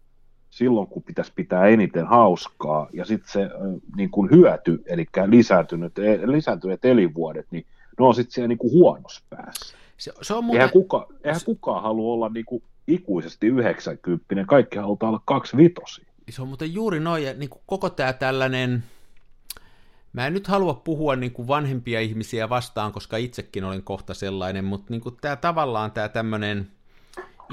silloin, 0.56 0.88
kun 0.88 1.04
pitäisi 1.04 1.32
pitää 1.36 1.68
eniten 1.68 2.08
hauskaa, 2.08 2.88
ja 2.94 3.06
sitten 3.06 3.32
se 3.32 3.50
niin 3.96 4.10
kuin 4.10 4.32
hyöty, 4.32 4.84
eli 4.86 5.06
lisääntynyt, 5.26 5.94
lisääntyneet 6.26 6.86
elinvuodet, 6.86 7.46
niin 7.52 7.66
ne 8.00 8.06
on 8.06 8.16
sitten 8.16 8.34
siellä 8.34 8.48
niin 8.48 8.58
kuin 8.58 8.74
huonossa 8.74 9.24
päässä. 9.30 9.78
se, 9.98 10.12
se 10.22 10.34
on 10.34 10.44
muuten... 10.44 10.62
Eihän, 10.62 10.72
kuka, 10.74 11.08
eihän 11.24 11.42
kukaan 11.46 11.84
halua 11.84 12.14
olla 12.14 12.30
niin 12.30 12.46
kuin 12.46 12.64
ikuisesti 12.88 13.48
90, 13.48 14.46
kaikki 14.48 14.78
halutaan 14.78 15.10
olla 15.10 15.22
kaksi 15.26 15.58
vitosia. 15.58 16.06
Se 16.30 16.42
on 16.42 16.48
muuten 16.48 16.74
juuri 16.74 17.00
noin, 17.00 17.24
ja 17.24 17.34
niin 17.34 17.50
kuin 17.50 17.62
koko 17.66 17.90
tämä 17.90 18.14
tällainen, 18.14 18.84
mä 20.14 20.28
en 20.28 20.34
nyt 20.34 20.48
halua 20.48 20.74
puhua 20.74 21.16
niin 21.16 21.32
kuin 21.32 21.48
vanhempia 21.48 22.02
ihmisiä 22.02 22.50
vastaan, 22.50 22.92
koska 22.92 23.18
itsekin 23.18 23.64
olen 23.64 23.84
kohta 23.84 24.14
sellainen, 24.14 24.66
mutta 24.66 24.88
niin 24.90 25.02
kuin 25.02 25.18
tämä 25.22 25.36
tavallaan 25.36 25.92
tämä 25.92 26.10
tämmöinen 26.10 26.68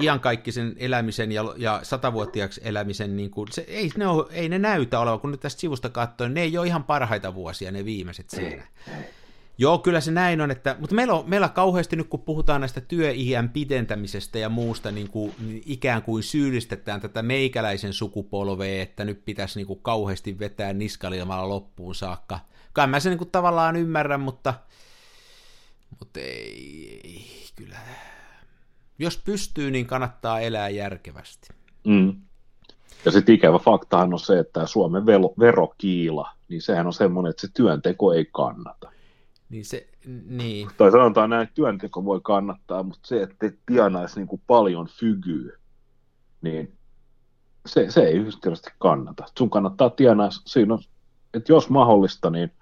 iankaikkisen 0.00 0.74
elämisen 0.76 1.33
ja, 1.33 1.55
ja 1.57 1.81
satavuotiaaksi 1.83 2.61
elämisen, 2.64 3.16
niin 3.16 3.31
kuin, 3.31 3.48
se, 3.52 3.64
ei, 3.68 3.90
ne 3.96 4.07
ole, 4.07 4.26
ei 4.31 4.48
ne 4.48 4.59
näytä 4.59 5.00
olevan, 5.00 5.20
kun 5.20 5.31
nyt 5.31 5.40
tästä 5.40 5.61
sivusta 5.61 5.88
katsoo, 5.88 6.26
niin 6.26 6.35
ne 6.35 6.42
ei 6.42 6.59
ole 6.59 6.66
ihan 6.66 6.85
parhaita 6.85 7.35
vuosia, 7.35 7.72
ne 7.72 7.85
viimeiset 7.85 8.31
siinä. 8.31 8.66
Joo, 9.59 9.78
kyllä 9.78 10.00
se 10.00 10.11
näin 10.11 10.40
on, 10.40 10.50
että, 10.50 10.76
mutta 10.78 10.94
meillä 10.94 11.14
on 11.14 11.31
meillä 11.31 11.48
kauheasti 11.48 11.96
nyt, 11.96 12.09
kun 12.09 12.20
puhutaan 12.20 12.61
näistä 12.61 12.81
työiän 12.81 13.48
pidentämisestä 13.48 14.38
ja 14.38 14.48
muusta, 14.48 14.90
niin 14.90 15.09
kuin, 15.11 15.35
niin 15.38 15.62
ikään 15.66 16.02
kuin 16.02 16.22
syyllistetään 16.22 17.00
tätä 17.00 17.22
meikäläisen 17.22 17.92
sukupolvea, 17.92 18.83
että 18.83 19.05
nyt 19.05 19.24
pitäisi 19.24 19.59
niin 19.59 19.66
kuin 19.66 19.81
kauheasti 19.83 20.38
vetää 20.38 20.72
niskalilmalla 20.72 21.48
loppuun 21.48 21.94
saakka. 21.94 22.40
Kai 22.72 22.87
mä 22.87 23.00
sen 23.00 23.11
niin 23.11 23.18
kuin 23.18 23.31
tavallaan 23.31 23.76
ymmärrän, 23.76 24.20
mutta, 24.20 24.55
mutta 25.98 26.20
ei, 26.20 27.00
ei, 27.05 27.26
kyllä. 27.57 27.78
Jos 29.02 29.22
pystyy, 29.24 29.70
niin 29.70 29.86
kannattaa 29.86 30.40
elää 30.40 30.68
järkevästi. 30.68 31.48
Mm. 31.84 32.16
Ja 33.04 33.10
sitten 33.10 33.34
ikävä 33.34 33.58
faktahan 33.58 34.12
on 34.12 34.18
se, 34.20 34.38
että 34.38 34.52
tämä 34.52 34.66
Suomen 34.66 35.06
velo, 35.06 35.34
verokiila, 35.38 36.30
niin 36.48 36.62
sehän 36.62 36.86
on 36.86 36.92
semmoinen, 36.92 37.30
että 37.30 37.40
se 37.40 37.48
työnteko 37.54 38.12
ei 38.12 38.28
kannata. 38.32 38.92
Niin 39.48 39.64
se, 39.64 39.88
niin. 40.26 40.68
Tai 40.76 40.90
sanotaan 40.90 41.30
näin, 41.30 41.42
että 41.42 41.54
työnteko 41.54 42.04
voi 42.04 42.20
kannattaa, 42.22 42.82
mutta 42.82 43.08
se, 43.08 43.22
että 43.22 43.46
et 43.46 43.58
tienaisi 43.66 44.20
niin 44.20 44.28
kuin 44.28 44.42
paljon 44.46 44.86
fygyä, 44.86 45.58
niin 46.42 46.76
se, 47.66 47.90
se 47.90 48.00
ei 48.00 48.14
yksinkertaisesti 48.14 48.70
kannata. 48.78 49.24
Sun 49.38 49.50
kannattaa 49.50 49.90
tienaa, 49.90 50.28
siinä 50.30 50.74
on, 50.74 50.80
että 51.34 51.52
jos 51.52 51.70
mahdollista, 51.70 52.30
niin 52.30 52.52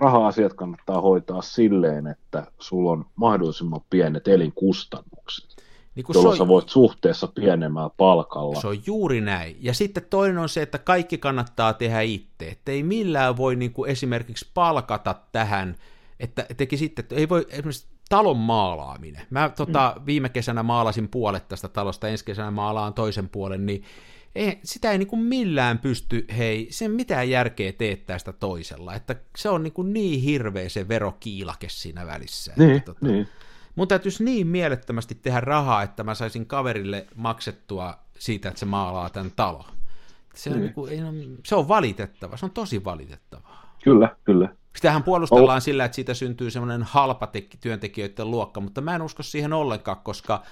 raha-asiat 0.00 0.54
kannattaa 0.54 1.00
hoitaa 1.00 1.42
silleen, 1.42 2.06
että 2.06 2.46
sulla 2.58 2.90
on 2.90 3.06
mahdollisimman 3.16 3.80
pienet 3.90 4.28
elinkustannukset, 4.28 5.64
niin 5.94 6.04
kun 6.04 6.14
jolloin 6.14 6.38
sä 6.38 6.48
voit 6.48 6.68
suhteessa 6.68 7.26
pienemmällä 7.26 7.90
palkalla. 7.96 8.60
Se 8.60 8.66
on 8.66 8.86
juuri 8.86 9.20
näin. 9.20 9.56
Ja 9.60 9.74
sitten 9.74 10.06
toinen 10.10 10.38
on 10.38 10.48
se, 10.48 10.62
että 10.62 10.78
kaikki 10.78 11.18
kannattaa 11.18 11.72
tehdä 11.72 12.00
itse. 12.00 12.48
Että 12.48 12.72
ei 12.72 12.82
millään 12.82 13.36
voi 13.36 13.56
niin 13.56 13.72
kuin 13.72 13.90
esimerkiksi 13.90 14.50
palkata 14.54 15.14
tähän, 15.32 15.76
että 16.20 16.46
teki 16.56 16.76
sitten, 16.76 17.02
että 17.02 17.14
ei 17.14 17.28
voi 17.28 17.46
esimerkiksi 17.50 17.86
talon 18.08 18.36
maalaaminen. 18.36 19.22
Mä 19.30 19.48
tota, 19.48 19.94
mm. 19.96 20.06
viime 20.06 20.28
kesänä 20.28 20.62
maalasin 20.62 21.08
puolet 21.08 21.48
tästä 21.48 21.68
talosta, 21.68 22.08
ensi 22.08 22.24
kesänä 22.24 22.50
maalaan 22.50 22.94
toisen 22.94 23.28
puolen, 23.28 23.66
niin 23.66 23.84
ei, 24.34 24.60
sitä 24.64 24.92
ei 24.92 24.98
niin 24.98 25.08
kuin 25.08 25.22
millään 25.22 25.78
pysty, 25.78 26.24
hei, 26.36 26.66
sen 26.70 26.90
mitään 26.90 27.30
järkeä 27.30 27.72
teettää 27.72 28.18
sitä 28.18 28.32
toisella. 28.32 28.94
Että 28.94 29.16
se 29.36 29.48
on 29.48 29.62
niin, 29.62 29.72
kuin 29.72 29.92
niin 29.92 30.20
hirveä 30.20 30.68
se 30.68 30.88
verokiilake 30.88 31.68
siinä 31.68 32.06
välissä. 32.06 32.52
Niin, 32.56 32.70
että, 32.70 32.94
tota, 32.94 33.06
niin. 33.06 33.28
Mun 33.76 33.88
täytyisi 33.88 34.24
niin 34.24 34.46
mielettömästi 34.46 35.14
tehdä 35.14 35.40
rahaa, 35.40 35.82
että 35.82 36.04
mä 36.04 36.14
saisin 36.14 36.46
kaverille 36.46 37.06
maksettua 37.14 37.98
siitä, 38.18 38.48
että 38.48 38.58
se 38.58 38.66
maalaa 38.66 39.10
tämän 39.10 39.32
talon. 39.36 39.64
Se 40.34 40.50
on, 40.50 40.56
Niin. 40.56 40.62
niin 40.62 40.74
kuin, 40.74 41.38
se 41.46 41.54
on 41.54 41.68
valitettava, 41.68 42.36
se 42.36 42.46
on 42.46 42.50
tosi 42.50 42.84
valitettavaa. 42.84 43.76
Kyllä, 43.84 44.16
kyllä. 44.24 44.48
Sitähän 44.76 45.02
puolustellaan 45.02 45.56
oh. 45.56 45.62
sillä, 45.62 45.84
että 45.84 45.94
siitä 45.94 46.14
syntyy 46.14 46.50
semmoinen 46.50 46.82
halpa 46.82 47.28
työntekijöiden 47.60 48.30
luokka, 48.30 48.60
mutta 48.60 48.80
mä 48.80 48.94
en 48.94 49.02
usko 49.02 49.22
siihen 49.22 49.52
ollenkaan, 49.52 49.96
koska 50.02 50.42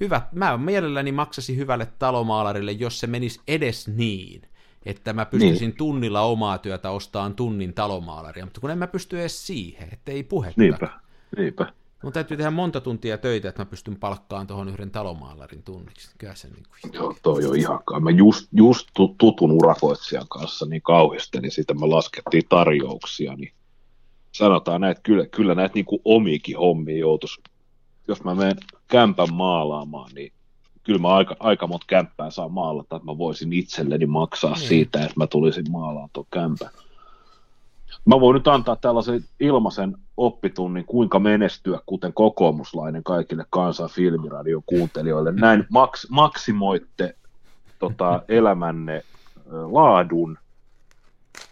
hyvä, 0.00 0.22
mä 0.32 0.58
mielelläni 0.58 1.12
maksasi 1.12 1.56
hyvälle 1.56 1.88
talomaalarille, 1.98 2.72
jos 2.72 3.00
se 3.00 3.06
menisi 3.06 3.40
edes 3.48 3.88
niin, 3.88 4.42
että 4.86 5.12
mä 5.12 5.24
pystyisin 5.24 5.68
niin. 5.68 5.76
tunnilla 5.76 6.20
omaa 6.22 6.58
työtä 6.58 6.90
ostamaan 6.90 7.34
tunnin 7.34 7.74
talomaalaria, 7.74 8.44
mutta 8.44 8.60
kun 8.60 8.70
en 8.70 8.78
mä 8.78 8.86
pysty 8.86 9.20
edes 9.20 9.46
siihen, 9.46 9.88
että 9.92 10.12
ei 10.12 10.22
puhetta. 10.22 10.60
Niinpä, 10.60 10.88
niinpä. 11.36 11.72
Mun 12.02 12.12
täytyy 12.12 12.36
tehdä 12.36 12.50
monta 12.50 12.80
tuntia 12.80 13.18
töitä, 13.18 13.48
että 13.48 13.60
mä 13.60 13.66
pystyn 13.66 13.96
palkkaan 13.96 14.46
tuohon 14.46 14.68
yhden 14.68 14.90
talomaalarin 14.90 15.62
tunniksi. 15.62 16.10
Kyllä 16.18 16.34
se 16.34 16.48
niin 16.48 16.62
kuin... 16.68 16.94
Joo, 16.94 17.16
toi 17.22 17.44
on 17.44 17.56
ihan 17.56 17.80
Mä 18.00 18.10
just, 18.10 18.48
just 18.52 18.88
tutun 19.18 19.52
urakoitsijan 19.52 20.28
kanssa 20.28 20.66
niin 20.66 20.82
kauhistelin 20.82 21.50
sitä, 21.50 21.74
me 21.74 21.86
laskettiin 21.86 22.42
tarjouksia, 22.48 23.36
niin 23.36 23.52
sanotaan 24.32 24.80
näitä, 24.80 25.00
kyllä, 25.02 25.26
kyllä 25.26 25.54
näitä 25.54 25.74
niin 25.74 25.84
kuin 25.84 26.02
omiikin 26.04 26.58
hommia 26.58 26.98
joutuisi, 26.98 27.42
jos 28.08 28.24
mä 28.24 28.34
menen 28.34 28.56
kämpän 28.88 29.34
maalaamaan, 29.34 30.10
niin 30.14 30.32
kyllä 30.82 30.98
mä 30.98 31.08
aika, 31.08 31.36
aika 31.40 31.66
monta 31.66 31.86
kämppää 31.88 32.30
saa 32.30 32.48
maalata, 32.48 32.96
että 32.96 33.06
mä 33.06 33.18
voisin 33.18 33.52
itselleni 33.52 34.06
maksaa 34.06 34.54
niin. 34.54 34.68
siitä, 34.68 34.98
että 34.98 35.14
mä 35.16 35.26
tulisin 35.26 35.70
maalaan 35.70 36.08
tuon 36.12 36.26
kämpän. 36.30 36.70
Mä 38.04 38.20
voin 38.20 38.34
nyt 38.34 38.48
antaa 38.48 38.76
tällaisen 38.76 39.24
ilmaisen 39.40 39.96
oppitunnin, 40.16 40.84
kuinka 40.84 41.18
menestyä, 41.18 41.80
kuten 41.86 42.12
kokoomuslainen 42.12 43.04
kaikille 43.04 43.44
kansan 43.50 43.90
filmiradion 43.90 44.62
kuuntelijoille. 44.66 45.32
Näin 45.32 45.60
maks- 45.60 46.06
maksimoitte 46.10 47.16
tota, 47.78 48.22
elämänne 48.28 49.02
laadun 49.46 50.38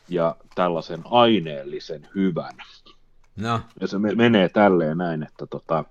ja 0.09 0.37
tällaisen 0.55 1.03
aineellisen 1.05 2.09
hyvän. 2.15 2.55
No. 3.37 3.61
Ja 3.81 3.87
se 3.87 3.99
menee 3.99 4.49
tälleen 4.49 4.99
näin, 4.99 5.23
että 5.23 5.47
tota, 5.47 5.85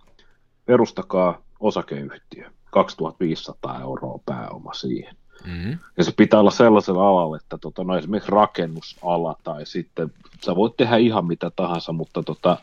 perustakaa 0.71 1.41
osakeyhtiö, 1.59 2.51
2500 2.69 3.81
euroa 3.81 4.19
pääoma 4.25 4.73
siihen. 4.73 5.15
Mm-hmm. 5.45 5.77
Ja 5.97 6.03
se 6.03 6.11
pitää 6.17 6.39
olla 6.39 6.51
sellaisella 6.51 7.09
alalla, 7.09 7.37
että 7.37 7.57
tota, 7.57 7.83
no 7.83 7.97
esimerkiksi 7.97 8.31
rakennusala 8.31 9.35
tai 9.43 9.65
sitten 9.65 10.13
sä 10.45 10.55
voit 10.55 10.77
tehdä 10.77 10.97
ihan 10.97 11.25
mitä 11.25 11.51
tahansa, 11.55 11.93
mutta 11.93 12.23
tota, 12.23 12.57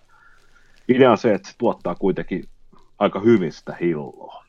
idea 0.88 1.10
on 1.10 1.18
se, 1.18 1.34
että 1.34 1.48
se 1.48 1.54
tuottaa 1.58 1.94
kuitenkin 1.94 2.44
aika 2.98 3.20
hyvin 3.20 3.52
sitä 3.52 3.76
hilloa. 3.80 4.44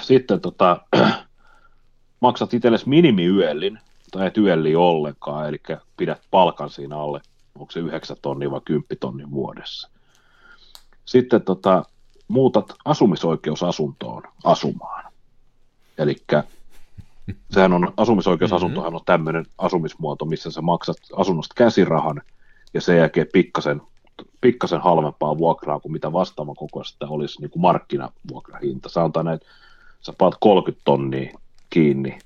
Sitten 0.00 0.40
tota, 0.40 0.80
maksat 2.20 2.54
itsellesi 2.54 2.88
minimiyöllin, 2.88 3.78
tai 4.10 4.26
et 4.26 4.38
yölli 4.38 4.76
ollenkaan, 4.76 5.48
eli 5.48 5.60
pidät 5.96 6.22
palkan 6.30 6.70
siinä 6.70 6.98
alle, 6.98 7.20
onko 7.54 7.72
se 7.72 7.80
9 7.80 8.16
tonnia 8.22 8.50
vai 8.50 8.60
10 8.64 8.86
tonnia 9.00 9.30
vuodessa. 9.30 9.93
Sitten 11.04 11.42
tota, 11.42 11.84
muutat 12.28 12.74
asumisoikeusasuntoon 12.84 14.22
asumaan. 14.44 15.12
Eli 15.98 16.16
sehän 17.50 17.72
on, 17.72 17.92
asumisoikeusasuntohan 17.96 18.88
mm-hmm. 18.88 18.96
on 18.96 19.04
tämmöinen 19.06 19.46
asumismuoto, 19.58 20.24
missä 20.24 20.50
sä 20.50 20.62
maksat 20.62 20.96
asunnosta 21.16 21.54
käsirahan 21.56 22.22
ja 22.74 22.80
sen 22.80 22.98
jälkeen 22.98 23.26
pikkasen, 23.32 23.82
pikkasen 24.40 24.80
halvempaa 24.80 25.38
vuokraa 25.38 25.80
kuin 25.80 25.92
mitä 25.92 26.12
vastaavan 26.12 26.56
kokoista 26.56 27.06
olisi 27.08 27.40
niin 27.40 27.50
kuin 27.50 27.62
markkinavuokrahinta. 27.62 28.88
Sanotaan, 28.88 29.28
että 29.28 29.46
sä 30.00 30.12
paat 30.18 30.34
30 30.40 30.82
tonnia 30.84 31.38
kiinni 31.70 32.18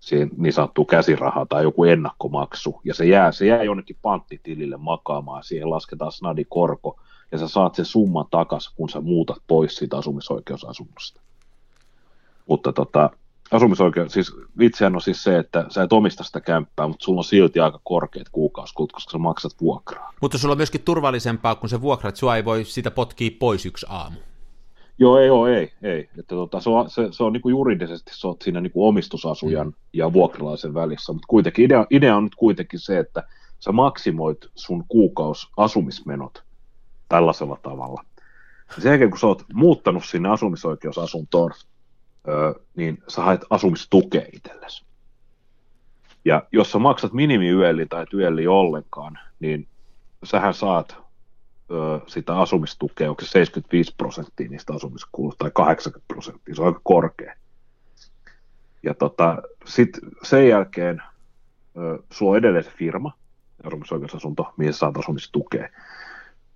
siihen 0.00 0.30
niin 0.36 0.52
sanottu 0.52 0.84
käsiraha 0.84 1.46
tai 1.48 1.62
joku 1.62 1.84
ennakkomaksu, 1.84 2.80
ja 2.84 2.94
se 2.94 3.06
jää, 3.06 3.32
se 3.32 3.46
jää 3.46 3.62
jonnekin 3.62 3.96
panttitilille 4.02 4.76
makaamaan, 4.76 5.44
siihen 5.44 5.70
lasketaan 5.70 6.12
snadi 6.12 6.44
korko, 6.48 7.00
ja 7.34 7.38
sä 7.38 7.48
saat 7.48 7.74
sen 7.74 7.84
summan 7.84 8.26
takaisin, 8.30 8.72
kun 8.76 8.88
sä 8.88 9.00
muutat 9.00 9.38
pois 9.46 9.76
siitä 9.76 9.96
asumisoikeusasunnosta. 9.96 11.20
Mutta 12.46 12.72
tota, 12.72 13.10
asumisoikeus, 13.50 14.12
siis 14.12 14.32
vitsihän 14.58 14.94
on 14.94 15.00
siis 15.00 15.22
se, 15.22 15.38
että 15.38 15.66
sä 15.68 15.82
et 15.82 15.92
omista 15.92 16.24
sitä 16.24 16.40
kämppää, 16.40 16.88
mutta 16.88 17.04
sulla 17.04 17.20
on 17.20 17.24
silti 17.24 17.60
aika 17.60 17.80
korkeat 17.84 18.28
kuukausikulut, 18.32 18.92
koska 18.92 19.12
sä 19.12 19.18
maksat 19.18 19.52
vuokraa. 19.60 20.12
Mutta 20.20 20.38
sulla 20.38 20.52
on 20.52 20.58
myöskin 20.58 20.82
turvallisempaa, 20.82 21.54
kun 21.54 21.68
se 21.68 21.80
vuokra, 21.80 22.08
että 22.08 22.18
sua 22.18 22.36
ei 22.36 22.44
voi 22.44 22.64
sitä 22.64 22.90
potkia 22.90 23.30
pois 23.38 23.66
yksi 23.66 23.86
aamu. 23.88 24.18
Joo, 24.98 25.18
ei 25.18 25.30
ole, 25.30 25.58
ei. 25.58 25.72
ei. 25.82 26.00
Että 26.18 26.34
tota, 26.34 26.60
se 26.60 26.70
on, 26.70 26.90
se, 26.90 27.08
se 27.10 27.24
on 27.24 27.32
niin 27.32 27.40
kuin 27.40 27.50
juridisesti 27.50 28.10
se 28.14 28.26
on 28.26 28.36
siinä 28.44 28.60
niin 28.60 28.72
kuin 28.72 28.88
omistusasujan 28.88 29.66
mm. 29.66 29.74
ja 29.92 30.12
vuokralaisen 30.12 30.74
välissä, 30.74 31.12
mutta 31.12 31.26
kuitenkin 31.26 31.64
idea, 31.64 31.86
idea 31.90 32.16
on 32.16 32.24
nyt 32.24 32.34
kuitenkin 32.34 32.80
se, 32.80 32.98
että 32.98 33.22
sä 33.60 33.72
maksimoit 33.72 34.38
sun 34.54 34.84
kuukaus 34.88 35.48
asumismenot 35.56 36.44
tällaisella 37.14 37.58
tavalla. 37.62 38.04
Sen 38.78 38.90
jälkeen, 38.90 39.10
kun 39.10 39.18
sä 39.18 39.26
oot 39.26 39.44
muuttanut 39.52 40.04
sinne 40.04 40.28
asumisoikeusasuntoon, 40.28 41.50
niin 42.76 43.02
sä 43.08 43.22
haet 43.22 43.40
asumistukea 43.50 44.22
itsellesi. 44.32 44.84
Ja 46.24 46.42
jos 46.52 46.72
sä 46.72 46.78
maksat 46.78 47.12
minimiyöli 47.12 47.86
tai 47.86 48.06
työli 48.10 48.46
ollenkaan, 48.46 49.18
niin 49.40 49.68
sähän 50.24 50.54
saat 50.54 50.96
sitä 52.06 52.38
asumistukea, 52.38 53.10
onko 53.10 53.22
se 53.22 53.28
75 53.28 53.94
prosenttia 53.98 54.48
niistä 54.48 54.72
asumiskuluista 54.72 55.44
tai 55.44 55.50
80 55.54 56.04
prosenttia, 56.08 56.54
se 56.54 56.62
on 56.62 56.66
aika 56.66 56.80
korkea. 56.84 57.34
Ja 58.82 58.94
tota, 58.94 59.42
sitten 59.64 60.10
sen 60.22 60.48
jälkeen 60.48 61.02
ö, 61.76 61.98
sulla 62.10 62.32
on 62.32 62.38
edelleen 62.38 62.64
se 62.64 62.70
firma, 62.70 63.12
asumisoikeusasunto, 63.64 64.54
mihin 64.56 64.72
saat 64.72 64.96
asumistukea. 64.96 65.68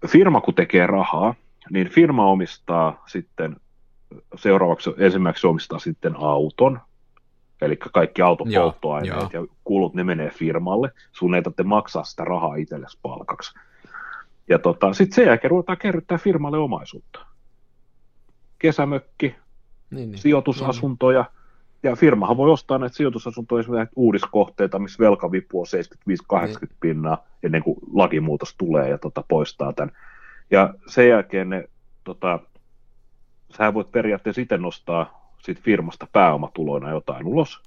Firma 0.07 0.41
kun 0.41 0.55
tekee 0.55 0.87
rahaa, 0.87 1.35
niin 1.71 1.89
firma 1.89 2.31
omistaa 2.31 3.03
sitten 3.07 3.57
seuraavaksi 4.37 4.91
ensimmäiseksi 4.99 5.47
omistaa 5.47 5.79
sitten 5.79 6.17
auton, 6.17 6.81
eli 7.61 7.77
kaikki 7.77 8.23
autopolttoaineet 8.23 9.33
ja 9.33 9.47
kulut, 9.65 9.95
ne 9.95 10.05
menee 10.05 10.31
firmalle. 10.31 10.91
Sun 11.13 11.35
ei 11.35 11.43
tarvitse 11.43 11.63
maksaa 11.63 12.05
sitä 12.05 12.25
rahaa 12.25 12.57
itsellesi 12.57 12.99
palkaksi. 13.03 13.59
Ja 14.49 14.59
tota, 14.59 14.93
sitten 14.93 15.15
sen 15.15 15.27
jälkeen 15.27 15.51
ruvetaan 15.51 15.79
kerryttää 15.79 16.19
firmalle 16.19 16.59
omaisuutta. 16.59 17.27
Kesämökki, 18.59 19.35
niin, 19.91 20.11
niin. 20.11 20.19
sijoitusasuntoja, 20.19 21.25
ja 21.83 21.97
firmahan 21.97 22.37
voi 22.37 22.51
ostaa 22.51 22.79
näitä 22.79 22.97
sijoitusasuntoja, 22.97 23.61
esimerkiksi 23.61 23.93
uudiskohteita, 23.97 24.79
missä 24.79 25.05
velkavipu 25.05 25.61
on 25.61 25.67
75-80 26.37 26.47
niin. 26.47 26.57
pinnaa 26.81 27.27
ennen 27.43 27.63
kuin 27.63 27.79
lakimuutos 27.95 28.55
tulee 28.59 28.89
ja 28.89 28.99
tota, 28.99 29.25
poistaa 29.29 29.73
tämän. 29.73 29.97
Ja 30.51 30.75
sen 30.87 31.09
jälkeen 31.09 31.51
ne 31.51 31.69
tota, 32.05 32.39
sä 33.57 33.75
voit 33.75 33.93
periaatteessa 33.93 34.43
itse 34.43 34.59
nostaa 34.59 35.35
siitä 35.43 35.61
firmasta 35.65 36.07
pääomatuloina 36.13 36.91
jotain 36.91 37.27
ulos 37.27 37.63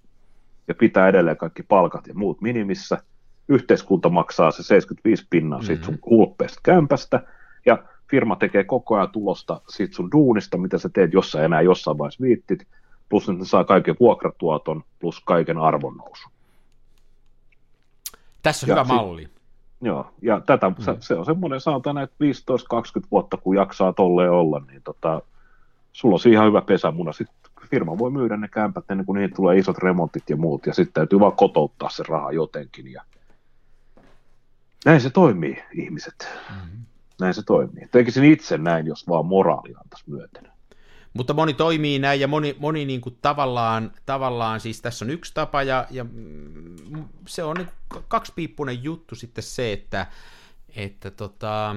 ja 0.68 0.76
pitää 0.76 1.08
edelleen 1.08 1.38
kaikki 1.38 1.64
palkat 1.64 2.08
ja 2.08 2.14
muut 2.14 2.42
minimissä. 2.42 2.98
Yhteiskunta 3.48 4.10
maksaa 4.10 4.52
se 4.52 4.64
75 4.64 5.28
pinnaa 5.30 5.60
mm-hmm. 5.60 5.68
siitä 5.68 5.86
sun 5.86 6.00
hulppeesta 6.10 6.60
kämpästä 6.64 7.24
ja 7.66 7.84
firma 8.10 8.36
tekee 8.36 8.64
koko 8.64 8.96
ajan 8.96 9.10
tulosta 9.10 9.62
siitä 9.70 9.96
sun 9.96 10.12
duunista, 10.12 10.58
mitä 10.58 10.78
sä 10.78 10.90
teet, 10.90 11.14
jos 11.14 11.32
sä 11.32 11.46
enää 11.46 11.62
jossain 11.62 11.98
vaiheessa 11.98 12.22
viittit, 12.24 12.68
plus 13.12 13.30
ne 13.30 13.46
saa 13.46 13.64
kaiken 13.64 13.96
vuokratuoton 14.00 14.84
plus 15.00 15.20
kaiken 15.20 15.58
arvonnousu. 15.58 16.30
Tässä 18.44 18.66
on 18.66 18.70
ja 18.70 18.76
hyvä 18.76 18.84
sit, 18.84 18.96
malli. 18.96 19.30
Joo, 19.82 20.12
ja 20.22 20.40
tätä, 20.40 20.70
mm. 20.70 20.76
se, 20.80 20.96
se 21.00 21.16
on 21.16 21.26
semmoinen, 21.26 21.62
sanotaan, 21.62 21.98
että 21.98 22.16
15-20 23.04 23.08
vuotta, 23.12 23.38
kun 23.38 23.56
jaksaa 23.56 23.94
tolleen 23.94 24.32
olla, 24.32 24.62
niin 24.72 24.82
tota, 24.84 25.22
sulla 25.92 26.16
on 26.16 26.32
ihan 26.32 26.48
hyvä 26.48 26.62
pesämuna. 26.62 27.12
Sitten 27.12 27.36
firma 27.70 27.98
voi 27.98 28.12
myydä 28.12 28.38
ne 28.38 28.48
kämpät 28.48 28.92
ennen 28.92 29.06
kuin 29.06 29.16
niihin 29.16 29.36
tulee 29.36 29.58
isot 29.58 29.78
remontit 29.78 30.30
ja 30.30 30.38
muut, 30.38 30.66
ja 30.66 30.74
sitten 30.74 30.94
täytyy 30.94 31.20
vaan 31.20 31.36
kotouttaa 31.36 31.90
se 31.90 32.04
raha 32.08 32.32
jotenkin. 32.32 32.92
Ja... 32.92 33.04
Näin 34.86 35.02
se 35.02 35.10
toimii, 35.10 35.64
ihmiset. 35.74 36.30
Mm-hmm. 36.50 36.86
Näin 37.20 37.34
se 37.34 37.44
toimii. 37.44 37.88
Tekisin 37.92 38.24
itse 38.24 38.58
näin, 38.58 38.88
jos 38.88 39.08
vaan 39.08 39.26
moraali 39.26 39.74
antaisi 39.84 40.10
myöten. 40.10 40.51
Mutta 41.14 41.34
moni 41.34 41.54
toimii 41.54 42.00
näin 42.00 42.20
ja 42.20 42.28
moni, 42.28 42.56
moni 42.60 42.86
niin 42.86 43.02
kuin 43.02 43.18
tavallaan, 43.22 43.92
tavallaan, 44.06 44.60
siis 44.60 44.82
tässä 44.82 45.06
on 45.06 45.12
yksi 45.12 45.34
tapa 45.34 45.64
ja, 45.64 45.88
ja 45.90 46.06
se 47.28 47.44
on 47.44 47.58
niin 47.58 47.68
kaksipiippunen 48.08 48.84
juttu 48.84 49.16
sitten 49.16 49.44
se, 49.44 49.74
että, 49.74 50.08
että 50.76 51.12
tota, 51.12 51.76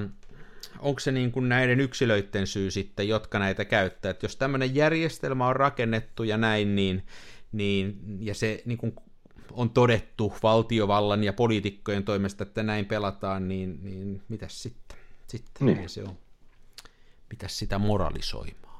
onko 0.78 1.00
se 1.00 1.12
niin 1.12 1.32
kuin 1.32 1.48
näiden 1.48 1.80
yksilöiden 1.80 2.46
syy 2.46 2.70
sitten, 2.70 3.08
jotka 3.08 3.38
näitä 3.38 3.64
käyttää. 3.64 4.10
Että 4.10 4.24
jos 4.24 4.36
tämmöinen 4.36 4.74
järjestelmä 4.74 5.46
on 5.46 5.56
rakennettu 5.56 6.22
ja 6.22 6.36
näin, 6.36 6.76
niin, 6.76 7.06
niin 7.52 7.98
ja 8.20 8.34
se 8.34 8.62
niin 8.64 8.78
kuin 8.78 8.96
on 9.52 9.70
todettu 9.70 10.34
valtiovallan 10.42 11.24
ja 11.24 11.32
poliitikkojen 11.32 12.04
toimesta, 12.04 12.42
että 12.42 12.62
näin 12.62 12.86
pelataan, 12.86 13.48
niin, 13.48 13.78
niin 13.82 14.22
mitäs 14.28 14.62
sitten? 14.62 14.98
Sitten 15.26 15.66
niin. 15.66 15.88
se 15.88 16.02
on. 16.02 16.18
Mitäs 17.30 17.58
sitä 17.58 17.78
moralisoimaan? 17.78 18.73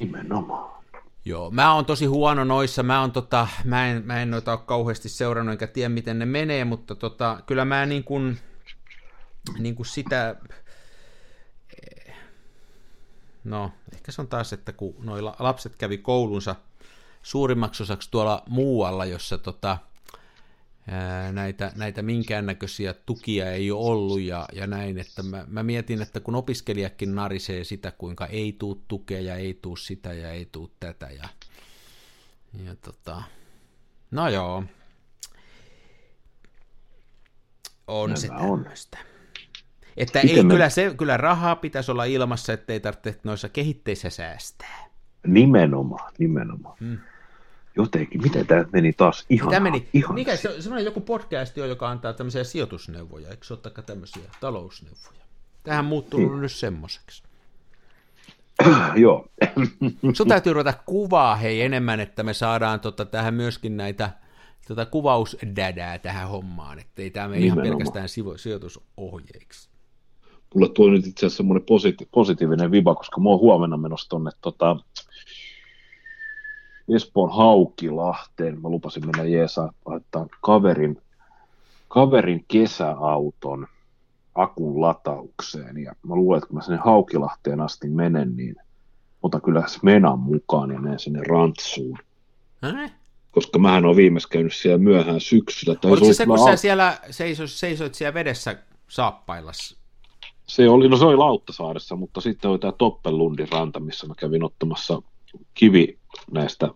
Nimenomaan. 0.00 0.76
Joo, 1.24 1.50
mä 1.50 1.74
oon 1.74 1.84
tosi 1.84 2.06
huono 2.06 2.44
noissa, 2.44 2.82
mä, 2.82 3.00
on 3.00 3.12
tota, 3.12 3.48
mä, 3.64 3.86
en, 3.86 4.02
mä 4.06 4.22
en 4.22 4.30
noita 4.30 4.52
ole 4.52 4.60
kauheasti 4.66 5.08
seurannut 5.08 5.52
enkä 5.52 5.66
tiedä 5.66 5.88
miten 5.88 6.18
ne 6.18 6.26
menee, 6.26 6.64
mutta 6.64 6.94
tota, 6.94 7.40
kyllä 7.46 7.64
mä 7.64 7.86
niin 7.86 8.04
kuin, 8.04 8.38
niin 9.58 9.74
kuin 9.74 9.86
sitä, 9.86 10.36
no 13.44 13.72
ehkä 13.94 14.12
se 14.12 14.20
on 14.20 14.28
taas, 14.28 14.52
että 14.52 14.72
kun 14.72 14.94
noi 14.98 15.22
lapset 15.22 15.76
kävi 15.76 15.98
koulunsa 15.98 16.56
suurimmaksi 17.22 17.82
osaksi 17.82 18.10
tuolla 18.10 18.42
muualla, 18.48 19.04
jossa 19.04 19.38
tota, 19.38 19.78
näitä, 21.32 21.72
näitä 21.74 22.02
minkäännäköisiä 22.02 22.94
tukia 23.06 23.52
ei 23.52 23.70
ole 23.70 23.86
ollut 23.86 24.20
ja, 24.20 24.48
ja 24.52 24.66
näin, 24.66 24.98
että 24.98 25.22
mä, 25.22 25.44
mä 25.48 25.62
mietin, 25.62 26.02
että 26.02 26.20
kun 26.20 26.34
opiskelijakin 26.34 27.14
narisee 27.14 27.64
sitä, 27.64 27.90
kuinka 27.90 28.26
ei 28.26 28.52
tuu 28.52 28.84
tukea 28.88 29.20
ja 29.20 29.34
ei 29.34 29.58
tuu 29.62 29.76
sitä 29.76 30.12
ja 30.12 30.30
ei 30.30 30.48
tuu 30.52 30.72
tätä 30.80 31.10
ja, 31.10 31.28
ja 32.64 32.74
tota, 32.74 33.22
no 34.10 34.28
joo, 34.28 34.64
on 37.86 38.10
Nämä 38.10 38.20
se 38.20 38.28
tämmöistä. 38.28 38.98
On. 39.00 39.06
Että 39.96 40.20
ei, 40.20 40.42
me... 40.42 40.50
kyllä, 40.50 40.68
se, 40.68 40.94
kyllä 40.98 41.16
rahaa 41.16 41.56
pitäisi 41.56 41.90
olla 41.90 42.04
ilmassa, 42.04 42.52
ettei 42.52 42.80
tarvitse 42.80 43.20
noissa 43.24 43.48
kehitteissä 43.48 44.10
säästää. 44.10 44.86
Nimenomaan, 45.26 46.12
nimenomaan. 46.18 46.76
Hmm 46.80 46.98
jotenkin, 47.76 48.22
miten 48.22 48.46
tämä 48.46 48.64
meni 48.72 48.92
taas 48.92 49.24
ihan 49.30 49.50
Tämä 49.50 49.70
meni, 49.70 49.88
ihan 49.92 50.14
mikä 50.14 50.36
se, 50.36 50.62
semmoinen 50.62 50.84
joku 50.84 51.00
podcast 51.00 51.58
on, 51.58 51.68
joka 51.68 51.88
antaa 51.88 52.12
tämmöisiä 52.12 52.44
sijoitusneuvoja, 52.44 53.30
eikö 53.30 53.46
se 53.46 53.54
ole 53.54 53.84
tämmöisiä 53.86 54.22
talousneuvoja? 54.40 55.26
Tähän 55.62 55.84
muuttuu 55.84 56.28
hmm. 56.28 56.40
nyt 56.40 56.52
semmoiseksi. 56.52 57.22
Joo. 58.96 59.26
Sun 60.12 60.28
täytyy 60.28 60.52
ruveta 60.52 60.74
kuvaa 60.86 61.36
hei 61.36 61.62
enemmän, 61.62 62.00
että 62.00 62.22
me 62.22 62.34
saadaan 62.34 62.80
tota, 62.80 63.04
tähän 63.04 63.34
myöskin 63.34 63.76
näitä 63.76 64.10
tota, 64.68 64.86
kuvausdädää 64.86 65.98
tähän 65.98 66.28
hommaan, 66.28 66.78
ettei 66.78 67.10
tämä 67.10 67.28
mene 67.28 67.44
ihan 67.44 67.58
pelkästään 67.62 68.08
sivo- 68.08 68.38
sijoitusohjeiksi. 68.38 69.68
Mulle 70.54 70.68
tuo 70.68 70.90
nyt 70.90 71.06
itse 71.06 71.26
asiassa 71.26 71.36
semmoinen 71.36 71.66
positi- 71.66 72.08
positiivinen 72.10 72.70
viba, 72.70 72.94
koska 72.94 73.20
mä 73.20 73.28
oon 73.28 73.40
huomenna 73.40 73.76
menossa 73.76 74.08
tuonne 74.08 74.30
tota, 74.40 74.76
Espoon 76.88 77.36
Haukilahteen. 77.36 78.62
Mä 78.62 78.68
lupasin 78.68 79.06
mennä 79.06 79.24
Jeesa 79.24 79.72
laittaa 79.86 80.26
kaverin, 80.40 81.02
kaverin 81.88 82.44
kesäauton 82.48 83.66
akun 84.34 84.80
lataukseen. 84.80 85.78
Ja 85.78 85.92
mä 86.02 86.14
luulen, 86.14 86.38
että 86.38 86.48
kun 86.48 86.56
mä 86.56 86.62
sinne 86.62 86.80
Haukilahteen 86.84 87.60
asti 87.60 87.88
menen, 87.88 88.36
niin 88.36 88.56
otan 89.22 89.42
kyllä 89.42 89.64
Smenan 89.66 90.18
mukaan 90.18 90.70
ja 90.70 90.80
menen 90.80 90.98
sinne 90.98 91.22
Rantsuun. 91.22 91.98
Häh? 92.62 92.92
Koska 93.30 93.58
mähän 93.58 93.84
on 93.84 93.96
viimeis 93.96 94.26
käynyt 94.26 94.54
siellä 94.54 94.78
myöhään 94.78 95.20
syksyllä. 95.20 95.78
Tai 95.78 95.90
Oliko 95.90 96.06
se 96.06 96.14
se, 96.14 96.26
kun 96.26 96.38
sä 96.38 96.56
siellä 96.56 96.98
seisoit, 97.10 97.50
seisoit 97.50 97.94
siellä 97.94 98.14
vedessä 98.14 98.56
saappaillas? 98.88 99.76
Se 100.46 100.68
oli, 100.68 100.88
no 100.88 100.96
se 100.96 101.04
oli 101.04 101.16
Lauttasaaressa, 101.16 101.96
mutta 101.96 102.20
sitten 102.20 102.50
oli 102.50 102.58
tämä 102.58 102.72
Toppelundin 102.72 103.48
ranta, 103.48 103.80
missä 103.80 104.06
mä 104.06 104.14
kävin 104.18 104.44
ottamassa 104.44 105.02
kivi 105.54 105.98
näistä 106.30 106.68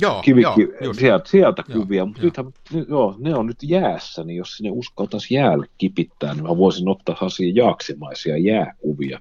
Joo, 0.00 0.22
kivi, 0.22 0.40
joo, 0.40 0.94
sieltä, 0.94 1.28
sieltä 1.28 1.62
joo, 1.68 1.82
kuvia, 1.82 2.06
mutta 2.06 2.22
nythän, 2.22 2.52
joo, 2.88 3.14
ne 3.18 3.34
on 3.34 3.46
nyt 3.46 3.62
jäässä, 3.62 4.24
niin 4.24 4.36
jos 4.36 4.56
sinne 4.56 4.70
uskaltaisi 4.70 5.34
jäälle 5.34 5.66
kipittää, 5.78 6.34
niin 6.34 6.42
mä 6.42 6.56
voisin 6.56 6.88
ottaa 6.88 7.16
asiin 7.20 7.56
jaaksimaisia 7.56 8.36
jääkuvia. 8.36 9.20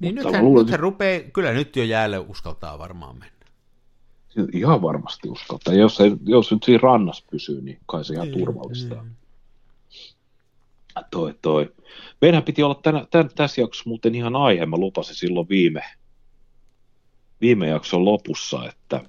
Niin 0.00 0.14
mutta 0.14 0.28
nythän, 0.28 0.44
luulen, 0.44 0.64
nythän 0.64 0.80
rupeaa, 0.80 1.20
kyllä 1.32 1.52
nyt 1.52 1.76
jo 1.76 1.84
jäälle 1.84 2.18
uskaltaa 2.18 2.78
varmaan 2.78 3.18
mennä. 3.18 3.32
Ihan 4.52 4.82
varmasti 4.82 5.28
uskaltaa. 5.28 5.74
Jos, 5.74 6.00
ei, 6.00 6.12
jos 6.26 6.52
nyt 6.52 6.62
siinä 6.62 6.80
rannassa 6.82 7.24
pysyy, 7.30 7.62
niin 7.62 7.78
kai 7.86 8.04
se 8.04 8.14
ihan 8.14 8.28
niin, 8.28 8.38
turvallista. 8.38 9.02
Niin. 9.02 9.16
Toi, 11.10 11.34
toi. 11.42 11.72
Meidän 12.20 12.42
piti 12.42 12.62
olla 12.62 12.80
tänä, 12.82 13.06
tämän, 13.10 13.30
tässä 13.34 13.60
jaksossa 13.60 13.88
muuten 13.88 14.14
ihan 14.14 14.36
aihe. 14.36 14.66
Mä 14.66 14.76
lupasin 14.76 15.16
silloin 15.16 15.48
viime, 15.48 15.82
viime 17.42 17.68
jakson 17.68 18.04
lopussa, 18.04 18.68
että, 18.68 19.00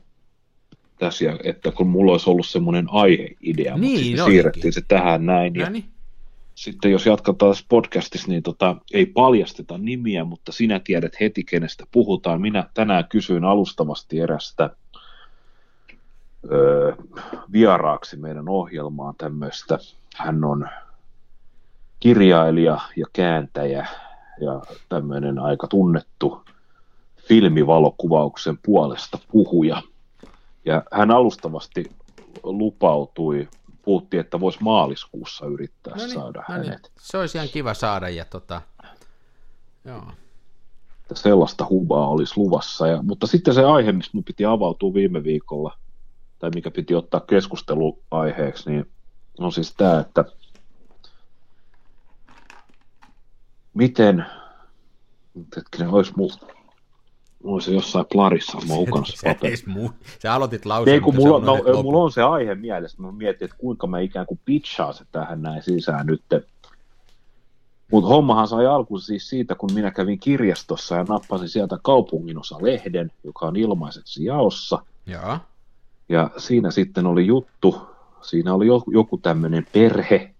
tässä, 0.99 1.25
että 1.43 1.71
kun 1.71 1.87
mulla 1.87 2.11
olisi 2.11 2.29
ollut 2.29 2.47
semmoinen 2.47 2.87
aiheidea, 2.91 3.77
niin, 3.77 3.91
mutta 3.91 4.03
sitten 4.03 4.17
no 4.17 4.25
siirrettiin 4.25 4.73
se 4.73 4.81
tähän 4.87 5.25
näin. 5.25 5.55
Ja. 5.55 5.67
Sitten 6.55 6.91
jos 6.91 7.05
jatketaan 7.05 7.51
tässä 7.51 7.65
podcastissa, 7.69 8.27
niin 8.27 8.43
tota, 8.43 8.75
ei 8.93 9.05
paljasteta 9.05 9.77
nimiä, 9.77 10.23
mutta 10.23 10.51
sinä 10.51 10.79
tiedät 10.79 11.19
heti, 11.19 11.43
kenestä 11.43 11.85
puhutaan. 11.91 12.41
Minä 12.41 12.69
tänään 12.73 13.05
kysyin 13.09 13.43
alustavasti 13.43 14.19
erästä 14.19 14.69
öö, 16.51 16.95
vieraaksi 17.51 18.17
meidän 18.17 18.49
ohjelmaan 18.49 19.15
tämmöistä. 19.17 19.79
Hän 20.15 20.43
on 20.43 20.69
kirjailija 21.99 22.79
ja 22.95 23.05
kääntäjä 23.13 23.87
ja 24.41 24.61
tämmöinen 24.89 25.39
aika 25.39 25.67
tunnettu 25.67 26.43
filmivalokuvauksen 27.27 28.57
puolesta 28.65 29.17
puhuja. 29.31 29.81
Ja 30.65 30.83
hän 30.91 31.11
alustavasti 31.11 31.91
lupautui, 32.43 33.47
puhuttiin, 33.81 34.21
että 34.21 34.39
voisi 34.39 34.57
maaliskuussa 34.61 35.45
yrittää 35.45 35.95
no 35.95 36.03
niin, 36.03 36.13
saada 36.13 36.43
no 36.49 36.55
niin. 36.55 36.65
hänet. 36.65 36.91
Se 36.99 37.17
olisi 37.17 37.37
ihan 37.37 37.49
kiva 37.49 37.73
saada 37.73 38.09
ja 38.09 38.25
tota, 38.25 38.61
joo. 39.85 40.03
Että 41.01 41.15
sellaista 41.15 41.67
hubaa 41.69 42.07
olisi 42.07 42.33
luvassa. 42.37 42.87
Ja, 42.87 43.01
mutta 43.01 43.27
sitten 43.27 43.53
se 43.53 43.63
aihe, 43.63 43.91
mistä 43.91 44.11
minun 44.13 44.23
piti 44.23 44.45
avautua 44.45 44.93
viime 44.93 45.23
viikolla, 45.23 45.77
tai 46.39 46.49
mikä 46.55 46.71
piti 46.71 46.95
ottaa 46.95 47.19
keskusteluaiheeksi, 47.19 48.69
niin 48.69 48.91
on 49.39 49.51
siis 49.51 49.73
tämä, 49.77 49.99
että 49.99 50.25
miten, 53.73 54.25
hetkinen, 55.55 55.89
olisi 55.89 56.13
mulla, 56.17 56.33
mulla 57.53 57.61
olisi 57.61 57.73
jossain 57.73 58.05
plarissa 58.13 58.57
mä 58.67 58.75
hukanassa 58.75 59.29
paperi. 59.29 59.55
Sä 60.21 60.33
aloitit 60.33 60.65
lauseen, 60.65 60.93
Ei, 60.93 61.01
kun 61.01 61.15
mulla, 61.15 61.39
no, 61.39 61.83
mulla 61.83 62.03
on 62.03 62.11
se 62.11 62.21
aihe 62.21 62.55
mielessä, 62.55 63.01
mä 63.01 63.11
mietin, 63.11 63.45
että 63.45 63.57
kuinka 63.57 63.87
mä 63.87 63.99
ikään 63.99 64.25
kuin 64.25 64.39
pitchaan 64.45 64.93
se 64.93 65.05
tähän 65.11 65.41
näin 65.41 65.63
sisään 65.63 66.05
nyt. 66.05 66.21
Mutta 67.91 68.07
hommahan 68.07 68.47
sai 68.47 68.65
alku 68.65 68.99
siis 68.99 69.29
siitä, 69.29 69.55
kun 69.55 69.73
minä 69.73 69.91
kävin 69.91 70.19
kirjastossa 70.19 70.95
ja 70.95 71.05
nappasin 71.09 71.49
sieltä 71.49 71.77
kaupunginosa-lehden, 71.81 73.11
joka 73.23 73.45
on 73.45 73.55
ilmaiseksi 73.55 74.25
jaossa. 74.25 74.79
Ja. 75.05 75.39
Ja 76.09 76.29
siinä 76.37 76.71
sitten 76.71 77.05
oli 77.07 77.27
juttu, 77.27 77.81
siinä 78.21 78.53
oli 78.53 78.65
joku 78.93 79.17
tämmöinen 79.17 79.67
perhe, 79.73 80.33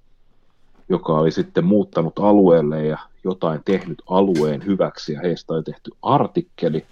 joka 0.90 1.14
oli 1.14 1.32
sitten 1.32 1.66
muuttanut 1.66 2.20
alueelle 2.20 2.86
ja 2.86 2.98
jotain 3.24 3.62
tehnyt 3.66 4.02
alueen 4.10 4.66
hyväksi 4.66 5.14
ja 5.14 5.20
heistä 5.20 5.54
oli 5.54 5.64
tehty 5.64 5.92
artikkeli, 6.02 6.86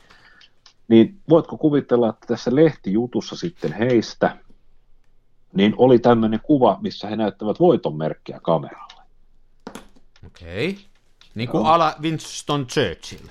niin 0.92 1.22
voitko 1.30 1.58
kuvitella, 1.58 2.10
että 2.10 2.28
tässä 2.28 2.56
lehtijutussa 2.56 3.36
sitten 3.36 3.74
heistä, 3.74 4.38
niin 5.54 5.74
oli 5.78 6.00
tämmöinen 6.00 6.40
kuva, 6.44 6.78
missä 6.82 7.08
he 7.08 7.16
näyttävät 7.16 7.60
voitonmerkkiä 7.60 8.40
kameralle. 8.44 9.04
Okei. 10.26 10.70
Okay. 10.70 10.84
Niin 11.36 11.50
kuin 11.50 11.66
ala 11.66 11.96
Winston 12.02 12.68
Churchill. 12.68 13.28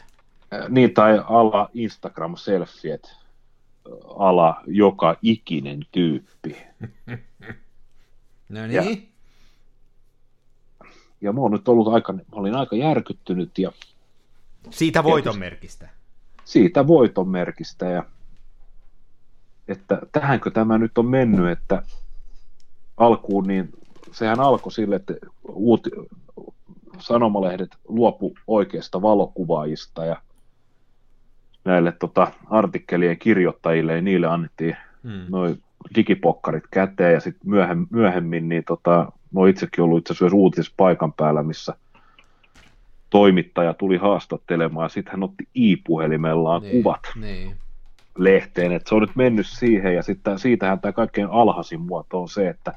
Niin, 0.69 0.95
tai 0.95 1.23
ala 1.25 1.71
Instagram-selfiet, 1.75 3.17
ala 4.17 4.63
joka 4.67 5.17
ikinen 5.23 5.87
tyyppi. 5.93 6.57
no 8.49 8.67
niin. 8.67 8.73
Ja 8.73 8.83
ja 11.21 11.33
mä, 11.33 11.41
nyt 11.51 11.69
ollut 11.69 11.89
aika, 11.89 12.13
mä 12.13 12.21
olin 12.33 12.55
aika 12.55 12.77
järkyttynyt. 12.77 13.59
Ja, 13.59 13.73
siitä 14.71 15.05
voitonmerkistä? 15.05 15.99
Siitä 16.51 16.86
voitonmerkistä 16.86 17.86
ja 17.86 18.05
että 19.68 19.98
tähänkö 20.12 20.51
tämä 20.51 20.78
nyt 20.78 20.98
on 20.98 21.07
mennyt, 21.07 21.51
että 21.51 21.82
alkuun 22.96 23.46
niin 23.46 23.72
sehän 24.12 24.40
alkoi 24.40 24.72
sille, 24.72 24.96
että 24.96 25.14
uut, 25.48 25.88
sanomalehdet 26.98 27.70
luopu 27.88 28.34
oikeista 28.46 29.03
valokuvaajista 29.03 30.05
ja 30.05 30.16
näille 31.64 31.92
tota, 31.92 32.32
artikkelien 32.46 33.18
kirjoittajille 33.18 33.94
ja 33.94 34.03
niille 34.03 34.26
annettiin 34.26 34.76
hmm. 35.03 35.24
noin 35.28 35.62
digipokkarit 35.94 36.64
käteen 36.70 37.14
ja 37.14 37.20
sitten 37.20 37.51
myöhemmin, 37.51 37.88
myöhemmin 37.90 38.48
niin 38.48 38.64
tota, 38.64 39.12
mä 39.34 39.40
oon 39.40 39.48
itsekin 39.48 39.84
ollut 39.84 39.98
itse 39.98 40.12
asiassa 40.12 40.36
uutisessa 40.36 40.74
paikan 40.76 41.12
päällä, 41.12 41.42
missä 41.42 41.74
toimittaja 43.11 43.75
tuli 43.75 43.97
haastattelemaan 43.97 44.91
sitten 44.91 45.13
hän 45.13 45.23
otti 45.23 45.49
i-puhelimellaan 45.55 46.63
niin, 46.63 46.83
kuvat 46.83 47.01
niin. 47.21 47.57
lehteen, 48.19 48.73
että 48.73 48.89
se 48.89 48.95
on 48.95 49.01
nyt 49.01 49.17
mennyt 49.17 49.47
siihen 49.47 49.95
ja 49.95 50.03
sitten 50.03 50.39
siitähän 50.39 50.81
tämä 50.81 50.93
kaikkein 50.93 51.29
alhaisin 51.31 51.81
muoto 51.81 52.21
on 52.21 52.29
se, 52.29 52.49
että 52.49 52.75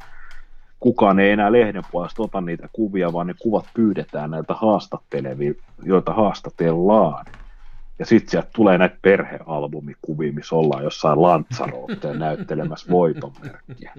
kukaan 0.80 1.20
ei 1.20 1.32
enää 1.32 1.52
lehden 1.52 1.84
puolesta 1.92 2.24
ota 2.24 2.42
niitä 2.42 2.70
kuvia, 2.74 3.14
vaan 3.14 3.28
ne 3.28 3.34
kuvat 3.42 3.66
pyydetään 3.74 4.32
näiltä 4.32 4.54
haastattelevia, 4.54 5.54
joita 5.84 6.14
haastatellaan. 6.14 7.26
Ja 8.00 8.06
sitten 8.06 8.32
sieltä 8.32 8.50
tulee 8.56 8.78
näitä 8.78 8.98
perhealbumikuvia, 9.02 10.34
missä 10.34 10.56
ollaan 10.56 10.84
jossain 10.84 11.22
Lantsarotteen 11.22 12.20
näyttelemässä 12.20 12.92
voitonmerkkiä. 12.92 13.94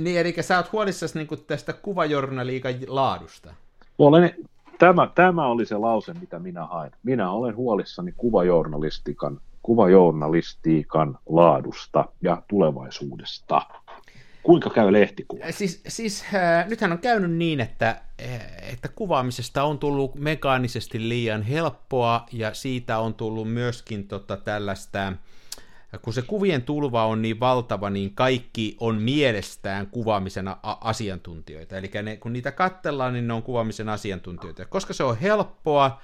Niin, 0.00 0.20
eli 0.20 0.34
sä 0.40 0.56
oot 0.56 0.72
huolissasi 0.72 1.18
niin 1.18 1.44
tästä 1.46 1.72
kuvajournaliikan 1.72 2.74
laadusta. 2.86 3.54
Olen, 3.98 4.34
tämä, 4.78 5.08
tämä 5.14 5.46
oli 5.46 5.66
se 5.66 5.76
lause, 5.76 6.14
mitä 6.14 6.38
minä 6.38 6.66
hain. 6.66 6.92
Minä 7.02 7.30
olen 7.30 7.56
huolissani 7.56 8.12
kuvajournalistikan, 8.16 9.40
kuvajournalistiikan 9.62 11.18
laadusta 11.26 12.04
ja 12.22 12.42
tulevaisuudesta. 12.48 13.62
Kuinka 14.42 14.70
käy 14.70 14.92
lehtikuva? 14.92 15.44
Siis, 15.50 15.82
siis 15.88 16.24
äh, 16.34 16.68
nythän 16.68 16.92
on 16.92 16.98
käynyt 16.98 17.30
niin, 17.30 17.60
että, 17.60 17.88
äh, 17.88 18.72
että 18.72 18.88
kuvaamisesta 18.88 19.64
on 19.64 19.78
tullut 19.78 20.14
mekaanisesti 20.14 21.08
liian 21.08 21.42
helppoa 21.42 22.26
ja 22.32 22.54
siitä 22.54 22.98
on 22.98 23.14
tullut 23.14 23.52
myöskin 23.52 24.08
tota, 24.08 24.36
tällaista, 24.36 25.12
kun 25.98 26.12
se 26.12 26.22
kuvien 26.22 26.62
tulva 26.62 27.06
on 27.06 27.22
niin 27.22 27.40
valtava, 27.40 27.90
niin 27.90 28.14
kaikki 28.14 28.76
on 28.80 29.02
mielestään 29.02 29.86
kuvaamisen 29.86 30.46
asiantuntijoita. 30.62 31.76
Eli 31.76 31.90
ne, 32.02 32.16
kun 32.16 32.32
niitä 32.32 32.52
katsellaan, 32.52 33.12
niin 33.12 33.28
ne 33.28 33.34
on 33.34 33.42
kuvaamisen 33.42 33.88
asiantuntijoita. 33.88 34.64
Koska 34.64 34.92
se 34.92 35.04
on 35.04 35.18
helppoa, 35.18 36.00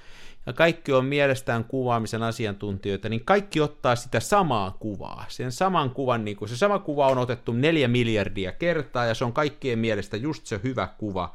ja 0.47 0.53
kaikki 0.53 0.93
on 0.93 1.05
mielestään 1.05 1.65
kuvaamisen 1.65 2.23
asiantuntijoita, 2.23 3.09
niin 3.09 3.25
kaikki 3.25 3.61
ottaa 3.61 3.97
sitä 3.97 4.21
samaa 4.21 4.77
kuvaa. 4.81 5.25
Sen 5.29 5.53
saman 5.53 5.91
kuvan, 5.91 6.25
niin 6.25 6.37
kuin 6.37 6.49
se 6.49 6.57
sama 6.57 6.79
kuva 6.79 7.07
on 7.07 7.19
otettu 7.19 7.53
neljä 7.53 7.89
miljardia 7.89 8.53
kertaa, 8.53 9.07
ja 9.07 9.15
se 9.15 9.25
on 9.25 9.33
kaikkien 9.33 9.79
mielestä 9.79 10.17
just 10.17 10.47
se 10.47 10.61
hyvä 10.63 10.89
kuva. 10.99 11.35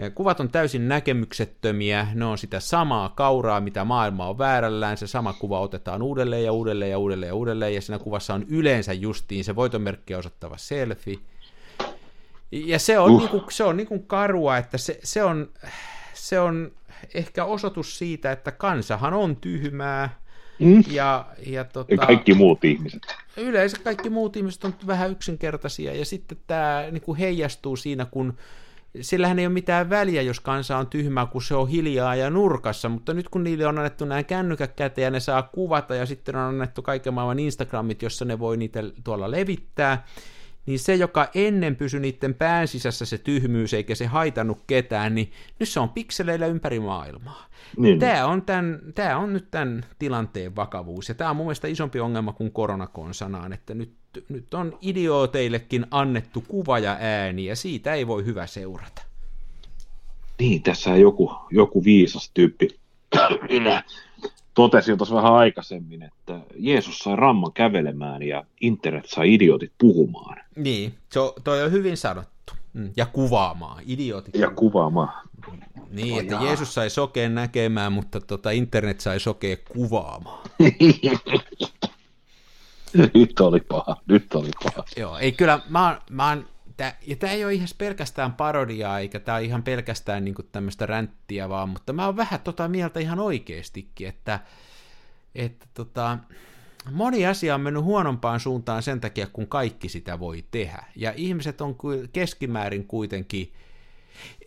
Ja 0.00 0.10
kuvat 0.10 0.40
on 0.40 0.50
täysin 0.50 0.88
näkemyksettömiä, 0.88 2.06
ne 2.14 2.24
on 2.24 2.38
sitä 2.38 2.60
samaa 2.60 3.08
kauraa, 3.08 3.60
mitä 3.60 3.84
maailma 3.84 4.28
on 4.28 4.38
väärällään, 4.38 4.96
se 4.96 5.06
sama 5.06 5.32
kuva 5.32 5.60
otetaan 5.60 6.02
uudelleen 6.02 6.44
ja 6.44 6.52
uudelleen 6.52 6.90
ja 6.90 6.98
uudelleen 6.98 7.28
ja 7.28 7.34
uudelleen, 7.34 7.74
ja 7.74 7.80
siinä 7.80 7.98
kuvassa 7.98 8.34
on 8.34 8.44
yleensä 8.48 8.92
justiin 8.92 9.44
se 9.44 9.56
voitonmerkkiä 9.56 10.18
osoittava 10.18 10.56
selfie. 10.56 11.18
Ja 12.52 12.78
se 12.78 12.98
on, 12.98 13.10
uh. 13.10 13.18
niinku, 13.18 13.44
se 13.50 13.64
on 13.64 13.76
niinku 13.76 13.98
karua, 13.98 14.56
että 14.56 14.78
se, 14.78 15.00
se, 15.04 15.22
on, 15.22 15.48
se 16.14 16.40
on 16.40 16.72
ehkä 17.14 17.44
osoitus 17.44 17.98
siitä, 17.98 18.32
että 18.32 18.52
kansahan 18.52 19.14
on 19.14 19.36
tyhmää, 19.36 20.20
mm. 20.58 20.84
ja, 20.90 21.26
ja, 21.46 21.64
tota, 21.64 21.96
kaikki 21.96 22.34
muut 22.34 22.64
ihmiset. 22.64 23.02
Yleensä 23.36 23.76
kaikki 23.84 24.10
muut 24.10 24.36
ihmiset 24.36 24.64
on 24.64 24.74
vähän 24.86 25.10
yksinkertaisia, 25.10 25.94
ja 25.94 26.04
sitten 26.04 26.38
tämä 26.46 26.86
niin 26.90 27.02
kuin 27.02 27.18
heijastuu 27.18 27.76
siinä, 27.76 28.04
kun 28.04 28.36
sillähän 29.00 29.38
ei 29.38 29.46
ole 29.46 29.52
mitään 29.52 29.90
väliä, 29.90 30.22
jos 30.22 30.40
kansa 30.40 30.78
on 30.78 30.86
tyhmää, 30.86 31.26
kun 31.26 31.42
se 31.42 31.54
on 31.54 31.68
hiljaa 31.68 32.14
ja 32.14 32.30
nurkassa, 32.30 32.88
mutta 32.88 33.14
nyt 33.14 33.28
kun 33.28 33.44
niille 33.44 33.66
on 33.66 33.78
annettu 33.78 34.04
nämä 34.04 34.22
kännykät 34.22 34.72
käteen 34.72 35.04
ja 35.04 35.10
ne 35.10 35.20
saa 35.20 35.42
kuvata, 35.42 35.94
ja 35.94 36.06
sitten 36.06 36.36
on 36.36 36.42
annettu 36.42 36.82
kaiken 36.82 37.14
maailman 37.14 37.38
Instagramit, 37.38 38.02
jossa 38.02 38.24
ne 38.24 38.38
voi 38.38 38.56
niitä 38.56 38.80
tuolla 39.04 39.30
levittää, 39.30 40.04
niin 40.66 40.78
se, 40.78 40.94
joka 40.94 41.28
ennen 41.34 41.76
pysyi 41.76 42.00
niiden 42.00 42.34
pään 42.34 42.68
sisässä 42.68 43.04
se 43.04 43.18
tyhmyys, 43.18 43.74
eikä 43.74 43.94
se 43.94 44.06
haitannut 44.06 44.58
ketään, 44.66 45.14
niin 45.14 45.32
nyt 45.58 45.68
se 45.68 45.80
on 45.80 45.88
pikseleillä 45.88 46.46
ympäri 46.46 46.80
maailmaa. 46.80 47.46
Niin. 47.76 47.98
Tämä, 47.98 48.26
on 48.26 48.42
tämän, 48.42 48.80
tämä 48.94 49.18
on 49.18 49.32
nyt 49.32 49.50
tämän 49.50 49.84
tilanteen 49.98 50.56
vakavuus, 50.56 51.08
ja 51.08 51.14
tämä 51.14 51.30
on 51.30 51.36
mun 51.36 51.46
mielestä 51.46 51.68
isompi 51.68 52.00
ongelma 52.00 52.32
kuin 52.32 52.52
koronakonsanaan, 52.52 53.52
että 53.52 53.74
nyt, 53.74 53.92
nyt 54.28 54.54
on 54.54 54.78
idiooteillekin 54.80 55.86
annettu 55.90 56.44
kuva 56.48 56.78
ja 56.78 56.96
ääni, 57.00 57.44
ja 57.44 57.56
siitä 57.56 57.94
ei 57.94 58.06
voi 58.06 58.24
hyvä 58.24 58.46
seurata. 58.46 59.02
Niin, 60.38 60.62
tässä 60.62 60.96
joku, 60.96 61.32
joku 61.50 61.84
viisas 61.84 62.30
tyyppi, 62.34 62.68
minä 63.48 63.84
totesin 64.54 64.98
tuossa 64.98 65.14
vähän 65.14 65.34
aikaisemmin, 65.34 66.02
että 66.02 66.40
Jeesus 66.58 66.98
sai 66.98 67.16
ramman 67.16 67.52
kävelemään 67.52 68.22
ja 68.22 68.44
internet 68.60 69.08
sai 69.08 69.34
idiotit 69.34 69.72
puhumaan. 69.78 70.36
Niin, 70.56 70.94
se 71.12 71.20
on, 71.20 71.32
toi 71.44 71.62
on 71.62 71.72
hyvin 71.72 71.96
sanottu. 71.96 72.52
Mm, 72.72 72.90
ja 72.96 73.06
kuvaamaan, 73.06 73.82
idiotit. 73.86 74.34
Ja 74.34 74.50
kuvaamaan. 74.50 75.28
Niin, 75.90 76.14
oh, 76.14 76.20
että 76.20 76.34
jaa. 76.34 76.44
Jeesus 76.44 76.74
sai 76.74 76.90
sokeen 76.90 77.34
näkemään, 77.34 77.92
mutta 77.92 78.20
tota, 78.20 78.50
internet 78.50 79.00
sai 79.00 79.20
sokeen 79.20 79.58
kuvaamaan. 79.72 80.48
nyt 83.14 83.40
oli 83.40 83.60
paha, 83.60 83.96
nyt 84.06 84.34
oli 84.34 84.50
paha. 84.64 84.84
Joo, 84.96 85.18
ei 85.18 85.32
kyllä, 85.32 85.60
mä, 85.68 86.00
mä 86.10 86.28
oon 86.28 86.44
Tää, 86.80 86.96
ja 87.06 87.16
tämä 87.16 87.32
ei 87.32 87.44
ole 87.44 87.54
ihan 87.54 87.68
pelkästään 87.78 88.32
parodiaa, 88.32 88.98
eikä 88.98 89.20
tämä 89.20 89.38
ihan 89.38 89.62
pelkästään 89.62 90.24
niin 90.24 90.34
tämmöistä 90.52 90.86
ränttiä 90.86 91.48
vaan, 91.48 91.68
mutta 91.68 91.92
mä 91.92 92.06
oon 92.06 92.16
vähän 92.16 92.40
tota 92.40 92.68
mieltä 92.68 93.00
ihan 93.00 93.18
oikeastikin, 93.18 94.08
että, 94.08 94.40
että 95.34 95.66
tota, 95.74 96.18
moni 96.92 97.26
asia 97.26 97.54
on 97.54 97.60
mennyt 97.60 97.82
huonompaan 97.82 98.40
suuntaan 98.40 98.82
sen 98.82 99.00
takia, 99.00 99.26
kun 99.26 99.46
kaikki 99.46 99.88
sitä 99.88 100.18
voi 100.18 100.44
tehdä. 100.50 100.84
Ja 100.96 101.12
ihmiset 101.16 101.60
on 101.60 101.76
keskimäärin 102.12 102.86
kuitenkin 102.86 103.52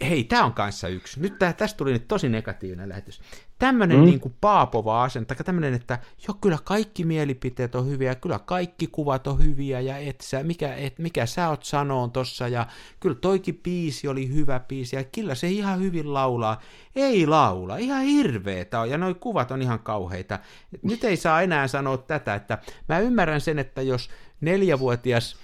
Hei, 0.01 0.23
tämä 0.23 0.45
on 0.45 0.53
kanssa 0.53 0.87
yksi. 0.87 1.19
Nyt 1.19 1.33
tästä 1.57 1.77
tuli 1.77 1.91
nyt 1.91 2.07
tosi 2.07 2.29
negatiivinen 2.29 2.89
lähetys. 2.89 3.21
Tämmöinen 3.63 3.97
mm. 3.97 4.05
niin 4.05 4.19
kuin 4.19 4.35
paapova 4.41 5.03
asento, 5.03 5.35
tämmöinen, 5.35 5.73
että 5.73 5.99
jo 6.27 6.33
kyllä 6.33 6.57
kaikki 6.63 7.05
mielipiteet 7.05 7.75
on 7.75 7.87
hyviä, 7.87 8.15
kyllä 8.15 8.39
kaikki 8.39 8.87
kuvat 8.87 9.27
on 9.27 9.43
hyviä, 9.43 9.79
ja 9.79 9.97
et 9.97 10.21
sä, 10.21 10.43
mikä, 10.43 10.75
et, 10.75 10.99
mikä 10.99 11.25
sä 11.25 11.49
oot 11.49 11.63
sanoon 11.63 12.11
tossa, 12.11 12.47
ja 12.47 12.67
kyllä 12.99 13.15
toikin 13.15 13.59
biisi 13.63 14.07
oli 14.07 14.29
hyvä 14.29 14.59
biisi, 14.59 14.95
ja 14.95 15.03
kyllä 15.03 15.35
se 15.35 15.49
ihan 15.49 15.79
hyvin 15.79 16.13
laulaa. 16.13 16.61
Ei 16.95 17.27
laula, 17.27 17.77
ihan 17.77 18.01
hirveetä 18.01 18.79
on, 18.79 18.89
ja 18.89 18.97
noi 18.97 19.13
kuvat 19.13 19.51
on 19.51 19.61
ihan 19.61 19.79
kauheita. 19.79 20.39
Nyt 20.81 21.03
ei 21.03 21.17
saa 21.17 21.41
enää 21.41 21.67
sanoa 21.67 21.97
tätä, 21.97 22.35
että 22.35 22.57
mä 22.89 22.99
ymmärrän 22.99 23.41
sen, 23.41 23.59
että 23.59 23.81
jos 23.81 24.09
neljävuotias 24.41 25.37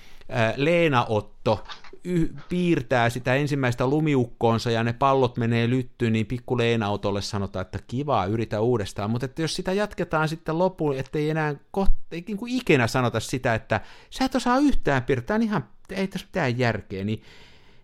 Leena 0.56 1.06
Otto 1.10 1.64
y- 2.04 2.34
piirtää 2.50 3.10
sitä 3.10 3.36
ensimmäistä 3.36 3.88
lumiukkoonsa 3.88 4.72
ja 4.72 4.84
ne 4.84 4.94
pallot 4.94 5.38
menee 5.38 5.70
lyttyyn, 5.70 6.14
niin 6.14 6.26
pikku 6.26 6.58
Leena-autolle 6.58 7.22
sanotaan, 7.22 7.62
että 7.62 7.80
kivaa, 7.88 8.26
yritä 8.26 8.62
uudestaan. 8.62 9.10
Mutta 9.10 9.26
että 9.26 9.42
jos 9.42 9.56
sitä 9.56 9.74
jatketaan 9.74 10.30
sitten 10.30 10.58
loppuun, 10.58 10.98
ettei 10.98 11.30
enää 11.30 11.54
koht- 11.54 12.08
ei 12.12 12.24
niin 12.28 12.38
kuin 12.38 12.54
ikinä 12.54 12.88
sanota 12.88 13.20
sitä, 13.20 13.56
että 13.56 13.82
sä 14.10 14.26
et 14.26 14.36
osaa 14.36 14.58
yhtään 14.58 15.04
piirtää, 15.04 15.38
niin 15.38 15.50
ihan 15.50 15.68
ei 15.90 16.08
tässä 16.08 16.28
mitään 16.28 16.60
järkeä, 16.60 17.04
niin 17.04 17.22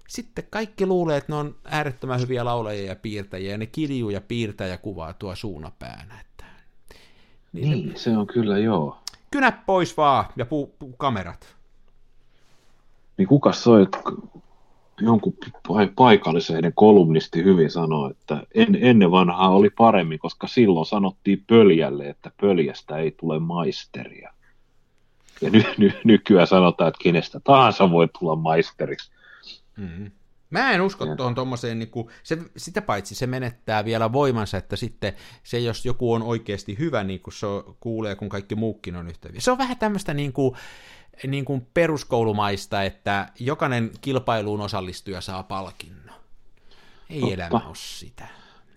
sitten 0.07 0.47
kaikki 0.49 0.85
luulee, 0.85 1.17
että 1.17 1.31
ne 1.31 1.35
on 1.35 1.55
äärettömän 1.65 2.19
hyviä 2.19 2.45
laulajia 2.45 2.85
ja 2.85 2.95
piirtäjiä, 2.95 3.51
ja 3.51 3.57
ne 3.57 3.65
kiljuu 3.65 4.09
ja 4.09 4.21
piirtää 4.21 4.67
ja 4.67 4.77
kuvaa 4.77 5.13
tuo 5.13 5.35
suunapäänä. 5.35 6.19
Että... 6.21 6.45
Niin, 7.53 7.71
niin, 7.71 7.93
se 7.95 8.17
on 8.17 8.27
kyllä 8.27 8.57
joo. 8.57 8.99
Kynä 9.31 9.51
pois 9.51 9.97
vaan 9.97 10.25
ja 10.35 10.45
pu, 10.45 10.75
pu 10.79 10.93
kamerat 10.97 11.55
niin 13.17 13.27
kuka 13.27 13.53
soi, 13.53 13.87
jonkun 15.01 15.33
paikallisen 15.95 16.73
kolumnisti 16.75 17.43
hyvin 17.43 17.71
sanoi, 17.71 18.11
että 18.11 18.43
en, 18.53 18.77
ennen 18.81 19.11
vanhaa 19.11 19.49
oli 19.49 19.69
paremmin, 19.69 20.19
koska 20.19 20.47
silloin 20.47 20.85
sanottiin 20.85 21.43
pöljälle, 21.47 22.09
että 22.09 22.31
pöljästä 22.41 22.97
ei 22.97 23.11
tule 23.11 23.39
maisteria. 23.39 24.33
Ja 25.41 25.49
ny, 25.49 25.63
ny, 25.77 25.91
nykyään 26.03 26.47
sanotaan, 26.47 26.87
että 26.87 27.03
kenestä 27.03 27.39
tahansa 27.39 27.91
voi 27.91 28.07
tulla 28.19 28.35
maisteriksi. 28.35 29.11
Mm-hmm. 29.77 30.11
Mä 30.49 30.71
en 30.71 30.81
usko 30.81 31.15
tuohon 31.15 31.35
tuommoiseen, 31.35 31.79
niin 31.79 31.89
kuin, 31.89 32.07
se, 32.23 32.37
sitä 32.57 32.81
paitsi 32.81 33.15
se 33.15 33.27
menettää 33.27 33.85
vielä 33.85 34.13
voimansa, 34.13 34.57
että 34.57 34.75
sitten 34.75 35.13
se, 35.43 35.59
jos 35.59 35.85
joku 35.85 36.13
on 36.13 36.23
oikeasti 36.23 36.77
hyvä, 36.79 37.03
niin 37.03 37.19
kuin 37.19 37.33
se 37.33 37.47
kuulee, 37.79 38.15
kun 38.15 38.29
kaikki 38.29 38.55
muukin 38.55 38.95
on 38.95 39.07
yhtä 39.07 39.29
Se 39.37 39.51
on 39.51 39.57
vähän 39.57 39.77
tämmöistä 39.77 40.13
niin 40.13 40.33
kuin, 40.33 40.55
niin 41.27 41.45
kuin 41.45 41.67
peruskoulumaista, 41.73 42.83
että 42.83 43.29
jokainen 43.39 43.91
kilpailuun 44.01 44.61
osallistuja 44.61 45.21
saa 45.21 45.43
palkinnon. 45.43 46.15
Ei 47.09 47.19
Totta. 47.19 47.35
elämä 47.35 47.67
ole 47.67 47.75
sitä. 47.75 48.27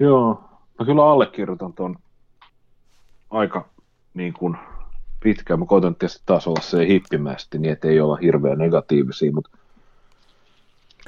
Joo, 0.01 0.45
mä 0.79 0.87
kyllä 0.87 1.11
allekirjoitan 1.11 1.73
tuon 1.73 1.97
aika 3.31 3.69
niin 4.15 4.33
kuin 4.33 4.57
pitkään. 5.23 5.61
Mä 5.61 5.67
koitan 5.67 5.95
tietysti 5.95 6.23
taas 6.27 6.47
olla 6.47 6.61
se 6.61 6.87
hippimästi, 6.87 7.59
niin 7.59 7.73
ettei 7.73 8.01
olla 8.01 8.17
hirveän 8.17 8.59
negatiivisia, 8.59 9.33
mutta 9.33 9.51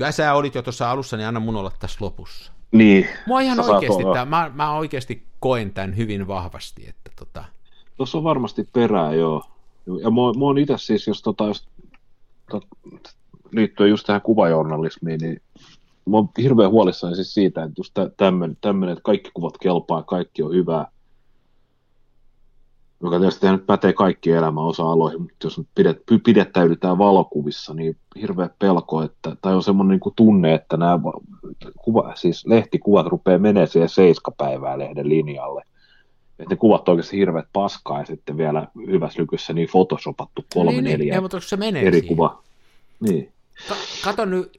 Kyllä 0.00 0.12
sä 0.12 0.34
olit 0.34 0.54
jo 0.54 0.62
tuossa 0.62 0.90
alussa, 0.90 1.16
niin 1.16 1.26
anna 1.26 1.40
mun 1.40 1.56
olla 1.56 1.72
tässä 1.78 1.98
lopussa. 2.00 2.52
Niin. 2.72 3.08
Mua 3.26 3.40
ihan 3.40 3.60
oikeasti, 3.60 4.02
tämän, 4.12 4.28
mä, 4.28 4.50
mä 4.54 4.74
oikeasti 4.74 5.26
koen 5.40 5.72
tämän 5.72 5.96
hyvin 5.96 6.28
vahvasti. 6.28 6.88
Että 6.88 7.10
tota... 7.16 7.44
Tuossa 7.96 8.18
on 8.18 8.24
varmasti 8.24 8.68
perää, 8.72 9.14
joo. 9.14 9.49
Ja 9.86 10.10
mä, 10.10 10.20
mä 10.38 10.44
oon 10.44 10.58
itse 10.58 10.74
siis, 10.78 11.06
jos, 11.06 11.22
tota, 11.22 11.46
jos 11.46 11.68
tot, 12.50 12.66
liittyen 13.52 13.90
just 13.90 14.06
tähän 14.06 14.22
kuvajournalismiin, 14.22 15.20
niin 15.20 15.42
mä 16.06 16.16
oon 16.16 16.28
hirveän 16.38 16.70
huolissani 16.70 17.14
siis 17.14 17.34
siitä, 17.34 17.62
että 17.62 17.80
just 17.80 17.94
tämmöinen, 18.16 18.92
että 18.92 19.02
kaikki 19.02 19.30
kuvat 19.34 19.58
kelpaa, 19.58 20.02
kaikki 20.02 20.42
on 20.42 20.52
hyvää, 20.52 20.86
joka 23.02 23.18
tietysti 23.18 23.50
nyt 23.50 23.66
pätee 23.66 23.92
kaikki 23.92 24.30
elämän 24.30 24.64
osa-aloihin, 24.64 25.20
mutta 25.20 25.46
jos 25.46 25.60
pidet, 25.74 26.02
pidettäydytään 26.24 26.98
valokuvissa, 26.98 27.74
niin 27.74 27.96
hirveä 28.20 28.50
pelko, 28.58 29.02
että, 29.02 29.36
tai 29.42 29.54
on 29.54 29.62
semmoinen 29.62 30.00
niin 30.04 30.14
tunne, 30.16 30.54
että 30.54 30.76
nämä 30.76 30.98
kuva, 31.84 32.12
siis 32.14 32.46
lehtikuvat 32.46 33.06
rupeaa 33.06 33.38
menemään 33.38 33.68
siihen 33.68 33.88
seiskapäivää 33.88 34.78
lehden 34.78 35.08
linjalle 35.08 35.62
että 36.42 36.54
ne 36.54 36.56
kuvat 36.56 36.88
on 36.88 36.92
oikeasti 36.92 37.16
hirveät 37.16 37.46
paskaa 37.52 37.98
ja 37.98 38.06
sitten 38.06 38.36
vielä 38.36 38.66
hyvässä 38.86 39.20
lykyssä 39.20 39.52
niin 39.52 39.68
photoshopattu 39.68 40.44
kolme 40.54 40.70
niin, 40.72 40.84
niin. 40.84 40.98
neljä 40.98 41.14
niin, 41.14 41.22
mutta 41.22 41.40
se 41.40 41.56
menee 41.56 41.86
eri 41.86 42.02
kuva. 42.02 42.42
Niin. 43.00 43.32
Ka- 43.68 43.74
kato 44.04 44.24
nyt, 44.24 44.50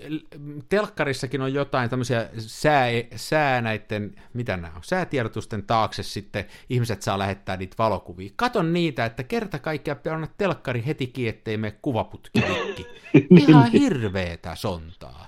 telkkarissakin 0.69 1.41
on 1.41 1.53
jotain 1.53 1.89
tämmöisiä 1.89 2.29
sää, 2.37 2.87
sää 3.15 3.61
näiden, 3.61 4.15
mitä 4.33 4.57
nämä 4.57 4.73
on, 4.75 4.81
säätiedotusten 4.83 5.63
taakse 5.63 6.03
sitten 6.03 6.45
ihmiset 6.69 7.01
saa 7.01 7.19
lähettää 7.19 7.57
niitä 7.57 7.75
valokuvia. 7.77 8.29
Katon 8.35 8.73
niitä, 8.73 9.05
että 9.05 9.23
kerta 9.23 9.59
kaikkiaan 9.59 9.97
pitää 9.97 10.15
olla 10.15 10.27
telkkari 10.37 10.83
heti 10.85 11.07
kiinni, 11.07 11.29
ettei 11.29 11.57
mene 11.57 11.77
kuvaputki 11.81 12.41
rikki. 12.41 12.87
Ihan 13.47 13.71
hirveetä 13.71 14.55
sontaa. 14.55 15.27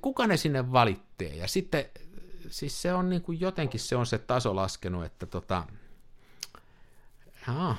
Kuka 0.00 0.26
ne 0.26 0.36
sinne 0.36 0.72
valittee? 0.72 1.34
Ja 1.34 1.48
sitten, 1.48 1.84
siis 2.50 2.82
se 2.82 2.94
on 2.94 3.10
niin 3.10 3.22
kuin 3.22 3.40
jotenkin 3.40 3.80
se 3.80 3.96
on 3.96 4.06
se 4.06 4.18
taso 4.18 4.56
laskenut, 4.56 5.04
että 5.04 5.26
tota, 5.26 5.64
jaa, 7.48 7.76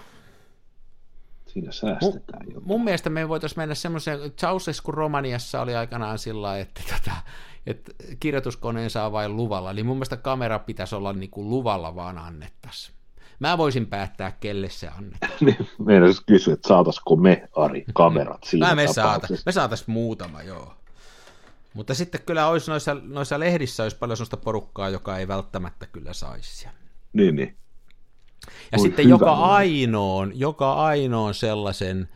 Siinä 1.53 1.71
säästetään 1.71 2.45
mun, 2.45 2.53
jo. 2.53 2.61
mun 2.61 2.83
mielestä 2.83 3.09
me 3.09 3.29
voitaisiin 3.29 3.59
mennä 3.59 3.75
semmoiseen, 3.75 4.19
Ceausescu 4.19 4.91
Romaniassa 4.91 5.61
oli 5.61 5.75
aikanaan 5.75 6.19
sillä 6.19 6.59
että, 6.59 6.81
tota, 6.89 7.17
että 7.67 7.91
kirjoituskoneen 8.19 8.89
saa 8.89 9.11
vain 9.11 9.35
luvalla, 9.35 9.73
niin 9.73 9.85
mun 9.85 9.97
mielestä 9.97 10.17
kamera 10.17 10.59
pitäisi 10.59 10.95
olla 10.95 11.13
niin 11.13 11.29
kuin 11.29 11.49
luvalla 11.49 11.95
vaan 11.95 12.17
annettaisiin. 12.17 12.95
Mä 13.39 13.57
voisin 13.57 13.87
päättää, 13.87 14.31
kelle 14.31 14.69
se 14.69 14.87
annetaan. 14.87 15.31
Niin, 15.45 15.69
Meidän 15.77 16.13
kysyä, 16.25 16.53
että 16.53 16.67
saataisiko 16.67 17.15
me, 17.15 17.49
Ari, 17.55 17.85
kamerat 17.93 18.43
siinä 18.49 18.67
Mä 18.67 18.75
me, 18.75 18.87
saata, 18.87 19.27
me 19.45 19.51
saatais 19.51 19.87
muutama, 19.87 20.43
joo. 20.43 20.73
Mutta 21.79 21.93
sitten 21.93 22.21
kyllä 22.25 22.47
olisi 22.47 22.71
noissa, 22.71 22.97
noissa 23.01 23.39
lehdissä 23.39 23.83
olisi 23.83 23.97
paljon 23.97 24.17
sellaista 24.17 24.37
porukkaa, 24.37 24.89
joka 24.89 25.17
ei 25.17 25.27
välttämättä 25.27 25.87
kyllä 25.87 26.13
saisi. 26.13 26.67
Niin, 27.13 27.35
niin. 27.35 27.57
Ja 28.71 28.77
Oi, 28.77 28.79
sitten 28.79 29.09
joka 29.09 29.33
ainoon, 29.33 30.39
joka 30.39 30.73
ainoon 30.73 31.33
sellaisen, 31.33 32.07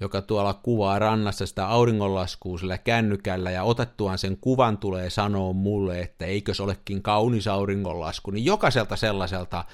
joka 0.00 0.22
tuolla 0.22 0.54
kuvaa 0.54 0.98
rannassa 0.98 1.46
sitä 1.46 1.66
auringonlaskua 1.66 2.58
sillä 2.58 2.78
kännykällä 2.78 3.50
ja 3.50 3.62
otettuaan 3.62 4.18
sen 4.18 4.36
kuvan 4.36 4.78
tulee 4.78 5.10
sanoa 5.10 5.52
mulle, 5.52 6.00
että 6.00 6.26
eikös 6.26 6.60
olekin 6.60 7.02
kaunis 7.02 7.46
auringonlasku, 7.46 8.30
niin 8.30 8.44
jokaiselta 8.44 8.96
sellaiselta 8.96 9.64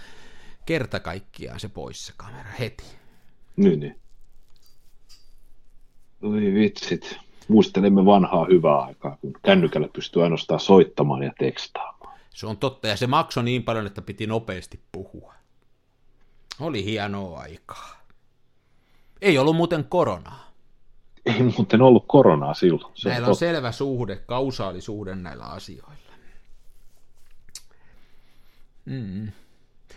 kerta 0.67 1.01
kaikkiaan 1.01 1.61
se 1.61 1.69
pois 1.69 2.07
se 2.07 2.13
kamera 2.17 2.51
heti. 2.59 2.85
Niin, 3.57 3.81
niin. 3.81 4.01
Oi 6.23 6.55
vitsit. 6.55 7.19
Muistelemme 7.49 8.05
vanhaa 8.05 8.47
hyvää 8.51 8.79
aikaa, 8.79 9.17
kun 9.21 9.33
kännykällä 9.43 9.89
pystyy 9.93 10.23
ainoastaan 10.23 10.61
soittamaan 10.61 11.23
ja 11.23 11.33
tekstaamaan. 11.39 12.21
Se 12.31 12.47
on 12.47 12.57
totta, 12.57 12.89
ja 12.89 12.97
se 12.97 13.07
maksoi 13.07 13.45
niin 13.45 13.63
paljon, 13.63 13.87
että 13.87 14.03
piti 14.03 14.27
nopeasti 14.27 14.81
puhua. 14.93 15.35
Oli 16.61 16.85
hienoa 16.85 17.41
aikaa. 17.41 18.01
Ei 19.23 19.39
ollut 19.39 19.57
muuten 19.57 19.85
koronaa. 19.85 20.51
Ei 21.27 21.43
muuten 21.43 21.83
ollut 21.83 22.05
koronaa 22.07 22.55
silloin. 22.55 22.93
Se 22.95 23.09
Näillä 23.09 23.27
on 23.27 23.31
on 23.31 23.37
selvä 23.37 23.73
suhde, 23.73 24.17
kausaalisuhde 24.17 25.15
näillä 25.15 25.45
asioilla. 25.45 25.95
Mm. 28.85 29.33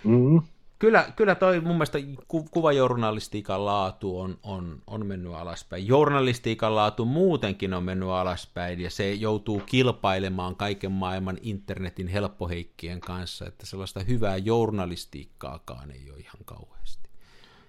Mm. 0.03 0.41
Kyllä, 0.79 1.11
kyllä 1.15 1.35
toi 1.35 1.59
mun 1.61 1.75
mielestä 1.75 1.97
ku, 2.27 2.43
kuvajournalistiikan 2.51 3.65
laatu 3.65 4.19
on, 4.19 4.37
on, 4.43 4.81
on 4.87 5.05
mennyt 5.05 5.33
alaspäin. 5.33 5.87
Journalistiikan 5.87 6.75
laatu 6.75 7.05
muutenkin 7.05 7.73
on 7.73 7.83
mennyt 7.83 8.09
alaspäin 8.09 8.79
ja 8.79 8.89
se 8.89 9.13
joutuu 9.13 9.61
kilpailemaan 9.65 10.55
kaiken 10.55 10.91
maailman 10.91 11.37
internetin 11.41 12.07
helppoheikkien 12.07 12.99
kanssa, 13.01 13.45
että 13.45 13.65
sellaista 13.65 13.99
hyvää 13.99 14.37
journalistiikkaakaan 14.37 15.91
ei 15.91 16.11
ole 16.11 16.19
ihan 16.19 16.45
kauheasti. 16.45 17.09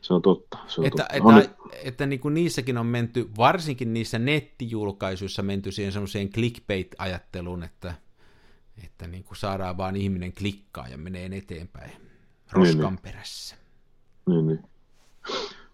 Se 0.00 0.14
on 0.14 0.22
totta. 0.22 0.58
Se 0.66 0.80
on 0.80 0.86
Että, 0.86 1.02
totta. 1.02 1.16
että, 1.16 1.28
On- 1.28 1.38
että, 1.38 1.56
että 1.84 2.06
niin 2.06 2.20
kuin 2.20 2.34
niissäkin 2.34 2.78
on 2.78 2.86
menty, 2.86 3.30
varsinkin 3.36 3.94
niissä 3.94 4.18
nettijulkaisuissa 4.18 5.42
menty 5.42 5.72
siihen 5.72 5.92
semmoiseen 5.92 6.30
clickbait-ajatteluun, 6.30 7.62
että, 7.62 7.94
että 8.84 9.06
niin 9.06 9.24
kuin 9.24 9.36
saadaan 9.36 9.76
vaan 9.76 9.96
ihminen 9.96 10.32
klikkaa 10.32 10.88
ja 10.88 10.98
menee 10.98 11.30
eteenpäin 11.32 12.07
roskan 12.52 12.92
niin. 12.92 12.98
perässä. 13.02 13.56
Niin, 14.26 14.46
niin. 14.46 14.62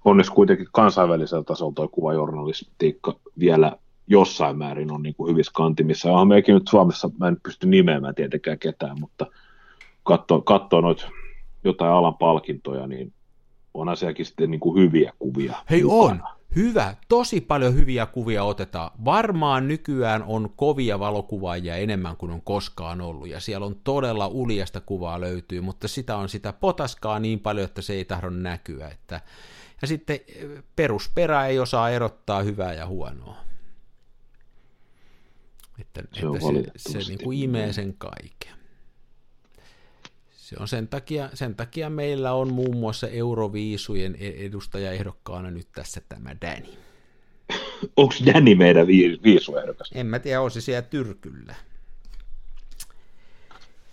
Onneksi 0.04 0.32
kuitenkin 0.32 0.66
kansainvälisellä 0.72 1.44
tasolla 1.44 1.72
tuo 1.74 1.88
kuvajournalistiikka 1.88 3.14
vielä 3.38 3.76
jossain 4.06 4.58
määrin 4.58 4.92
on 4.92 5.02
niin 5.02 5.14
kuin 5.14 5.30
hyvissä 5.30 5.52
kantimissa. 5.54 6.10
Onhan 6.10 6.28
meikin 6.28 6.54
nyt 6.54 6.68
Suomessa, 6.68 7.10
mä 7.18 7.28
en 7.28 7.36
pysty 7.42 7.66
nimeämään 7.66 8.14
tietenkään 8.14 8.58
ketään, 8.58 9.00
mutta 9.00 9.26
katsoo, 10.02 10.40
katsoo 10.40 10.80
noita 10.80 11.08
jotain 11.64 11.92
alan 11.92 12.14
palkintoja, 12.14 12.86
niin 12.86 13.12
onhan 13.74 13.96
sielläkin 13.96 14.26
sitten 14.26 14.50
niin 14.50 14.60
kuin 14.60 14.82
hyviä 14.82 15.12
kuvia. 15.18 15.56
Hei 15.70 15.82
mukana. 15.82 16.10
on, 16.10 16.22
hyvä, 16.56 16.96
tosi 17.08 17.40
paljon 17.40 17.74
hyviä 17.74 18.06
kuvia 18.06 18.44
otetaan. 18.44 18.90
Varmaan 19.04 19.68
nykyään 19.68 20.22
on 20.22 20.50
kovia 20.56 20.98
valokuvaajia 20.98 21.76
enemmän 21.76 22.16
kuin 22.16 22.32
on 22.32 22.42
koskaan 22.42 23.00
ollut, 23.00 23.28
ja 23.28 23.40
siellä 23.40 23.66
on 23.66 23.80
todella 23.84 24.28
uljasta 24.28 24.80
kuvaa 24.80 25.20
löytyy, 25.20 25.60
mutta 25.60 25.88
sitä 25.88 26.16
on 26.16 26.28
sitä 26.28 26.52
potaskaa 26.52 27.18
niin 27.18 27.40
paljon, 27.40 27.64
että 27.64 27.82
se 27.82 27.92
ei 27.92 28.04
tahdo 28.04 28.30
näkyä. 28.30 28.88
Että... 28.88 29.20
Ja 29.82 29.88
sitten 29.88 30.20
eh, 30.28 30.62
perusperä 30.76 31.46
ei 31.46 31.58
osaa 31.58 31.90
erottaa 31.90 32.42
hyvää 32.42 32.72
ja 32.72 32.86
huonoa. 32.86 33.36
Että 35.78 36.02
Se 36.12 36.20
että 36.58 36.72
se, 36.76 37.02
se 37.02 37.08
niin 37.08 37.18
kuin 37.24 37.38
imee 37.38 37.72
sen 37.72 37.94
kaiken. 37.98 38.63
Se 40.44 40.56
on 40.60 40.68
sen 40.68 40.88
takia, 40.88 41.28
sen 41.34 41.54
takia 41.54 41.90
meillä 41.90 42.32
on 42.32 42.52
muun 42.52 42.76
muassa 42.76 43.08
Euroviisujen 43.08 44.16
e- 44.20 44.46
edustajaehdokkaana 44.46 45.50
nyt 45.50 45.68
tässä 45.74 46.00
tämä 46.08 46.36
Danny. 46.40 46.68
Onko 47.96 48.14
Danny 48.26 48.54
meidän 48.54 48.86
vi- 48.86 49.20
viisuehdokas? 49.22 49.90
En 49.94 50.06
mä 50.06 50.18
tiedä, 50.18 50.40
on 50.40 50.50
se 50.50 50.60
siellä 50.60 50.82
tyrkyllä. 50.82 51.54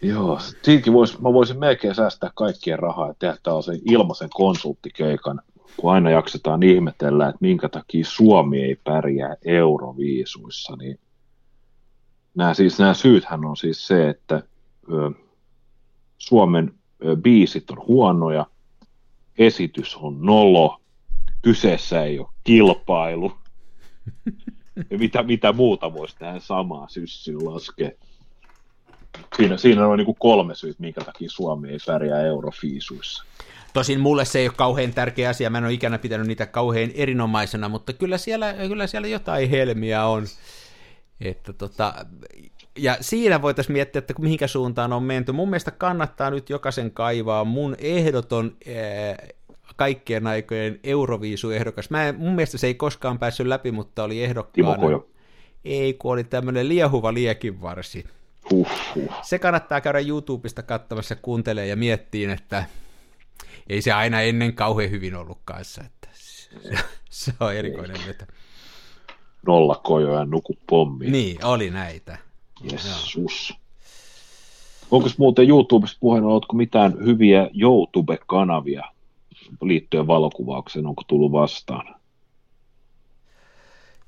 Joo, 0.01 0.39
siinäkin 0.63 0.93
vois, 0.93 1.19
mä 1.19 1.33
voisin 1.33 1.59
melkein 1.59 1.95
säästää 1.95 2.31
kaikkien 2.35 2.79
rahaa 2.79 3.07
ja 3.07 3.13
tehdä 3.19 3.37
tällaisen 3.43 3.79
ilmaisen 3.85 4.29
konsulttikeikan, 4.29 5.41
kun 5.77 5.93
aina 5.93 6.09
jaksetaan 6.09 6.63
ihmetellä, 6.63 7.29
että 7.29 7.37
minkä 7.41 7.69
takia 7.69 8.05
Suomi 8.05 8.63
ei 8.63 8.75
pärjää 8.83 9.35
euroviisuissa, 9.45 10.75
niin 10.75 10.99
nämä, 12.35 12.53
siis, 12.53 12.79
nämä 12.79 12.93
syythän 12.93 13.45
on 13.45 13.57
siis 13.57 13.87
se, 13.87 14.09
että 14.09 14.43
Suomen 16.21 16.73
biisit 17.21 17.71
on 17.71 17.77
huonoja, 17.87 18.45
esitys 19.37 19.95
on 19.95 20.17
nolo, 20.21 20.81
kyseessä 21.41 22.03
ei 22.03 22.19
ole 22.19 22.27
kilpailu, 22.43 23.33
ja 24.89 24.97
mitä, 24.97 25.23
mitä 25.23 25.53
muuta 25.53 25.93
voisi 25.93 26.15
tähän 26.19 26.41
samaan 26.41 26.89
syssyyn 26.89 27.45
laskea. 27.45 27.91
Siinä, 29.37 29.57
siinä 29.57 29.87
on 29.87 29.97
niin 29.97 30.15
kolme 30.19 30.55
syyt, 30.55 30.79
minkä 30.79 31.01
takia 31.01 31.29
Suomi 31.29 31.69
ei 31.69 31.77
pärjää 31.85 32.21
eurofiisuissa. 32.21 33.23
Tosin 33.73 33.99
mulle 33.99 34.25
se 34.25 34.39
ei 34.39 34.47
ole 34.47 34.53
kauhean 34.57 34.93
tärkeä 34.93 35.29
asia, 35.29 35.49
mä 35.49 35.57
en 35.57 35.63
ole 35.63 35.73
ikänä 35.73 35.97
pitänyt 35.97 36.27
niitä 36.27 36.45
kauhean 36.45 36.91
erinomaisena, 36.93 37.69
mutta 37.69 37.93
kyllä 37.93 38.17
siellä, 38.17 38.53
kyllä 38.53 38.87
siellä 38.87 39.07
jotain 39.07 39.49
helmiä 39.49 40.05
on. 40.05 40.25
Että 41.21 41.53
tota, 41.53 41.93
ja 42.77 42.97
siinä 43.01 43.41
voitaisiin 43.41 43.73
miettiä, 43.73 43.99
että 43.99 44.13
mihinkä 44.19 44.47
suuntaan 44.47 44.93
on 44.93 45.03
menty. 45.03 45.31
Mun 45.31 45.49
mielestä 45.49 45.71
kannattaa 45.71 46.29
nyt 46.29 46.49
jokaisen 46.49 46.91
kaivaa 46.91 47.43
mun 47.43 47.75
ehdoton 47.79 48.57
ää, 48.67 49.27
kaikkien 49.75 50.27
aikojen 50.27 50.79
Euroviisuehdokas. 50.83 51.89
Mä 51.89 52.07
en, 52.07 52.15
mun 52.15 52.35
mielestä 52.35 52.57
se 52.57 52.67
ei 52.67 52.75
koskaan 52.75 53.19
päässyt 53.19 53.47
läpi, 53.47 53.71
mutta 53.71 54.03
oli 54.03 54.13
Timo 54.13 54.25
ehdokkaana. 54.25 54.77
Kojo. 54.77 55.09
Ei, 55.65 55.93
kun 55.93 56.13
oli 56.13 56.23
tämmöinen 56.23 56.69
liehuva 56.69 57.13
liekinvarsi. 57.13 58.05
Huh, 58.51 58.69
huh. 58.95 59.13
Se 59.21 59.39
kannattaa 59.39 59.81
käydä 59.81 59.99
YouTubesta 59.99 60.63
katsomassa, 60.63 61.15
kuuntelee 61.15 61.67
ja 61.67 61.75
miettiin, 61.75 62.29
että 62.29 62.65
ei 63.69 63.81
se 63.81 63.91
aina 63.91 64.21
ennen 64.21 64.53
kauhean 64.53 64.91
hyvin 64.91 65.15
ollut 65.15 65.39
kanssa. 65.45 65.81
Että 65.85 66.07
se, 66.13 66.49
se 67.09 67.33
on 67.39 67.55
erikoinen 67.55 67.97
veto. 68.07 68.25
Ja 70.15 70.25
nuku 70.25 70.57
pommi. 70.69 71.09
Niin, 71.09 71.45
oli 71.45 71.69
näitä. 71.69 72.30
Jessus. 72.63 73.53
Onko 74.91 75.09
muuten 75.17 75.49
YouTubesta 75.49 75.97
puheen, 75.99 76.23
oletko 76.23 76.55
mitään 76.55 77.05
hyviä 77.05 77.49
YouTube-kanavia 77.53 78.83
liittyen 79.61 80.07
valokuvaukseen, 80.07 80.87
onko 80.87 81.03
tullut 81.07 81.31
vastaan? 81.31 81.95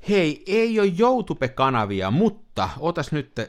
Hei, 0.09 0.43
ei 0.47 0.79
ole 0.79 0.93
YouTube-kanavia, 0.99 2.11
mutta 2.11 2.69
otas 2.79 3.11
nyt, 3.11 3.39
äh, 3.39 3.47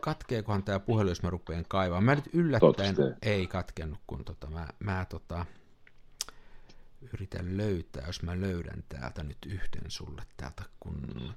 katkeekohan 0.00 0.62
tämä 0.62 0.78
puhelu, 0.78 1.08
jos 1.08 1.22
mä 1.22 1.30
rupean 1.30 1.64
kaivaa. 1.68 2.00
Mä 2.00 2.14
nyt 2.14 2.30
yllättäen, 2.32 2.96
ei 3.22 3.46
katkennut, 3.46 3.98
kun 4.06 4.24
tota, 4.24 4.50
mä, 4.50 4.68
mä 4.78 5.06
tota, 5.08 5.46
yritän 7.12 7.56
löytää, 7.56 8.06
jos 8.06 8.22
mä 8.22 8.40
löydän 8.40 8.84
täältä 8.88 9.22
nyt 9.22 9.38
yhden 9.46 9.84
sulle 9.88 10.22
täältä, 10.36 10.62
kun... 10.80 10.94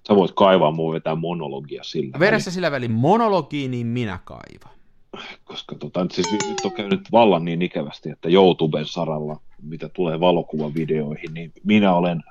Sä 0.07 0.16
voit 0.16 0.32
kaivaa 0.36 0.72
mua 0.72 0.93
vetää 0.93 1.16
monologia 1.16 1.84
sillä. 1.84 2.20
Vedä 2.20 2.39
sä 2.39 2.51
sillä 2.51 2.72
välin 2.72 2.91
monologiin, 2.91 3.72
niin 3.72 3.88
minä 3.88 4.20
kaivan. 4.24 4.80
välin, 5.18 5.38
Koska 5.43 5.76
tota, 5.76 6.03
nyt, 6.03 6.11
siis 6.11 6.28
nyt 6.32 6.66
on 6.66 6.72
käynyt 6.72 7.11
vallan 7.11 7.45
niin 7.45 7.61
ikävästi, 7.61 8.09
että 8.09 8.30
YouTuben 8.30 8.86
saralla, 8.86 9.39
mitä 9.61 9.89
tulee 9.89 10.20
valokuvavideoihin, 10.20 11.34
niin 11.34 11.53
minä 11.63 11.95
olen 11.95 12.24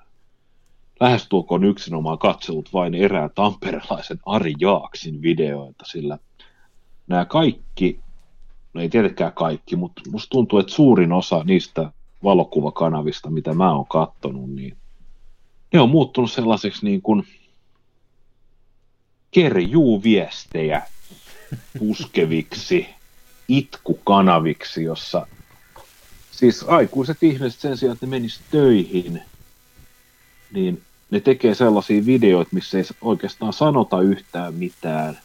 lähestulkoon 1.00 1.64
yksinomaan 1.64 2.18
katsellut 2.18 2.72
vain 2.72 2.94
erään 2.94 3.30
tamperelaisen 3.34 4.18
Ari 4.26 4.54
Jaaksin 4.60 5.22
videoita, 5.22 5.84
sillä 5.84 6.18
nämä 7.06 7.24
kaikki, 7.24 8.00
no 8.74 8.80
ei 8.80 8.88
tietenkään 8.88 9.32
kaikki, 9.32 9.76
mutta 9.76 10.02
musta 10.10 10.30
tuntuu, 10.30 10.58
että 10.58 10.72
suurin 10.72 11.12
osa 11.12 11.44
niistä 11.44 11.92
valokuvakanavista, 12.24 13.30
mitä 13.30 13.54
mä 13.54 13.72
oon 13.72 13.86
kattonut, 13.86 14.50
niin 14.50 14.76
ne 15.72 15.80
on 15.80 15.90
muuttunut 15.90 16.32
sellaiseksi 16.32 16.84
niin 16.84 17.02
kuin 17.02 17.26
kerjuu-viestejä 19.30 20.82
puskeviksi 21.78 22.86
itkukanaviksi, 23.48 24.84
jossa 24.84 25.26
siis 26.30 26.62
aikuiset 26.68 27.22
ihmiset 27.22 27.60
sen 27.60 27.76
sijaan, 27.76 27.92
että 27.92 28.06
ne 28.06 28.10
menis 28.10 28.40
töihin, 28.50 29.22
niin 30.52 30.82
ne 31.10 31.20
tekee 31.20 31.54
sellaisia 31.54 32.06
videoita, 32.06 32.50
missä 32.52 32.78
ei 32.78 32.84
oikeastaan 33.00 33.52
sanota 33.52 34.00
yhtään 34.00 34.54
mitään, 34.54 35.18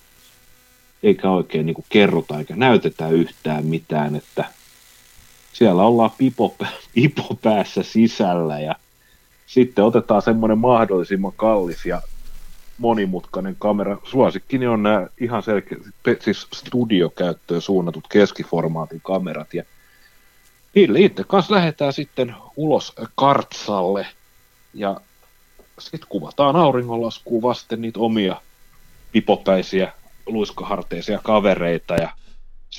eikä 1.03 1.29
oikein 1.29 1.65
niin 1.65 1.73
kuin 1.73 1.85
kerrota 1.89 2.39
eikä 2.39 2.55
näytetä 2.55 3.09
yhtään 3.09 3.65
mitään, 3.65 4.15
että 4.15 4.45
siellä 5.59 5.83
ollaan 5.83 6.11
pipo, 6.17 6.55
pipo 6.95 7.37
päässä 7.41 7.83
sisällä 7.83 8.59
ja 8.59 8.75
sitten 9.47 9.85
otetaan 9.85 10.21
semmoinen 10.21 10.57
mahdollisimman 10.57 11.33
kallis 11.35 11.85
ja 11.85 12.01
monimutkainen 12.77 13.55
kamera. 13.59 13.97
Suosikkini 14.03 14.67
on 14.67 14.83
nämä 14.83 15.07
ihan 15.21 15.43
selkeä, 15.43 15.77
siis 16.19 16.47
studiokäyttöön 16.53 17.61
suunnatut 17.61 18.07
keskiformaatin 18.09 19.01
kamerat 19.03 19.53
ja 19.53 19.63
niille 20.75 20.99
itse 20.99 21.23
kanssa 21.23 21.55
lähdetään 21.55 21.93
sitten 21.93 22.35
ulos 22.55 22.93
kartsalle 23.15 24.07
ja 24.73 25.01
sitten 25.79 26.09
kuvataan 26.09 26.55
auringonlaskuun 26.55 27.41
vasten 27.41 27.81
niitä 27.81 27.99
omia 27.99 28.41
pipopäisiä 29.11 29.93
luiskaharteisia 30.25 31.19
kavereita 31.23 31.95
ja 31.95 32.09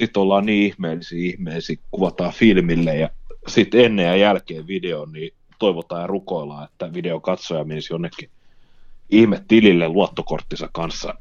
sitten 0.00 0.20
ollaan 0.20 0.46
niin 0.46 0.66
ihmeellisiä 0.72 1.18
ihmeellisiä, 1.18 1.76
kuvataan 1.90 2.32
filmille 2.32 2.96
ja 2.96 3.10
sitten 3.46 3.84
ennen 3.84 4.06
ja 4.06 4.16
jälkeen 4.16 4.66
videon, 4.66 5.12
niin 5.12 5.34
toivotaan 5.58 6.00
ja 6.00 6.06
rukoillaan, 6.06 6.64
että 6.64 6.92
videokatsoja 6.92 7.64
menisi 7.64 7.92
jonnekin 7.92 8.30
ihme 9.10 9.44
tilille 9.48 9.88
luottokorttinsa 9.88 10.68
kanssa 10.72 11.14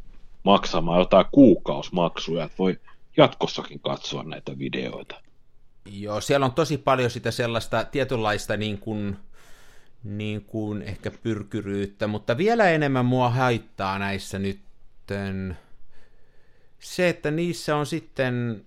maksamaan 0.44 1.00
jotain 1.00 1.26
kuukausmaksuja, 1.32 2.44
että 2.44 2.58
voi 2.60 2.80
jatkossakin 3.18 3.80
katsoa 3.80 4.24
näitä 4.24 4.60
videoita. 4.60 5.22
Joo, 5.86 6.22
siellä 6.22 6.46
on 6.46 6.54
tosi 6.54 6.78
paljon 6.78 7.10
sitä 7.10 7.32
sellaista 7.32 7.84
tietynlaista 7.84 8.58
niin 8.58 8.78
kuin, 8.78 9.18
niin 10.04 10.42
kuin 10.42 10.82
ehkä 10.82 11.12
pyrkyryyttä, 11.12 12.08
mutta 12.08 12.38
vielä 12.38 12.70
enemmän 12.70 13.06
mua 13.06 13.30
haittaa 13.30 14.00
näissä 14.00 14.40
nytten 14.40 15.58
se, 16.80 17.10
että 17.10 17.32
niissä 17.32 17.76
on 17.76 17.86
sitten 17.86 18.66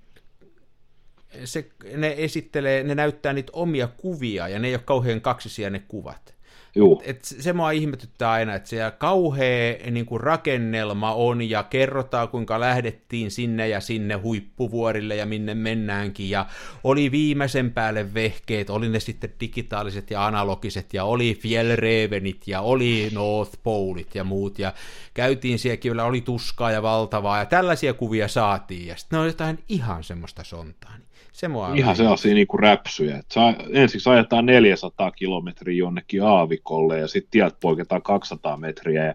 se, 1.45 1.69
ne 1.97 2.15
esittelee, 2.19 2.83
ne 2.83 2.95
näyttää 2.95 3.33
niitä 3.33 3.53
omia 3.55 3.89
kuvia, 3.89 4.49
ja 4.49 4.59
ne 4.59 4.69
ei 4.69 4.75
ole 4.75 4.83
kauhean 4.85 5.21
kaksisia 5.21 5.71
ne 5.71 5.83
kuvat. 5.89 6.35
Juu. 6.75 7.03
Et, 7.05 7.17
et 7.17 7.25
se 7.25 7.53
mua 7.53 7.71
ihmetyttää 7.71 8.31
aina, 8.31 8.55
että 8.55 8.69
siellä 8.69 8.91
kauhea 8.91 9.91
niin 9.91 10.07
kuin 10.07 10.21
rakennelma 10.21 11.15
on, 11.15 11.51
ja 11.51 11.63
kerrotaan, 11.63 12.29
kuinka 12.29 12.61
lähdettiin 12.61 13.31
sinne 13.31 13.69
ja 13.69 13.81
sinne 13.81 14.15
huippuvuorille, 14.15 15.17
ja 15.17 15.27
minne 15.27 15.55
mennäänkin, 15.55 16.31
ja 16.31 16.47
oli 16.85 17.11
viimeisen 17.11 17.73
päälle 17.73 18.15
vehkeet, 18.15 18.71
oli 18.71 18.89
ne 18.89 19.01
sitten 19.01 19.35
digitaaliset 19.41 20.11
ja 20.11 20.27
analogiset, 20.27 20.95
ja 20.95 21.05
oli 21.05 21.35
Fjellrevenit, 21.35 22.49
ja 22.49 22.61
oli 22.61 23.11
North 23.13 23.59
Poleit 23.63 24.15
ja 24.15 24.25
muut, 24.25 24.59
ja 24.59 24.73
käytiin 25.15 25.59
siellä 25.59 25.77
kyllä, 25.77 26.05
oli 26.05 26.21
tuskaa 26.21 26.71
ja 26.71 26.83
valtavaa, 26.83 27.39
ja 27.39 27.47
tällaisia 27.47 27.95
kuvia 27.95 28.29
saatiin, 28.29 28.87
ja 28.87 28.97
sitten 28.97 29.17
ne 29.17 29.21
on 29.21 29.27
jotain 29.27 29.59
ihan 29.69 30.05
semmoista 30.05 30.45
sontaa. 30.45 30.99
Niin 30.99 31.12
se 31.33 31.49
mua 31.49 31.75
Ihan 31.75 31.97
sellaisia 31.97 32.35
niin 32.35 32.47
kuin 32.47 32.61
räpsyjä. 32.61 33.19
Että 33.19 33.35
saa, 33.35 33.55
ensiksi 33.71 34.11
ajetaan 34.11 34.47
400 34.47 35.11
kilometriä 35.11 35.77
jonnekin 35.77 36.23
aavikolle 36.23 36.99
ja 36.99 37.09
sitten 37.09 37.31
tieltä 37.31 37.57
poiketaan 37.61 38.03
200 38.03 38.57
metriä 38.57 39.07
ja 39.07 39.15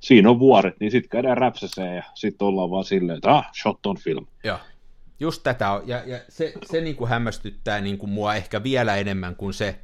siinä 0.00 0.30
on 0.30 0.38
vuoret, 0.38 0.80
niin 0.80 0.90
sitten 0.90 1.08
käydään 1.08 1.38
räpsäseen 1.38 1.96
ja 1.96 2.02
sitten 2.14 2.46
ollaan 2.46 2.70
vaan 2.70 2.84
silleen, 2.84 3.16
että 3.16 3.30
ah, 3.30 3.50
shot 3.62 3.86
on 3.86 3.96
film. 3.98 4.26
Joo. 4.44 4.58
Just 5.20 5.42
tätä 5.42 5.70
on, 5.70 5.82
ja, 5.88 6.02
ja 6.06 6.18
se, 6.28 6.52
se 6.64 6.80
niin 6.80 6.96
kuin 6.96 7.10
hämmästyttää 7.10 7.80
niin 7.80 7.98
kuin 7.98 8.10
mua 8.10 8.34
ehkä 8.34 8.62
vielä 8.62 8.96
enemmän 8.96 9.36
kuin 9.36 9.54
se. 9.54 9.78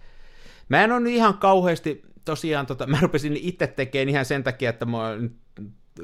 Mä 0.68 0.84
en 0.84 0.92
ole 0.92 1.10
ihan 1.10 1.38
kauheasti, 1.38 2.02
tosiaan, 2.24 2.66
tota, 2.66 2.86
mä 2.90 2.98
rupesin 3.00 3.36
itse 3.36 3.66
tekemään 3.66 4.08
ihan 4.08 4.24
sen 4.24 4.44
takia, 4.44 4.70
että 4.70 4.84
mä 4.84 4.98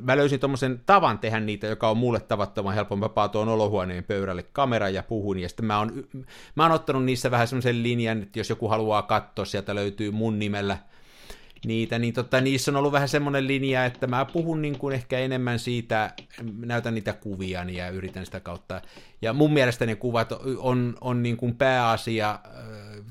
mä 0.03 0.17
löysin 0.17 0.41
tuommoisen 0.41 0.81
tavan 0.87 1.19
tehdä 1.19 1.41
niitä, 1.41 1.67
joka 1.67 1.89
on 1.89 1.97
mulle 1.97 2.21
tavattoman 2.21 2.75
helppo. 2.75 2.97
Mä 2.97 3.09
paan 3.09 3.31
tuon 3.31 3.49
olohuoneen 3.49 4.05
pöydälle 4.05 4.43
kameran 4.43 4.95
ja 4.95 5.03
puhun, 5.03 5.39
ja 5.39 5.49
sitten 5.49 5.67
mä 5.67 5.79
oon, 5.79 6.05
mä 6.55 6.63
oon 6.63 6.73
ottanut 6.73 7.05
niissä 7.05 7.31
vähän 7.31 7.49
semmoisen 7.49 7.83
linjan, 7.83 8.23
että 8.23 8.39
jos 8.39 8.51
joku 8.51 8.69
haluaa 8.69 9.03
katsoa, 9.03 9.45
sieltä 9.45 9.75
löytyy 9.75 10.11
mun 10.11 10.39
nimellä 10.39 10.79
niitä, 11.67 11.99
niin 11.99 12.15
tota, 12.15 12.41
niissä 12.41 12.71
on 12.71 12.77
ollut 12.77 12.93
vähän 12.93 13.09
semmoinen 13.09 13.47
linja, 13.47 13.85
että 13.85 14.07
mä 14.07 14.25
puhun 14.25 14.63
niin 14.63 14.79
kuin 14.79 14.95
ehkä 14.95 15.19
enemmän 15.19 15.59
siitä, 15.59 16.13
näytän 16.67 16.95
niitä 16.95 17.13
kuvia 17.13 17.65
ja 17.65 17.89
yritän 17.89 18.27
sitä 18.27 18.41
kautta. 18.41 18.83
Ja 19.23 19.33
mun 19.33 19.53
mielestä 19.53 19.87
ne 19.87 19.95
kuvat 19.95 20.33
on, 20.59 20.97
on 21.01 21.23
niin 21.23 21.37
kuin 21.37 21.57
pääasia, 21.57 22.39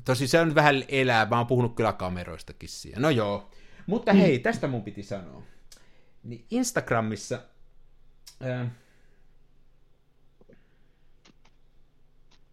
tosi 0.04 0.28
se 0.28 0.40
on 0.40 0.54
vähän 0.54 0.84
elää, 0.88 1.26
mä 1.30 1.36
oon 1.36 1.46
puhunut 1.46 1.76
kyllä 1.76 1.92
kameroistakin 1.92 2.68
siellä. 2.68 3.00
No 3.00 3.10
joo, 3.10 3.50
mutta 3.86 4.12
hei, 4.12 4.38
tästä 4.38 4.68
mun 4.68 4.82
piti 4.82 5.02
sanoa 5.02 5.42
niin 6.26 6.44
Instagramissa 6.50 7.38
ää, 8.40 8.70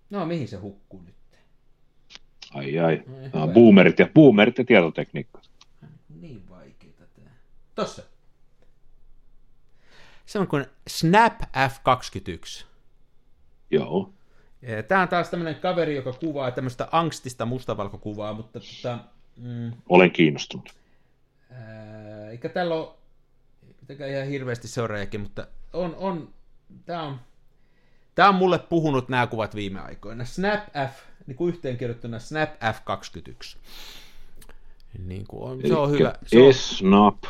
no 0.10 0.26
mihin 0.26 0.48
se 0.48 0.58
hukkuu 0.58 1.02
nyt? 1.02 1.16
Ai 2.54 2.80
ai, 2.80 3.04
no, 3.34 3.48
boomerit 3.48 4.00
ja, 4.00 4.08
boomerit 4.14 4.58
ja 4.58 4.64
tietotekniikka. 4.64 5.42
Niin 6.22 6.50
vaikeita 6.50 7.04
tää. 7.16 7.36
Tossa. 7.76 8.04
Se 10.26 10.40
on 10.40 10.48
kuin 10.48 10.66
Snap 10.88 11.42
F21. 11.42 12.66
Joo. 13.72 14.14
Tämä 14.88 15.02
on 15.02 15.08
taas 15.08 15.30
tämmöinen 15.30 15.56
kaveri, 15.56 15.96
joka 15.96 16.14
kuvaa 16.14 16.52
tämmöistä 16.52 16.88
angstista 16.92 17.46
mustavalkokuvaa, 17.46 18.34
mutta 18.34 18.60
tota, 18.60 19.00
mm, 19.38 19.72
Olen 19.90 20.12
kiinnostunut. 20.12 20.70
Ää, 21.52 22.30
eikä 22.30 22.50
tällä 22.50 22.76
ole 22.76 23.03
pitäkää 23.88 24.08
ihan 24.08 24.28
hirveästi 24.28 24.68
seuraajakin, 24.68 25.22
mutta 25.22 25.48
on, 25.74 25.96
on, 25.96 26.34
tämä 26.86 27.04
on, 27.04 27.20
tämä 28.16 28.30
on 28.30 28.36
mulle 28.36 28.60
puhunut 28.60 29.10
nämä 29.10 29.28
kuvat 29.28 29.56
viime 29.56 29.80
aikoina. 29.80 30.26
Snap 30.26 30.64
F, 30.92 31.00
niin 31.28 31.36
kuin 31.36 31.54
yhteenkirjoittuna 31.54 32.20
Snap 32.20 32.50
F21. 32.50 33.58
Niin 35.06 35.28
kuin 35.28 35.44
on, 35.44 35.62
se 35.68 35.76
on 35.76 35.92
hyvä. 35.92 36.14
Se 36.26 36.42
on... 36.42 36.54
Snap, 36.54 37.24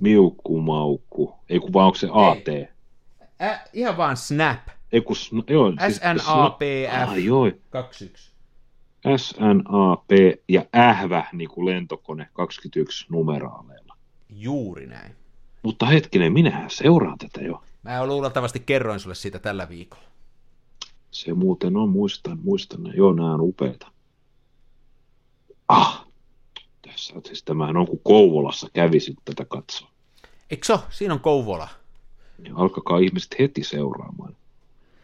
miukku, 0.00 0.60
maukku. 0.60 1.34
Ei 1.48 1.58
kun 1.58 1.72
vaan 1.72 1.86
onko 1.86 1.98
se 1.98 2.08
AT? 2.12 2.48
Ei. 2.48 2.68
Ä, 3.42 3.60
ihan 3.72 3.96
vaan 3.96 4.16
Snap. 4.16 4.68
Ei 4.92 5.00
kun, 5.00 5.16
joo, 5.48 5.72
siis, 5.80 5.96
S-N-A-P-F 5.96 7.08
ah, 7.08 7.24
joo. 7.24 7.50
21. 7.70 8.32
SNAP 9.16 10.10
ja 10.48 10.64
ähvä 10.76 11.24
niin 11.32 11.48
kuin 11.48 11.66
lentokone 11.66 12.28
21 12.32 13.06
numeraaleilla. 13.10 13.96
Juuri 14.28 14.86
näin. 14.86 15.21
Mutta 15.62 15.86
hetkinen, 15.86 16.32
minähän 16.32 16.70
seuraan 16.70 17.18
tätä 17.18 17.40
jo. 17.40 17.62
Mä 17.82 18.06
luultavasti 18.06 18.60
kerroin 18.60 19.00
sulle 19.00 19.14
siitä 19.14 19.38
tällä 19.38 19.68
viikolla. 19.68 20.04
Se 21.10 21.34
muuten 21.34 21.76
on, 21.76 21.88
muistan, 21.88 22.38
muistan. 22.42 22.92
Joo, 22.96 23.12
nämä 23.12 23.34
on 23.34 23.40
upeita. 23.40 23.86
Ah, 25.68 26.06
tässä 26.82 27.14
on 27.14 27.22
siis 27.26 27.42
tämähän 27.42 27.76
on, 27.76 27.86
kun 27.86 28.00
Kouvolassa 28.02 28.68
kävisit 28.72 29.18
tätä 29.24 29.44
katsoa. 29.44 29.88
Eikö 30.50 30.66
se 30.66 30.78
Siinä 30.90 31.14
on 31.14 31.20
Kouvola. 31.20 31.68
Ja 32.44 32.56
alkakaa 32.56 32.98
ihmiset 32.98 33.38
heti 33.38 33.64
seuraamaan. 33.64 34.36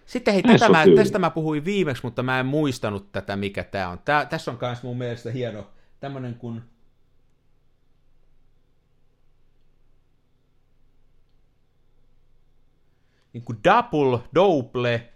Sitten 0.06 0.34
hei, 0.34 0.42
tätä 0.42 0.68
mä, 0.68 0.84
tästä 0.96 1.18
mä 1.18 1.30
puhuin 1.30 1.64
viimeksi, 1.64 2.02
mutta 2.02 2.22
mä 2.22 2.40
en 2.40 2.46
muistanut 2.46 3.12
tätä, 3.12 3.36
mikä 3.36 3.64
tämä 3.64 3.88
on. 3.88 3.98
Tää, 3.98 4.26
tässä 4.26 4.50
on 4.50 4.58
myös 4.60 4.82
mun 4.82 4.98
mielestä 4.98 5.30
hieno 5.30 5.66
tämmöinen 6.00 6.34
kuin 6.34 6.62
niin 13.32 13.44
kuin 13.44 13.58
double, 13.64 14.18
double, 14.34 15.08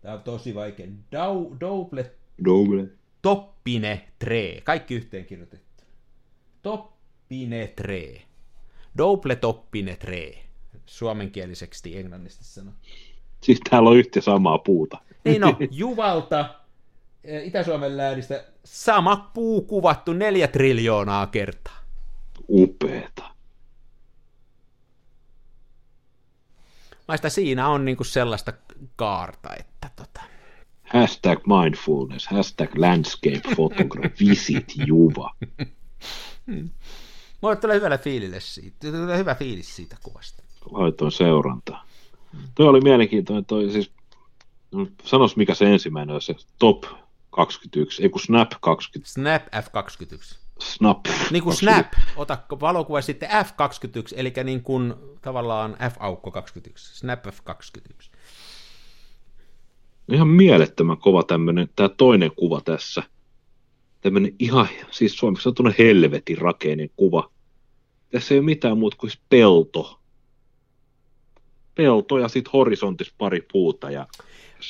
tämä 0.00 0.14
on 0.14 0.22
tosi 0.22 0.54
vaikea, 0.54 0.86
Dau, 1.12 1.46
double, 1.60 2.12
double, 2.44 2.88
toppine 3.22 4.08
tre, 4.18 4.60
kaikki 4.64 4.94
yhteen 4.94 5.24
kirjoitettu. 5.24 5.84
Toppine 6.62 7.66
tre, 7.66 8.22
double 8.98 9.36
toppine 9.36 9.96
tre, 9.96 10.38
suomenkieliseksi 10.86 11.98
englannista 11.98 12.44
sanoo. 12.44 12.74
Siis 13.40 13.60
täällä 13.70 13.90
on 13.90 13.96
yhtä 13.96 14.20
samaa 14.20 14.58
puuta. 14.58 14.98
Niin 15.24 15.40
no, 15.40 15.56
Juvalta, 15.70 16.54
eh, 17.24 17.46
Itä-Suomen 17.46 17.96
lähdistä, 17.96 18.44
sama 18.64 19.30
puu 19.34 19.62
kuvattu 19.62 20.12
neljä 20.12 20.48
triljoonaa 20.48 21.26
kertaa. 21.26 21.78
Upeeta. 22.48 23.33
Maista 27.08 27.30
siinä 27.30 27.68
on 27.68 27.84
niinku 27.84 28.04
sellaista 28.04 28.52
kaarta, 28.96 29.54
että 29.54 29.90
tota... 29.96 30.20
Hashtag 30.84 31.38
mindfulness, 31.46 32.26
hashtag 32.26 32.78
landscape 32.78 33.40
photography, 33.54 34.28
visit 34.28 34.72
Juva. 34.86 35.34
Mulle 37.40 37.56
tulee 37.56 37.76
hyvällä 37.76 37.98
fiilille 37.98 38.40
siitä, 38.40 38.92
tulee 38.92 39.18
hyvä 39.18 39.34
fiilis 39.34 39.76
siitä 39.76 39.96
kuvasta. 40.02 40.42
Laitoin 40.70 41.12
seurantaa. 41.12 41.84
Tuo 42.54 42.68
oli 42.68 42.80
mielenkiintoinen, 42.80 43.44
toi 43.44 43.70
siis, 43.70 43.90
no, 44.72 44.86
sanos 45.04 45.36
mikä 45.36 45.54
se 45.54 45.72
ensimmäinen 45.72 46.14
on, 46.14 46.22
se 46.22 46.34
top 46.58 46.84
21, 47.30 48.02
ei 48.02 48.08
kun 48.08 48.20
Snap 48.20 48.52
20. 48.60 49.12
Snap 49.12 49.42
F21. 49.42 50.43
Snap. 50.60 51.06
Niin 51.30 51.42
kuin 51.42 51.52
20. 51.52 51.56
Snap, 51.56 51.92
ota 52.16 52.38
valokuva 52.60 53.00
sitten 53.00 53.30
F21, 53.30 54.14
eli 54.16 54.32
niin 54.44 54.62
kuin 54.62 54.94
tavallaan 55.22 55.76
F-aukko 55.90 56.30
21, 56.30 56.96
Snap 56.96 57.26
F21. 57.26 58.10
Ihan 60.12 60.28
mielettömän 60.28 60.98
kova 60.98 61.22
tämmönen, 61.22 61.68
tämä 61.76 61.88
toinen 61.88 62.30
kuva 62.36 62.60
tässä. 62.60 63.02
Tämmönen 64.00 64.32
ihan, 64.38 64.68
siis 64.90 65.16
suomeksi 65.16 65.48
on 65.48 65.54
tuonne 65.54 65.74
helvetin 65.78 66.38
rakeinen 66.38 66.90
kuva. 66.96 67.30
Tässä 68.10 68.34
ei 68.34 68.38
ole 68.38 68.44
mitään 68.44 68.78
muuta 68.78 68.96
kuin 68.96 69.12
pelto. 69.28 70.00
Pelto 71.74 72.18
ja 72.18 72.28
sitten 72.28 72.52
horisontissa 72.52 73.14
pari 73.18 73.46
puuta. 73.52 73.90
Ja 73.90 74.06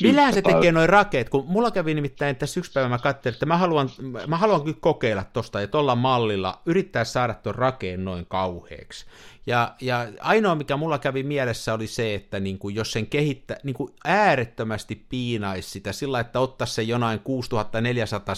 Millähän 0.02 0.34
se 0.34 0.42
tekee 0.42 0.72
noin 0.72 0.88
rakeet, 0.88 1.28
kun 1.28 1.44
mulla 1.46 1.70
kävi 1.70 1.94
nimittäin 1.94 2.36
tässä 2.36 2.60
yksi 2.60 2.72
päivä, 2.72 2.88
mä 2.88 2.98
katselin, 2.98 3.34
että 3.34 3.46
mä 3.46 3.56
haluan, 3.56 3.90
mä 4.26 4.36
haluan 4.36 4.62
kyllä 4.62 4.76
kokeilla 4.80 5.24
tosta 5.24 5.60
ja 5.60 5.68
tuolla 5.68 5.94
mallilla 5.94 6.62
yrittää 6.66 7.04
saada 7.04 7.34
tuon 7.34 7.54
rakeen 7.54 8.04
noin 8.04 8.26
kauheaksi. 8.26 9.06
Ja, 9.46 9.74
ja 9.80 10.08
ainoa, 10.20 10.54
mikä 10.54 10.76
mulla 10.76 10.98
kävi 10.98 11.22
mielessä, 11.22 11.74
oli 11.74 11.86
se, 11.86 12.14
että 12.14 12.40
niin 12.40 12.58
kuin 12.58 12.74
jos 12.74 12.92
sen 12.92 13.06
kehittää, 13.06 13.56
niin 13.62 13.74
kuin 13.74 13.92
äärettömästi 14.04 15.06
piinaisi 15.08 15.70
sitä 15.70 15.92
sillä, 15.92 16.20
että 16.20 16.40
ottaisi 16.40 16.74
se 16.74 16.82
jonain 16.82 17.20
6400 17.20 18.34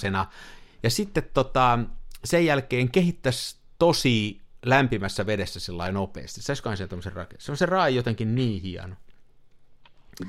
ja 0.82 0.90
sitten 0.90 1.22
tota, 1.34 1.78
sen 2.24 2.46
jälkeen 2.46 2.90
kehittäisi 2.90 3.56
tosi 3.78 4.40
lämpimässä 4.66 5.26
vedessä 5.26 5.60
sillä 5.60 5.92
nopeasti. 5.92 6.42
Saisikohan 6.42 6.76
se 6.76 6.88
tämmöisen 6.88 7.12
rakeen? 7.12 7.40
Se 7.40 7.52
on 7.52 7.56
se 7.56 7.66
raa 7.66 7.88
jotenkin 7.88 8.34
niin 8.34 8.62
hieno. 8.62 8.96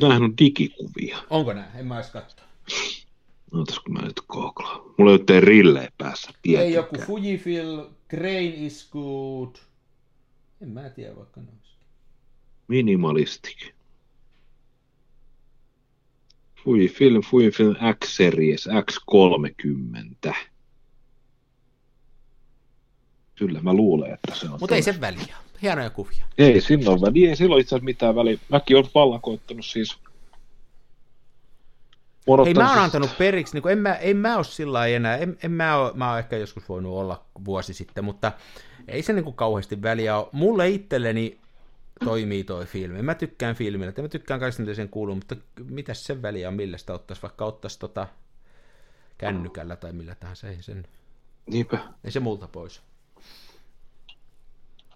Nämähän 0.01 0.23
on 0.23 0.37
digikuvia. 0.37 1.17
Onko 1.29 1.53
näin? 1.53 1.75
En 1.75 1.87
mä 1.87 1.95
edes 1.95 2.11
katsoa. 2.11 2.45
Ootas 3.53 3.79
kun 3.79 3.93
mä 3.93 4.01
nyt 4.01 4.21
googlaan. 4.27 4.81
Mulla 4.97 5.11
ei 5.11 5.17
ole 5.29 5.39
rille 5.39 5.91
päässä. 5.97 6.29
Ei 6.29 6.35
tietenkään. 6.41 6.73
joku 6.73 6.95
Fujifilm, 6.95 7.85
Grain 8.09 8.53
is 8.53 8.89
good. 8.91 9.55
En 10.61 10.69
mä 10.69 10.89
tiedä 10.89 11.15
vaikka 11.15 11.41
ne 11.41 11.47
olisi. 11.57 11.75
Minimalistic. 12.67 13.71
Fujifilm, 16.63 17.21
Fujifilm 17.21 17.75
X-Series 18.03 18.67
X30. 18.67 20.35
Kyllä 23.37 23.61
mä 23.61 23.73
luulen, 23.73 24.13
että 24.13 24.35
se 24.35 24.45
on. 24.49 24.57
Mutta 24.59 24.75
ei 24.75 24.81
se 24.81 25.01
väliä. 25.01 25.35
Hienoja 25.61 25.89
kuvia. 25.89 26.25
Ei, 26.37 26.61
sillä 26.61 26.91
on 26.91 27.01
väliä. 27.01 27.29
Ei 27.29 27.35
sillä 27.35 27.53
ole 27.53 27.61
itse 27.61 27.75
asiassa 27.75 27.85
mitään 27.85 28.15
väliä. 28.15 28.37
Mäkin 28.49 28.77
olen 28.77 28.89
vallan 28.95 29.21
koittanut 29.21 29.65
siis. 29.65 29.97
Hei, 32.27 32.33
Odottanut 32.33 32.63
mä 32.63 32.69
oon 32.69 32.83
antanut 32.83 33.17
periksi, 33.17 33.53
niin 33.53 33.71
en, 33.71 33.77
mä, 33.77 33.93
en 33.93 34.17
mä 34.17 34.35
ole 34.35 34.43
sillä 34.43 34.73
lailla 34.73 34.95
enää, 34.95 35.17
en, 35.17 35.37
en 35.43 35.51
mä, 35.51 35.77
oo, 35.77 35.91
mä 35.95 36.09
oon 36.09 36.19
ehkä 36.19 36.37
joskus 36.37 36.69
voinut 36.69 36.93
olla 36.93 37.25
vuosi 37.45 37.73
sitten, 37.73 38.03
mutta 38.03 38.31
ei 38.87 39.01
se 39.01 39.13
niin 39.13 39.23
kuin 39.23 39.35
kauheasti 39.35 39.81
väliä 39.81 40.17
ole. 40.17 40.27
Mulle 40.31 40.69
itselleni 40.69 41.39
toimii 42.03 42.43
toi 42.43 42.65
filmi. 42.65 43.01
Mä 43.01 43.15
tykkään 43.15 43.55
filmillä, 43.55 43.93
mä 44.01 44.07
tykkään 44.07 44.39
kaikista 44.39 44.61
mitä 44.61 44.73
sen 44.73 44.89
kuuluu, 44.89 45.15
mutta 45.15 45.35
mitäs 45.69 46.05
sen 46.05 46.21
väliä 46.21 46.47
on, 46.47 46.53
millä 46.53 46.77
sitä 46.77 46.93
ottaisi, 46.93 47.21
vaikka 47.21 47.45
ottaisi 47.45 47.79
tota 47.79 48.07
kännykällä 49.17 49.75
tai 49.75 49.93
millä 49.93 50.15
tahansa, 50.15 50.49
ei, 50.49 50.61
sen, 50.61 50.87
Niinpä. 51.45 51.79
ei 52.03 52.11
se 52.11 52.19
multa 52.19 52.47
pois. 52.47 52.81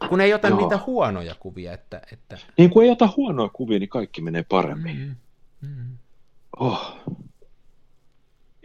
Kun 0.09 0.21
ei 0.21 0.33
ota 0.33 0.47
Joo. 0.47 0.59
niitä 0.59 0.79
huonoja 0.85 1.35
kuvia, 1.39 1.73
että, 1.73 2.01
että 2.11 2.37
Niin 2.57 2.69
kun 2.69 2.83
ei 2.83 2.89
ota 2.89 3.09
huonoja 3.17 3.49
kuvia, 3.53 3.79
niin 3.79 3.89
kaikki 3.89 4.21
menee 4.21 4.45
paremmin. 4.49 5.17
mm, 5.61 5.97
Oh. 6.59 6.95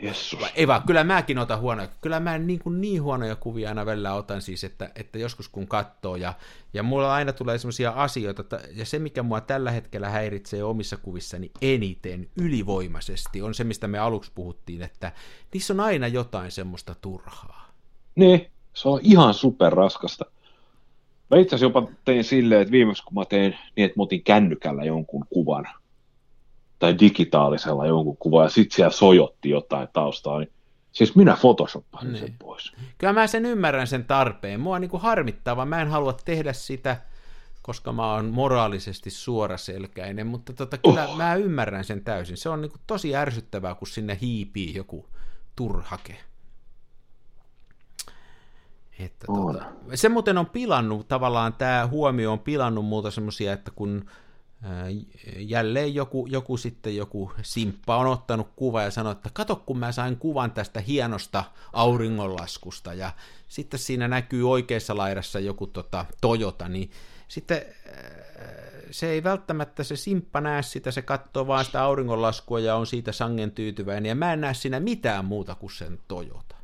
Jessus. 0.02 0.40
Ei 0.54 0.66
vaan, 0.66 0.82
kyllä 0.82 1.04
mäkin 1.04 1.38
otan 1.38 1.60
huonoja. 1.60 1.88
Kyllä 2.00 2.20
mä 2.20 2.38
niin, 2.38 2.58
kuin 2.58 2.80
niin 2.80 3.02
huonoja 3.02 3.36
kuvia 3.36 3.68
aina 3.68 3.86
välillä 3.86 4.14
otan 4.14 4.42
siis, 4.42 4.64
että, 4.64 4.90
että 4.94 5.18
joskus 5.18 5.48
kun 5.48 5.66
katsoo 5.68 6.16
ja, 6.16 6.34
ja 6.74 6.82
mulla 6.82 7.14
aina 7.14 7.32
tulee 7.32 7.58
semmoisia 7.58 7.90
asioita, 7.90 8.42
että, 8.42 8.60
ja 8.74 8.84
se 8.86 8.98
mikä 8.98 9.22
mua 9.22 9.40
tällä 9.40 9.70
hetkellä 9.70 10.08
häiritsee 10.08 10.64
omissa 10.64 10.96
kuvissani 10.96 11.50
eniten 11.62 12.28
ylivoimaisesti 12.40 13.42
on 13.42 13.54
se, 13.54 13.64
mistä 13.64 13.88
me 13.88 13.98
aluksi 13.98 14.32
puhuttiin, 14.34 14.82
että 14.82 15.12
niissä 15.52 15.72
on 15.74 15.80
aina 15.80 16.06
jotain 16.08 16.50
semmoista 16.50 16.94
turhaa. 17.00 17.72
Niin, 18.14 18.50
se 18.74 18.88
on 18.88 19.00
ihan 19.02 19.34
super 19.34 19.72
raskasta. 19.72 20.24
Mä 21.30 21.38
itse 21.38 21.56
asiassa 21.56 21.78
jopa 21.78 21.92
tein 22.04 22.24
silleen, 22.24 22.60
että 22.62 22.72
viimeksi 22.72 23.04
kun 23.04 23.14
mä 23.14 23.24
tein 23.24 23.56
niin, 23.76 23.84
että 23.84 23.98
mä 23.98 24.02
otin 24.02 24.22
kännykällä 24.22 24.84
jonkun 24.84 25.24
kuvan, 25.30 25.64
tai 26.78 26.98
digitaalisella 26.98 27.86
jonkun 27.86 28.16
kuvan, 28.16 28.44
ja 28.44 28.48
sit 28.50 28.72
siellä 28.72 28.92
sojotti 28.92 29.50
jotain 29.50 29.88
taustaa, 29.92 30.38
niin 30.38 30.52
siis 30.92 31.16
minä 31.16 31.36
photoshoppasin 31.40 32.12
Niin. 32.12 32.20
sen 32.20 32.34
pois. 32.38 32.72
Kyllä 32.98 33.12
mä 33.12 33.26
sen 33.26 33.46
ymmärrän 33.46 33.86
sen 33.86 34.04
tarpeen. 34.04 34.60
Mua 34.60 34.78
niin 34.78 34.90
kuin 34.90 35.02
harmittaa, 35.02 35.56
vaan 35.56 35.68
mä 35.68 35.82
en 35.82 35.88
halua 35.88 36.12
tehdä 36.24 36.52
sitä, 36.52 36.96
koska 37.62 37.92
mä 37.92 38.12
oon 38.12 38.24
moraalisesti 38.26 39.10
suoraselkäinen, 39.10 40.26
mutta 40.26 40.52
tota, 40.52 40.78
kyllä 40.78 41.06
Oh. 41.08 41.16
mä 41.16 41.34
ymmärrän 41.34 41.84
sen 41.84 42.04
täysin. 42.04 42.36
Se 42.36 42.48
on 42.48 42.60
niin 42.62 42.70
kuin 42.70 42.80
tosi 42.86 43.16
ärsyttävää, 43.16 43.74
kun 43.74 43.88
sinne 43.88 44.18
hiipii 44.20 44.74
joku 44.74 45.06
turhake. 45.56 46.16
Että 48.98 49.26
On. 49.28 49.54
tota, 49.54 49.66
se 49.94 50.08
muuten 50.08 50.38
on 50.38 50.46
pilannut, 50.46 51.08
tavallaan 51.08 51.52
tämä 51.52 51.86
huomio 51.86 52.32
on 52.32 52.38
pilannut 52.38 52.84
muuta 52.84 53.10
semmoisia, 53.10 53.52
että 53.52 53.70
kun 53.70 54.10
jälleen 55.36 55.94
joku, 55.94 56.26
joku 56.26 56.56
sitten 56.56 56.96
joku 56.96 57.32
simppa 57.42 57.96
on 57.96 58.06
ottanut 58.06 58.48
kuva 58.56 58.82
ja 58.82 58.90
sanoi, 58.90 59.12
että 59.12 59.30
kato 59.32 59.56
kun 59.56 59.78
mä 59.78 59.92
sain 59.92 60.16
kuvan 60.16 60.50
tästä 60.50 60.80
hienosta 60.80 61.44
auringonlaskusta 61.72 62.94
ja 62.94 63.12
sitten 63.48 63.80
siinä 63.80 64.08
näkyy 64.08 64.50
oikeassa 64.50 64.96
laidassa 64.96 65.40
joku 65.40 65.66
tota, 65.66 66.06
Toyota, 66.20 66.68
niin 66.68 66.90
sitten 67.28 67.62
se 68.90 69.10
ei 69.10 69.24
välttämättä 69.24 69.84
se 69.84 69.96
simppa 69.96 70.40
näe 70.40 70.62
sitä, 70.62 70.90
se 70.90 71.02
katsoo 71.02 71.46
vaan 71.46 71.64
sitä 71.64 71.82
auringonlaskua 71.82 72.60
ja 72.60 72.76
on 72.76 72.86
siitä 72.86 73.12
sangen 73.12 73.50
tyytyväinen 73.50 74.08
ja 74.08 74.14
mä 74.14 74.32
en 74.32 74.40
näe 74.40 74.54
siinä 74.54 74.80
mitään 74.80 75.24
muuta 75.24 75.54
kuin 75.54 75.70
sen 75.70 75.98
Toyota. 76.08 76.55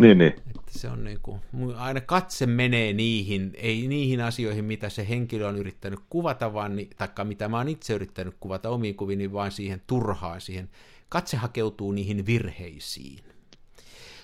Niin, 0.00 0.18
niin. 0.18 0.32
Että 0.32 0.78
se 0.78 0.88
on 0.88 1.04
niin 1.04 1.18
kuin, 1.22 1.40
aina 1.76 2.00
katse 2.00 2.46
menee 2.46 2.92
niihin, 2.92 3.52
ei 3.54 3.88
niihin 3.88 4.20
asioihin, 4.20 4.64
mitä 4.64 4.88
se 4.88 5.08
henkilö 5.08 5.48
on 5.48 5.56
yrittänyt 5.56 6.00
kuvata, 6.10 6.52
vaan, 6.52 6.72
taikka 6.96 7.24
mitä 7.24 7.48
mä 7.48 7.56
oon 7.56 7.68
itse 7.68 7.92
yrittänyt 7.94 8.34
kuvata 8.40 8.68
omiin 8.70 8.94
kuviin, 8.94 9.32
vaan 9.32 9.52
siihen 9.52 9.82
turhaan, 9.86 10.40
siihen 10.40 10.68
katse 11.08 11.36
hakeutuu 11.36 11.92
niihin 11.92 12.26
virheisiin. 12.26 13.18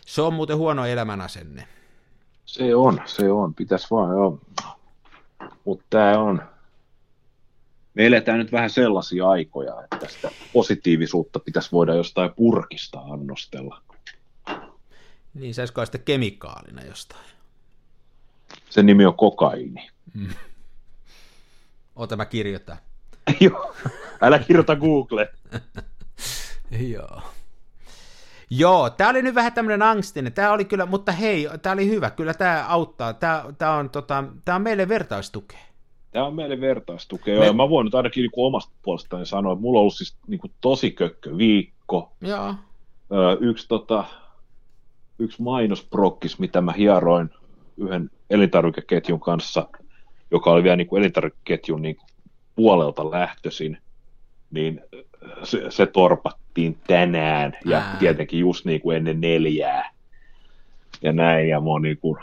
Se 0.06 0.22
on 0.22 0.34
muuten 0.34 0.56
huono 0.56 0.86
elämänasenne. 0.86 1.68
Se 2.44 2.74
on, 2.74 3.00
se 3.04 3.30
on. 3.30 3.54
Pitäisi 3.54 3.86
vaan, 3.90 4.10
joo. 4.10 4.40
Mutta 5.64 5.84
tämä 5.90 6.18
on, 6.18 6.42
me 7.94 8.06
eletään 8.06 8.38
nyt 8.38 8.52
vähän 8.52 8.70
sellaisia 8.70 9.28
aikoja, 9.28 9.84
että 9.84 10.08
sitä 10.08 10.30
positiivisuutta 10.52 11.38
pitäisi 11.38 11.72
voida 11.72 11.94
jostain 11.94 12.30
purkista 12.36 13.00
annostella. 13.00 13.82
Niin 15.40 15.54
saisiko 15.54 15.84
sitten 15.84 16.02
kemikaalina 16.04 16.82
jostain. 16.82 17.24
Sen 18.70 18.86
nimi 18.86 19.06
on 19.06 19.14
kokaiini. 19.14 19.90
Ota 21.96 22.16
mä 22.16 22.24
kirjoitan. 22.24 22.76
Joo, 23.40 23.74
älä 24.20 24.38
kirjoita 24.38 24.76
Google. 24.76 25.28
Joo. 26.92 27.22
Joo, 28.50 28.90
tämä 28.90 29.10
oli 29.10 29.22
nyt 29.22 29.34
vähän 29.34 29.52
tämmöinen 29.52 29.82
angstinen. 29.82 30.32
Tämä 30.32 30.52
oli 30.52 30.64
kyllä, 30.64 30.86
mutta 30.86 31.12
hei, 31.12 31.48
tämä 31.62 31.72
oli 31.72 31.88
hyvä. 31.88 32.10
Kyllä 32.10 32.34
tämä 32.34 32.64
auttaa. 32.68 33.12
Tämä, 33.12 33.44
tämä, 33.58 33.74
on, 33.76 33.90
tota, 33.90 34.24
tämä 34.44 34.56
on 34.56 34.62
meille 34.62 34.88
vertaistukea. 34.88 35.58
Tämä 36.10 36.26
on 36.26 36.34
meille 36.34 36.60
vertaistukea. 36.60 37.34
Me- 37.34 37.40
Me... 37.40 37.46
Ja 37.46 37.52
mä 37.52 37.68
voin 37.68 37.84
nyt 37.84 37.94
ainakin 37.94 38.22
niin 38.22 38.30
kuin 38.30 38.46
omasta 38.46 38.72
puolestani 38.82 39.26
sanoa, 39.26 39.52
että 39.52 39.60
mulla 39.60 39.78
on 39.78 39.80
ollut 39.80 39.94
siis 39.96 40.16
niin 40.26 40.40
kuin 40.40 40.52
tosi 40.60 40.90
kökkö 40.90 41.36
viikko. 41.36 42.12
Joo. 42.20 42.54
Öö, 43.12 43.36
yksi, 43.40 43.68
tota, 43.68 44.04
yksi 45.18 45.42
mainosprokkis, 45.42 46.38
mitä 46.38 46.60
mä 46.60 46.72
hieroin 46.72 47.30
yhden 47.76 48.10
elintarvikeketjun 48.30 49.20
kanssa, 49.20 49.68
joka 50.30 50.50
oli 50.50 50.62
vielä 50.62 50.76
niin 50.76 50.86
kuin 50.86 51.00
elintarvikeketjun 51.00 51.82
niin 51.82 51.96
kuin 51.96 52.06
puolelta 52.56 53.10
lähtöisin, 53.10 53.78
niin 54.50 54.80
se, 55.42 55.70
se 55.70 55.86
torpattiin 55.86 56.78
tänään 56.86 57.52
ja 57.64 57.78
Ää. 57.78 57.96
tietenkin 57.98 58.40
just 58.40 58.64
niin 58.64 58.80
kuin 58.80 58.96
ennen 58.96 59.20
neljää 59.20 59.90
ja 61.02 61.12
näin, 61.12 61.48
ja 61.48 61.60
mä 61.60 61.66
oon 61.66 61.82
niin 61.82 61.98
kuin, 61.98 62.18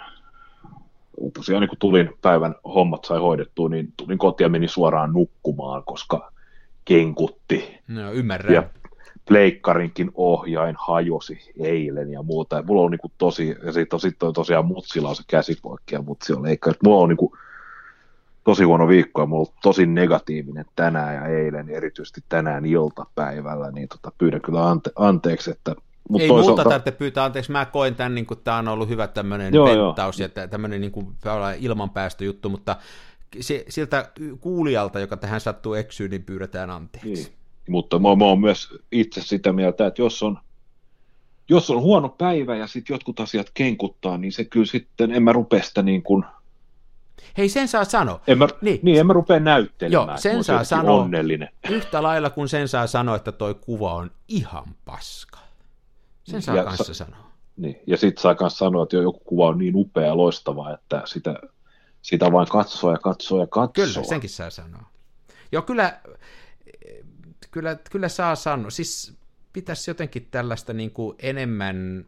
tosiaan 1.34 1.62
niin 1.62 1.70
kun 1.70 1.78
tulin 1.78 2.10
päivän 2.22 2.56
hommat 2.64 3.06
sai 3.06 3.20
hoidettua, 3.20 3.70
niin 3.70 3.94
tulin 3.98 4.18
kotiin 4.18 4.46
ja 4.46 4.50
menin 4.50 4.70
suoraan 4.70 5.14
nukkumaan, 5.14 5.84
koska 5.86 6.32
kenkutti. 6.86 7.80
No, 7.88 8.12
ymmärrän. 8.12 8.54
Ja 8.54 8.64
pleikkarinkin 9.28 10.12
ohjain 10.16 10.76
hajosi 10.80 11.52
eilen 11.60 12.12
ja 12.12 12.24
muuta. 12.24 12.56
Ja 12.56 12.64
mulla 12.64 12.82
on 12.82 12.92
niin 12.92 13.00
kuin 13.00 13.14
tosi, 13.18 13.56
ja 13.66 13.72
sitten 13.72 13.96
on, 13.96 14.00
sit 14.00 14.24
on 14.24 14.34
tosiaan 14.34 14.66
mutsilla 14.66 15.10
on 15.10 15.16
se 15.16 15.24
käsipoikki 15.28 15.96
ja 15.96 16.02
mutsi 16.02 16.34
on 16.34 16.44
leikkari. 16.44 16.78
Mulla 16.84 17.04
on 17.04 17.10
niin 17.10 17.18
kuin 17.18 17.32
tosi 18.44 18.64
huono 18.64 18.88
viikko 18.88 19.22
ja 19.22 19.26
mulla 19.26 19.50
on 19.50 19.56
tosi 19.62 19.86
negatiivinen 19.86 20.66
tänään 20.76 21.16
ja 21.16 21.26
eilen, 21.26 21.70
erityisesti 21.70 22.22
tänään 22.30 22.66
iltapäivällä, 22.66 23.72
niin 23.72 23.88
tota, 23.88 24.12
pyydän 24.18 24.42
kyllä 24.42 24.60
ante- 24.74 24.94
anteeksi, 24.96 25.52
että 25.52 25.76
Mut 26.10 26.22
Ei 26.22 26.28
toisaalta... 26.28 26.62
muuta 26.62 26.70
tarvitse 26.70 26.92
pyytää 26.92 27.26
anteeksi, 27.26 27.52
mä 27.52 27.66
koen 27.66 27.96
tämän, 27.96 28.16
niin 28.16 28.26
kuin, 28.26 28.40
tämä 28.44 28.58
on 28.58 28.68
ollut 28.68 28.90
hyvä 28.90 29.08
tämmöinen 29.08 29.54
venttaus 29.54 30.20
ja 30.20 30.30
tämmöinen 30.30 30.82
niin 30.82 30.92
kuin, 30.92 31.08
ilmanpäästöjuttu, 31.60 32.50
mutta 32.50 32.76
se, 33.40 33.66
siltä 33.70 34.12
kuulijalta, 34.40 35.00
joka 35.00 35.18
tähän 35.18 35.42
sattuu 35.42 35.74
eksyyn, 35.74 36.12
niin 36.12 36.24
pyydetään 36.24 36.70
anteeksi. 36.70 37.10
Niin. 37.14 37.43
Mutta 37.70 38.00
mä, 38.00 38.16
mä 38.16 38.26
oon 38.26 38.42
myös 38.42 38.70
itse 38.92 39.22
sitä 39.22 39.54
mieltä, 39.54 39.88
että 39.88 40.02
jos 40.02 40.24
on, 40.24 40.40
jos 41.50 41.70
on 41.70 41.82
huono 41.82 42.10
päivä 42.10 42.56
ja 42.56 42.68
sitten 42.68 42.94
jotkut 42.94 43.20
asiat 43.20 43.48
kenkuttaa, 43.54 44.18
niin 44.18 44.32
se 44.32 44.46
kyllä 44.46 44.66
sitten, 44.66 45.12
en 45.12 45.24
mä 45.24 45.32
rupea 45.32 45.64
sitä 45.64 45.82
niin 45.82 46.04
kuin... 46.04 46.26
Hei, 47.38 47.50
sen 47.50 47.68
saa 47.68 47.86
sanoa. 47.86 48.22
En 48.28 48.38
mä, 48.38 48.48
niin. 48.62 48.80
niin, 48.84 49.00
en 49.00 49.08
mä 49.08 49.14
rupea 49.14 49.40
näyttelemään. 49.40 50.08
Joo, 50.08 50.18
sen 50.18 50.44
saa 50.44 50.64
sanoa 50.64 51.02
onnellinen. 51.02 51.50
yhtä 51.70 52.04
lailla 52.04 52.30
kuin 52.30 52.50
sen 52.50 52.68
saa 52.68 52.88
sanoa, 52.88 53.16
että 53.16 53.32
toi 53.32 53.56
kuva 53.56 53.94
on 53.94 54.12
ihan 54.28 54.66
paska. 54.86 55.40
Sen 56.24 56.42
saa 56.42 56.56
ja 56.56 56.64
kanssa 56.64 56.84
sa- 56.84 56.94
sanoa. 56.94 57.24
Niin, 57.58 57.80
ja 57.88 57.98
sitten 57.98 58.22
saa 58.22 58.36
kanssa 58.36 58.66
sanoa, 58.66 58.84
että 58.84 58.96
joku 58.96 59.20
kuva 59.20 59.48
on 59.48 59.58
niin 59.58 59.76
upea 59.76 60.06
ja 60.06 60.18
loistava, 60.18 60.74
että 60.74 61.02
sitä, 61.06 61.40
sitä 62.02 62.32
vain 62.32 62.48
katsoo 62.48 62.92
ja 62.92 62.98
katsoo 62.98 63.40
ja 63.40 63.48
katsoo. 63.48 63.86
Kyllä, 63.86 64.08
senkin 64.08 64.30
saa 64.30 64.50
sanoa. 64.50 64.84
Joo, 65.52 65.62
kyllä, 65.62 66.00
kyllä, 67.54 67.78
kyllä 67.92 68.10
saa 68.10 68.36
sanoa. 68.36 68.70
Siis 68.70 69.18
pitäisi 69.54 69.90
jotenkin 69.90 70.28
tällaista 70.32 70.74
niin 70.74 70.92
kuin 70.92 71.16
enemmän 71.20 72.06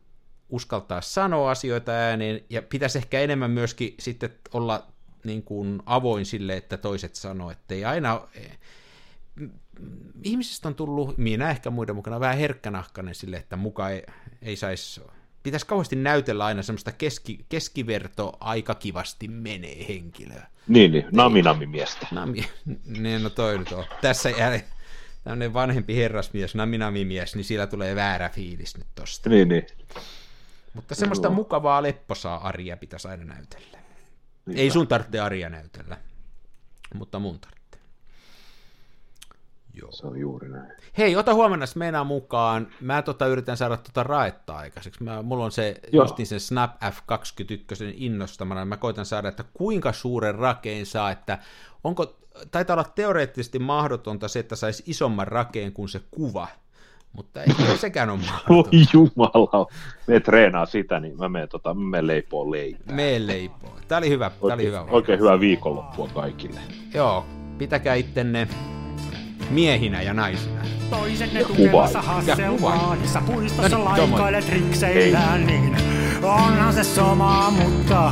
uskaltaa 0.49 1.01
sanoa 1.01 1.51
asioita 1.51 1.91
ääneen, 1.91 2.41
ja 2.49 2.61
pitäisi 2.61 2.97
ehkä 2.97 3.19
enemmän 3.19 3.51
myöskin 3.51 3.95
sitten 3.99 4.29
olla 4.53 4.87
niin 5.23 5.43
kuin 5.43 5.81
avoin 5.85 6.25
sille, 6.25 6.57
että 6.57 6.77
toiset 6.77 7.15
sanoo, 7.15 7.51
että 7.51 7.75
ei 7.75 7.85
aina... 7.85 8.27
Ihmisistä 10.23 10.67
on 10.67 10.75
tullut, 10.75 11.17
minä 11.17 11.49
ehkä 11.49 11.69
muiden 11.69 11.95
mukana, 11.95 12.19
vähän 12.19 12.37
herkkänahkainen 12.37 13.15
sille, 13.15 13.37
että 13.37 13.55
muka 13.55 13.89
ei, 13.89 14.03
ei 14.41 14.55
saisi 14.55 15.01
pitäisi 15.43 15.65
kauheasti 15.65 15.95
näytellä 15.95 16.45
aina 16.45 16.61
semmoista 16.61 16.91
keski, 16.91 17.45
keskiverto 17.49 18.37
aika 18.39 18.75
kivasti 18.75 19.27
menee 19.27 19.87
henkilöä. 19.87 20.47
Niin, 20.67 20.91
niin, 20.91 21.05
nami 21.11 21.65
miestä. 21.65 22.07
Nami, 22.11 22.45
niin 22.99 23.23
no 23.23 23.29
toi 23.29 23.57
nyt 23.57 23.71
on. 23.71 23.85
Tässä 24.01 24.29
jää 24.29 24.59
tämmöinen 25.25 25.53
vanhempi 25.53 25.95
herrasmies, 25.95 26.55
nami 26.55 27.05
mies, 27.05 27.35
niin 27.35 27.43
sillä 27.43 27.67
tulee 27.67 27.95
väärä 27.95 28.29
fiilis 28.29 28.77
nyt 28.77 28.87
tosta. 28.95 29.29
Niin, 29.29 29.47
niin. 29.49 29.67
Mutta 30.73 30.95
semmoista 30.95 31.27
no. 31.27 31.33
mukavaa 31.35 31.83
lepposaa 31.83 32.47
Aria 32.47 32.77
pitäisi 32.77 33.07
aina 33.07 33.25
näytellä. 33.25 33.77
Niin 34.45 34.57
Ei 34.57 34.71
sun 34.71 34.87
tarvitse 34.87 35.19
Aria 35.19 35.49
näytellä, 35.49 35.97
mutta 36.93 37.19
mun 37.19 37.39
tarvitsee. 37.39 37.81
Joo. 39.73 39.91
Se 39.91 40.07
on 40.07 40.19
juuri 40.19 40.49
näin. 40.49 40.71
Hei, 40.97 41.15
ota 41.15 41.33
huomenna 41.33 41.65
meinaa 41.75 42.03
mukaan. 42.03 42.67
Mä 42.81 43.01
tota 43.01 43.27
yritän 43.27 43.57
saada 43.57 43.77
tota 43.77 44.03
raetta 44.03 44.57
aikaiseksi. 44.57 45.03
Mä, 45.03 45.21
mulla 45.21 45.45
on 45.45 45.51
se 45.51 45.75
Joo. 45.91 46.03
justin 46.03 46.27
sen 46.27 46.39
Snap 46.39 46.71
F21 46.83 47.93
innostamana. 47.93 48.65
Mä 48.65 48.77
koitan 48.77 49.05
saada, 49.05 49.29
että 49.29 49.43
kuinka 49.53 49.93
suuren 49.93 50.35
rakeen 50.35 50.85
saa, 50.85 51.11
että 51.11 51.39
onko, 51.83 52.15
taitaa 52.51 52.73
olla 52.73 52.91
teoreettisesti 52.95 53.59
mahdotonta 53.59 54.27
se, 54.27 54.39
että 54.39 54.55
saisi 54.55 54.83
isomman 54.87 55.27
rakeen 55.27 55.73
kuin 55.73 55.89
se 55.89 56.01
kuva, 56.11 56.47
mutta 57.13 57.43
ei 57.43 57.77
sekään 57.77 58.09
ole 58.09 58.19
mahdotonta. 58.19 58.69
Voi 58.71 58.83
jumala, 58.93 59.67
me 60.07 60.19
treenaa 60.19 60.65
sitä, 60.65 60.99
niin 60.99 61.17
mä 61.17 61.29
menen, 61.29 61.49
tota, 61.49 61.73
menen 61.73 62.07
leipoon 62.07 62.51
leipää. 62.51 62.95
Meen 62.95 63.27
leipoon. 63.27 63.73
Tää 63.87 63.97
oli 63.97 64.09
hyvä. 64.09 64.31
Oikein, 64.41 64.53
oli 64.53 64.65
hyvä 64.65 64.81
oikein 64.81 65.19
hyvää 65.19 65.39
viikonloppua 65.39 66.07
kaikille. 66.13 66.59
Joo, 66.93 67.25
pitäkää 67.57 67.95
ittenne 67.95 68.47
miehinä 69.49 70.01
ja 70.01 70.13
naisina. 70.13 70.61
Toisen 70.89 71.33
ne 71.33 71.43
tukevassa 71.43 72.01
Hasselbaadissa 72.01 73.21
puistossa 73.21 73.77
no 73.77 73.93
niin, 73.93 74.09
laikailet 74.09 74.49
rikseillään, 74.49 75.47
niin 75.47 75.77
onhan 76.23 76.73
se 76.73 76.83
sama, 76.83 77.51
mutta 77.51 78.11